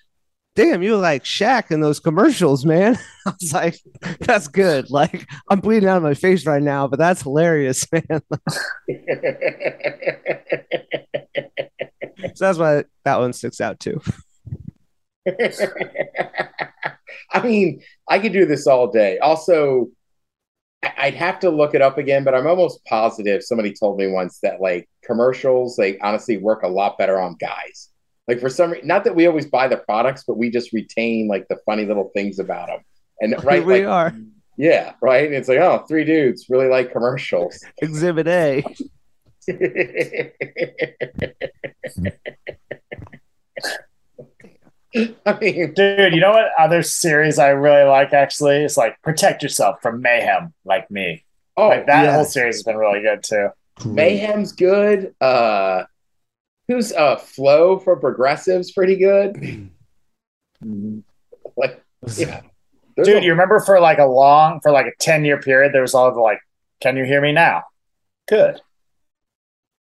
damn 0.56 0.84
you 0.84 0.96
look 0.96 1.02
like 1.04 1.24
Shaq 1.24 1.72
in 1.72 1.82
those 1.82 2.00
commercials 2.00 2.66
man. 2.66 2.98
I 3.26 3.34
was 3.40 3.54
like 3.54 3.80
that's 4.20 4.48
good. 4.48 4.90
Like 4.90 5.28
I'm 5.50 5.60
bleeding 5.60 5.90
out 5.90 5.98
of 5.98 6.04
my 6.04 6.14
face 6.14 6.46
right 6.46 6.62
now 6.62 6.88
but 6.88 7.00
that's 7.00 7.22
hilarious 7.22 7.88
man. 7.92 8.22
So 12.36 12.46
that's 12.46 12.58
why 12.58 12.86
that 13.06 13.20
one 13.20 13.34
sticks 13.34 13.62
out 13.62 13.80
too. 13.80 14.02
I 17.32 17.42
mean 17.44 17.82
I 18.08 18.20
could 18.20 18.34
do 18.34 18.46
this 18.46 18.68
all 18.68 18.92
day. 18.92 19.18
Also 19.20 19.88
I'd 20.98 21.14
have 21.14 21.40
to 21.40 21.50
look 21.50 21.76
it 21.76 21.82
up 21.82 21.98
again 21.98 22.24
but 22.24 22.36
I'm 22.36 22.48
almost 22.48 22.84
positive 22.86 23.42
somebody 23.42 23.74
told 23.74 23.98
me 23.98 24.08
once 24.08 24.40
that 24.44 24.62
like 24.62 24.90
commercials 25.04 25.78
like 25.78 25.98
honestly 26.02 26.38
work 26.38 26.64
a 26.64 26.68
lot 26.68 26.98
better 26.98 27.20
on 27.20 27.36
guys 27.40 27.90
like 28.28 28.40
for 28.40 28.50
some 28.50 28.72
reason 28.72 28.88
not 28.88 29.04
that 29.04 29.16
we 29.16 29.28
always 29.28 29.46
buy 29.46 29.68
the 29.68 29.78
products 29.78 30.24
but 30.26 30.38
we 30.38 30.50
just 30.50 30.74
retain 30.74 31.28
like 31.28 31.48
the 31.48 31.58
funny 31.66 31.86
little 31.86 32.10
things 32.14 32.40
about 32.40 32.68
them 32.68 32.80
and 33.22 33.44
right 33.44 33.60
here 33.60 33.66
we 33.66 33.86
like, 33.86 33.88
are 33.88 34.16
yeah 34.58 34.94
right 35.02 35.32
it's 35.32 35.50
like 35.50 35.60
oh 35.60 35.84
three 35.88 36.04
dudes 36.04 36.48
really 36.50 36.68
like 36.68 36.92
commercials 36.92 37.64
exhibit 37.82 38.28
A 38.28 38.64
I 45.26 45.40
mean, 45.40 45.74
Dude, 45.74 46.14
you 46.14 46.20
know 46.22 46.32
what 46.32 46.52
other 46.58 46.84
series 46.84 47.40
I 47.40 47.50
really 47.50 47.90
like 47.90 48.14
actually? 48.14 48.58
It's 48.58 48.78
like 48.78 49.02
Protect 49.02 49.42
Yourself 49.42 49.82
from 49.82 50.02
Mayhem, 50.02 50.54
like 50.66 50.90
me. 50.92 51.26
oh, 51.58 51.70
like 51.70 51.88
that 51.88 52.04
yeah. 52.04 52.16
whole 52.16 52.26
series 52.26 52.58
has 52.58 52.64
been 52.64 52.78
really 52.78 53.02
good 53.02 53.24
too. 53.24 53.50
Mayhem's 53.86 54.52
good. 54.52 55.16
Uh, 55.20 55.86
who's 56.68 56.92
uh 56.94 57.16
Flo 57.18 57.80
for 57.80 57.96
Progressives 57.98 58.72
pretty 58.72 58.96
good. 58.98 59.70
Like, 61.56 61.84
yeah, 62.18 62.42
There's 62.96 63.08
Dude, 63.08 63.18
a- 63.18 63.24
you 63.26 63.32
remember 63.32 63.60
for 63.60 63.80
like 63.80 64.00
a 64.00 64.06
long, 64.06 64.60
for 64.62 64.72
like 64.72 64.86
a 64.88 64.94
10 65.00 65.26
year 65.26 65.40
period, 65.40 65.74
there 65.74 65.82
was 65.82 65.94
all 65.94 66.12
the 66.14 66.20
like, 66.20 66.40
can 66.82 66.98
you 66.98 67.04
hear 67.04 67.22
me 67.22 67.32
now? 67.32 67.64
Good. 68.28 68.62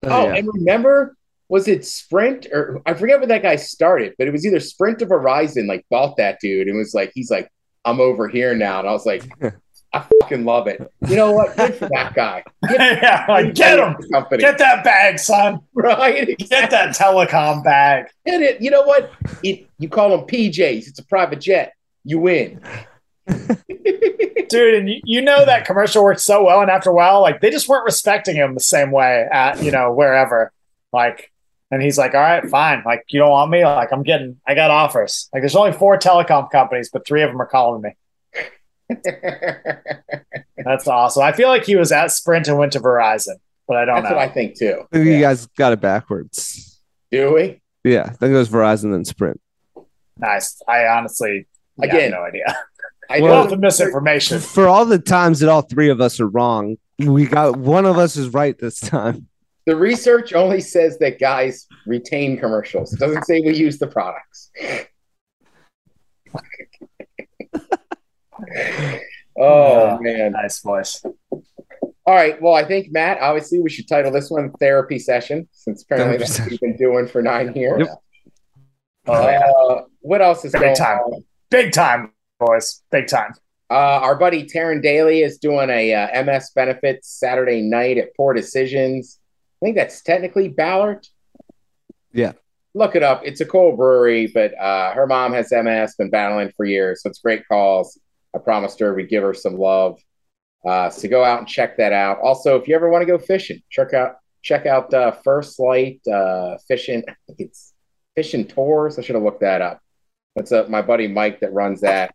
oh, 0.03 0.23
yeah. 0.27 0.35
and 0.35 0.47
remember, 0.53 1.15
was 1.49 1.67
it 1.67 1.85
Sprint 1.85 2.47
or 2.51 2.81
I 2.85 2.93
forget 2.93 3.19
where 3.19 3.27
that 3.27 3.43
guy 3.43 3.57
started, 3.57 4.15
but 4.17 4.27
it 4.27 4.31
was 4.31 4.45
either 4.45 4.59
Sprint 4.61 5.01
or 5.01 5.07
Verizon. 5.07 5.67
Like 5.67 5.85
bought 5.89 6.17
that 6.17 6.39
dude 6.41 6.67
and 6.67 6.77
was 6.77 6.93
like, 6.93 7.11
he's 7.13 7.29
like, 7.29 7.49
I'm 7.83 7.99
over 7.99 8.27
here 8.27 8.55
now, 8.55 8.79
and 8.79 8.87
I 8.87 8.91
was 8.93 9.05
like, 9.05 9.23
I 9.93 10.05
fucking 10.21 10.45
love 10.45 10.67
it. 10.67 10.81
You 11.07 11.17
know 11.17 11.33
what? 11.33 11.55
Good 11.57 11.75
for 11.75 11.89
that 11.89 12.13
guy. 12.13 12.43
Get, 12.69 13.01
yeah, 13.03 13.25
like 13.27 13.53
get 13.53 13.77
him. 13.77 13.95
company, 14.11 14.41
Get 14.41 14.57
that 14.59 14.85
bag, 14.85 15.19
son. 15.19 15.59
right? 15.73 16.37
Get 16.37 16.71
that 16.71 16.95
telecom 16.95 17.63
bag. 17.63 18.05
Get 18.25 18.41
it. 18.41 18.61
You 18.61 18.71
know 18.71 18.83
what? 18.83 19.11
It, 19.43 19.67
you 19.79 19.89
call 19.89 20.11
them 20.11 20.21
PJs. 20.27 20.87
It's 20.87 20.99
a 20.99 21.03
private 21.05 21.41
jet. 21.41 21.73
You 22.05 22.19
win. 22.19 22.61
Dude, 23.27 24.73
and 24.75 24.89
you, 24.89 25.01
you 25.03 25.21
know 25.21 25.45
that 25.45 25.65
commercial 25.65 26.03
worked 26.03 26.21
so 26.21 26.45
well, 26.45 26.61
and 26.61 26.71
after 26.71 26.89
a 26.89 26.93
while, 26.93 27.21
like 27.21 27.41
they 27.41 27.49
just 27.49 27.67
weren't 27.67 27.85
respecting 27.85 28.35
him 28.35 28.53
the 28.53 28.59
same 28.61 28.91
way 28.91 29.27
at, 29.31 29.61
you 29.61 29.71
know, 29.71 29.91
wherever. 29.91 30.51
Like, 30.93 31.31
and 31.69 31.81
he's 31.81 31.97
like, 31.97 32.13
all 32.13 32.21
right, 32.21 32.45
fine. 32.49 32.83
Like, 32.85 33.05
you 33.09 33.19
don't 33.19 33.29
want 33.29 33.49
me? 33.49 33.63
Like, 33.63 33.93
I'm 33.93 34.03
getting, 34.03 34.39
I 34.45 34.55
got 34.55 34.71
offers. 34.71 35.29
Like, 35.33 35.41
there's 35.41 35.55
only 35.55 35.71
four 35.71 35.97
telecom 35.97 36.51
companies, 36.51 36.89
but 36.91 37.05
three 37.05 37.23
of 37.23 37.31
them 37.31 37.41
are 37.41 37.45
calling 37.45 37.81
me. 37.81 37.91
That's 40.63 40.87
awesome. 40.87 41.23
I 41.23 41.31
feel 41.31 41.47
like 41.49 41.65
he 41.65 41.75
was 41.75 41.91
at 41.91 42.11
Sprint 42.11 42.47
and 42.47 42.57
went 42.57 42.73
to 42.73 42.79
Verizon, 42.79 43.35
but 43.67 43.77
I 43.77 43.85
don't 43.85 44.03
That's 44.03 44.11
know. 44.11 44.17
what 44.17 44.29
I 44.29 44.31
think 44.31 44.57
too. 44.57 44.83
I 44.91 44.95
think 44.97 45.07
you 45.07 45.19
guys 45.19 45.47
got 45.57 45.73
it 45.73 45.81
backwards. 45.81 46.79
Do 47.11 47.33
we? 47.33 47.61
Yeah, 47.83 48.03
I 48.03 48.09
think 48.13 48.31
it 48.33 48.37
was 48.37 48.49
Verizon 48.49 48.91
then 48.91 49.05
Sprint. 49.05 49.41
nice. 50.17 50.61
I 50.67 50.85
honestly 50.87 51.47
Again, 51.81 52.11
have 52.11 52.19
no 52.21 52.25
idea. 52.25 52.57
I 53.09 53.19
Well, 53.21 53.31
Well, 53.41 53.47
the 53.47 53.57
misinformation. 53.57 54.39
For 54.39 54.67
all 54.67 54.85
the 54.85 54.99
times 54.99 55.39
that 55.39 55.49
all 55.49 55.61
three 55.63 55.89
of 55.89 55.99
us 55.99 56.19
are 56.19 56.27
wrong, 56.27 56.77
We 56.99 57.25
got 57.25 57.57
one 57.57 57.85
of 57.85 57.97
us 57.97 58.15
is 58.17 58.29
right 58.29 58.57
this 58.57 58.79
time. 58.79 59.27
The 59.65 59.75
research 59.75 60.33
only 60.33 60.61
says 60.61 60.97
that 60.99 61.19
guys 61.19 61.67
retain 61.87 62.37
commercials. 62.37 62.93
It 62.93 62.99
doesn't 62.99 63.23
say 63.25 63.41
we 63.41 63.55
use 63.55 63.79
the 63.79 63.87
products. 63.87 64.51
Oh 69.37 69.87
Yeah. 69.91 69.97
man. 70.01 70.31
Nice 70.33 70.59
voice. 70.61 71.03
All 72.05 72.15
right. 72.15 72.41
Well, 72.41 72.53
I 72.53 72.63
think 72.65 72.91
Matt, 72.91 73.19
obviously 73.21 73.61
we 73.61 73.69
should 73.69 73.87
title 73.87 74.11
this 74.11 74.29
one 74.29 74.51
therapy 74.59 74.99
session 74.99 75.47
since 75.51 75.83
apparently 75.83 76.17
that's 76.17 76.39
what 76.39 76.49
we've 76.49 76.59
been 76.59 76.77
doing 76.77 77.07
for 77.07 77.21
nine 77.21 77.53
years. 77.55 77.87
Yep. 77.87 77.97
Oh, 79.07 79.29
yeah. 79.29 79.39
Uh, 79.49 79.81
what 80.01 80.21
else 80.21 80.43
is 80.45 80.51
Big 80.51 80.61
going 80.61 80.75
time. 80.75 80.99
on? 80.99 81.23
Big 81.49 81.71
time, 81.73 82.11
boys. 82.39 82.83
Big 82.91 83.07
time. 83.07 83.33
Uh, 83.69 83.99
our 84.01 84.15
buddy 84.17 84.43
Taryn 84.45 84.81
Daly 84.81 85.21
is 85.21 85.37
doing 85.37 85.69
a 85.69 85.93
uh, 85.93 86.23
MS 86.23 86.51
benefits 86.53 87.07
Saturday 87.07 87.61
night 87.61 87.97
at 87.97 88.15
Poor 88.15 88.33
Decisions. 88.33 89.19
I 89.61 89.65
think 89.65 89.75
that's 89.75 90.01
technically 90.01 90.49
Ballard. 90.49 91.07
Yeah. 92.13 92.33
Look 92.73 92.95
it 92.95 93.03
up. 93.03 93.21
It's 93.23 93.41
a 93.41 93.45
cool 93.45 93.75
brewery, 93.75 94.27
but 94.27 94.57
uh, 94.59 94.93
her 94.93 95.07
mom 95.07 95.33
has 95.33 95.51
MS, 95.51 95.95
been 95.95 96.09
battling 96.09 96.51
for 96.57 96.65
years, 96.65 97.01
so 97.03 97.09
it's 97.09 97.19
great 97.19 97.47
cause. 97.47 97.97
I 98.35 98.39
promised 98.39 98.79
her 98.79 98.93
we'd 98.93 99.09
give 99.09 99.23
her 99.23 99.33
some 99.33 99.57
love. 99.57 99.99
Uh, 100.65 100.89
so 100.89 101.07
go 101.09 101.23
out 101.23 101.39
and 101.39 101.47
check 101.47 101.77
that 101.77 101.91
out. 101.91 102.19
Also, 102.19 102.55
if 102.55 102.67
you 102.67 102.75
ever 102.75 102.89
want 102.89 103.01
to 103.01 103.05
go 103.05 103.17
fishing, 103.17 103.61
check 103.69 103.93
out 103.93 104.15
check 104.43 104.65
out 104.65 104.93
uh, 104.93 105.11
First 105.11 105.59
Light 105.59 106.01
uh, 106.07 106.57
Fishing. 106.67 107.03
I 107.09 107.13
think 107.27 107.39
it's 107.39 107.73
Fishing 108.15 108.45
Tours. 108.47 108.97
I 108.97 109.01
should 109.01 109.15
have 109.15 109.23
looked 109.23 109.41
that 109.41 109.61
up. 109.61 109.79
That's 110.35 110.51
uh, 110.51 110.65
my 110.69 110.81
buddy 110.81 111.07
Mike 111.07 111.39
that 111.41 111.51
runs 111.53 111.81
that. 111.81 112.13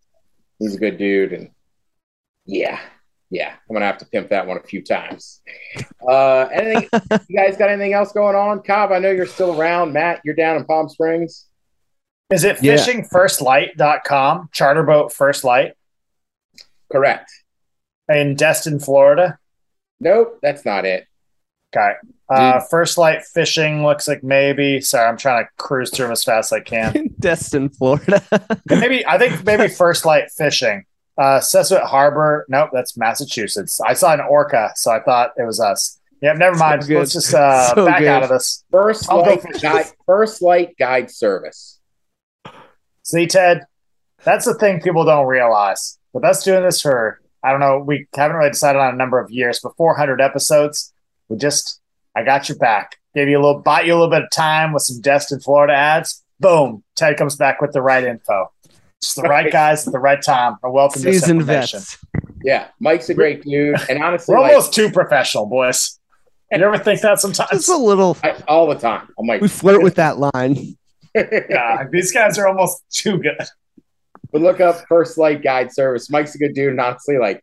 He's 0.58 0.74
a 0.76 0.78
good 0.78 0.96
dude, 0.96 1.32
and 1.32 1.50
yeah, 2.46 2.80
yeah, 3.30 3.54
I'm 3.68 3.74
gonna 3.74 3.84
have 3.86 3.98
to 3.98 4.06
pimp 4.06 4.30
that 4.30 4.46
one 4.46 4.56
a 4.56 4.62
few 4.62 4.82
times. 4.82 5.42
Uh, 6.08 6.42
anything? 6.52 6.88
you 7.28 7.36
guys 7.36 7.56
got 7.56 7.68
anything 7.68 7.92
else 7.92 8.12
going 8.12 8.36
on? 8.36 8.62
Cobb, 8.62 8.92
I 8.92 9.00
know 9.00 9.10
you're 9.10 9.26
still 9.26 9.60
around. 9.60 9.92
Matt, 9.92 10.20
you're 10.24 10.34
down 10.36 10.56
in 10.56 10.64
Palm 10.64 10.88
Springs. 10.88 11.46
Is 12.30 12.44
it 12.44 12.62
Yeah. 12.62 12.74
fishingfirstlight.com? 12.76 14.48
Charterboat 14.54 15.12
First 15.12 15.44
Light 15.44 15.74
Correct. 16.90 17.30
in 18.08 18.34
Destin, 18.36 18.78
Florida. 18.78 19.38
Nope, 20.00 20.38
that's 20.42 20.64
not 20.64 20.84
it. 20.84 21.06
Okay. 21.74 21.92
Uh, 22.28 22.60
First 22.70 22.98
Light 22.98 23.22
Fishing 23.22 23.84
looks 23.84 24.08
like 24.08 24.22
maybe. 24.22 24.80
Sorry, 24.80 25.06
I'm 25.08 25.16
trying 25.16 25.44
to 25.44 25.50
cruise 25.58 25.90
through 25.90 26.06
them 26.06 26.12
as 26.12 26.24
fast 26.24 26.52
as 26.52 26.56
I 26.56 26.60
can. 26.60 27.10
Destin, 27.20 27.68
Florida. 27.68 28.22
maybe 28.70 29.06
I 29.06 29.18
think 29.18 29.44
maybe 29.44 29.68
First 29.68 30.04
Light 30.04 30.30
Fishing. 30.36 30.84
Uh, 31.18 31.40
Sessuit 31.40 31.82
Harbor. 31.82 32.44
Nope, 32.48 32.70
that's 32.72 32.96
Massachusetts. 32.96 33.80
I 33.80 33.94
saw 33.94 34.12
an 34.12 34.20
orca, 34.20 34.72
so 34.76 34.90
I 34.90 35.00
thought 35.00 35.30
it 35.36 35.44
was 35.44 35.60
us. 35.60 35.98
Yeah, 36.20 36.32
never 36.32 36.56
mind. 36.56 36.84
So. 36.84 36.94
Let's 36.94 37.12
just 37.12 37.32
uh, 37.34 37.68
So 37.74 37.86
back 37.86 38.00
good. 38.00 38.08
out 38.08 38.22
of 38.22 38.28
this. 38.28 38.64
First 38.70 39.10
I'll 39.10 39.20
light 39.20 39.42
fishing. 39.42 39.60
guide, 39.60 39.86
first 40.06 40.42
light 40.42 40.76
guide 40.78 41.10
service. 41.10 41.80
See, 43.02 43.26
Ted, 43.26 43.64
that's 44.24 44.44
the 44.46 44.54
thing 44.54 44.80
people 44.80 45.04
don't 45.04 45.26
realize. 45.26 45.98
With 46.16 46.24
us 46.24 46.42
doing 46.42 46.62
this 46.64 46.80
for, 46.80 47.20
I 47.42 47.50
don't 47.50 47.60
know, 47.60 47.78
we 47.78 48.06
haven't 48.16 48.38
really 48.38 48.48
decided 48.48 48.78
on 48.80 48.94
a 48.94 48.96
number 48.96 49.20
of 49.20 49.30
years, 49.30 49.60
but 49.62 49.76
400 49.76 50.18
episodes, 50.18 50.90
we 51.28 51.36
just, 51.36 51.78
I 52.14 52.22
got 52.22 52.48
your 52.48 52.56
back. 52.56 52.96
Gave 53.14 53.28
you 53.28 53.36
a 53.38 53.42
little, 53.44 53.60
bought 53.60 53.84
you 53.84 53.92
a 53.92 53.96
little 53.96 54.08
bit 54.08 54.22
of 54.22 54.30
time 54.30 54.72
with 54.72 54.82
some 54.84 55.02
Destin, 55.02 55.40
Florida 55.40 55.74
ads. 55.74 56.24
Boom. 56.40 56.82
Ted 56.94 57.18
comes 57.18 57.36
back 57.36 57.60
with 57.60 57.72
the 57.72 57.82
right 57.82 58.02
info. 58.02 58.50
Just 59.02 59.16
the 59.16 59.22
right 59.24 59.44
Right. 59.44 59.52
guys 59.52 59.86
at 59.86 59.92
the 59.92 59.98
right 59.98 60.22
time 60.22 60.56
are 60.62 60.70
welcome 60.70 61.02
to 61.02 61.06
this 61.10 61.20
Seasoned 61.20 61.40
information. 61.42 61.80
vets. 61.80 61.98
Yeah, 62.42 62.68
Mike's 62.80 63.10
a 63.10 63.14
great 63.14 63.42
dude, 63.42 63.76
and 63.90 64.02
honestly, 64.02 64.34
We're 64.34 64.40
like, 64.40 64.52
almost 64.52 64.72
too 64.72 64.90
professional, 64.90 65.44
boys. 65.44 65.98
You 66.50 66.62
ever 66.64 66.78
think 66.78 67.02
that 67.02 67.18
sometimes? 67.20 67.50
Just 67.50 67.68
a 67.68 67.76
little. 67.76 68.16
I, 68.22 68.42
all 68.48 68.66
the 68.68 68.76
time. 68.76 69.06
I'm 69.18 69.26
like, 69.26 69.42
We 69.42 69.48
flirt 69.48 69.82
with 69.82 69.96
that 69.96 70.16
line. 70.16 70.78
Yeah, 71.14 71.84
these 71.90 72.10
guys 72.12 72.38
are 72.38 72.46
almost 72.48 72.82
too 72.90 73.18
good. 73.18 73.36
But 74.32 74.42
look 74.42 74.60
up 74.60 74.84
First 74.88 75.18
Light 75.18 75.42
Guide 75.42 75.72
Service. 75.72 76.10
Mike's 76.10 76.34
a 76.34 76.38
good 76.38 76.54
dude, 76.54 76.70
and 76.70 76.80
honestly, 76.80 77.18
like, 77.18 77.42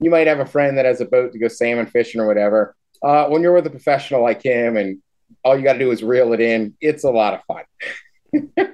you 0.00 0.10
might 0.10 0.26
have 0.26 0.40
a 0.40 0.46
friend 0.46 0.78
that 0.78 0.84
has 0.84 1.00
a 1.00 1.04
boat 1.04 1.32
to 1.32 1.38
go 1.38 1.48
salmon 1.48 1.86
fishing 1.86 2.20
or 2.20 2.26
whatever. 2.26 2.74
Uh, 3.02 3.26
when 3.26 3.42
you're 3.42 3.54
with 3.54 3.66
a 3.66 3.70
professional 3.70 4.22
like 4.22 4.42
him, 4.42 4.76
and 4.76 4.98
all 5.44 5.56
you 5.56 5.62
got 5.62 5.74
to 5.74 5.78
do 5.78 5.90
is 5.90 6.02
reel 6.02 6.32
it 6.32 6.40
in, 6.40 6.74
it's 6.80 7.04
a 7.04 7.10
lot 7.10 7.34
of 7.34 7.40
fun. 7.44 8.68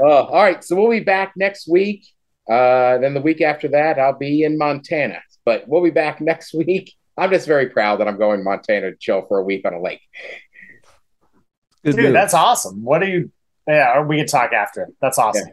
Uh, 0.00 0.24
all 0.24 0.42
right, 0.42 0.62
so 0.64 0.76
we'll 0.76 0.90
be 0.90 1.00
back 1.00 1.32
next 1.36 1.68
week. 1.68 2.06
Uh, 2.48 2.98
then 2.98 3.14
the 3.14 3.20
week 3.20 3.40
after 3.40 3.68
that, 3.68 3.98
I'll 3.98 4.18
be 4.18 4.42
in 4.42 4.58
Montana. 4.58 5.20
But 5.44 5.66
we'll 5.66 5.82
be 5.82 5.90
back 5.90 6.20
next 6.20 6.54
week. 6.66 6.92
I'm 7.16 7.30
just 7.30 7.46
very 7.46 7.68
proud 7.68 8.00
that 8.00 8.08
I'm 8.08 8.18
going 8.18 8.38
to 8.38 8.44
Montana 8.44 8.90
to 8.90 8.96
chill 8.96 9.22
for 9.28 9.38
a 9.38 9.44
week 9.44 9.66
on 9.66 9.74
a 9.74 9.80
lake. 9.80 10.00
Good 11.84 11.96
Dude, 11.96 12.14
that's 12.14 12.34
awesome. 12.34 12.82
What 12.84 13.00
do 13.00 13.08
you, 13.08 13.30
yeah, 13.66 14.02
we 14.02 14.16
can 14.16 14.26
talk 14.26 14.52
after. 14.52 14.88
That's 15.00 15.18
awesome. 15.18 15.48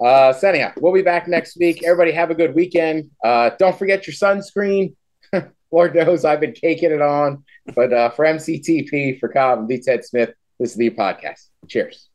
Uh, 0.00 0.32
so 0.32 0.48
anyhow, 0.48 0.72
we'll 0.76 0.92
be 0.92 1.02
back 1.02 1.26
next 1.26 1.56
week. 1.58 1.82
Everybody 1.84 2.12
have 2.12 2.30
a 2.30 2.34
good 2.34 2.54
weekend. 2.54 3.10
Uh, 3.24 3.50
don't 3.58 3.78
forget 3.78 4.06
your 4.06 4.14
sunscreen. 4.14 4.94
Lord 5.72 5.94
knows 5.94 6.24
I've 6.24 6.40
been 6.40 6.52
caking 6.52 6.92
it 6.92 7.00
on. 7.00 7.44
But 7.74 7.92
uh, 7.92 8.10
for 8.10 8.24
MCTP, 8.24 9.18
for 9.18 9.28
Cobb 9.28 9.60
and 9.60 9.68
D. 9.68 9.80
Ted 9.80 10.04
Smith, 10.04 10.32
this 10.58 10.72
is 10.72 10.76
the 10.76 10.90
podcast. 10.90 11.46
Cheers. 11.68 12.08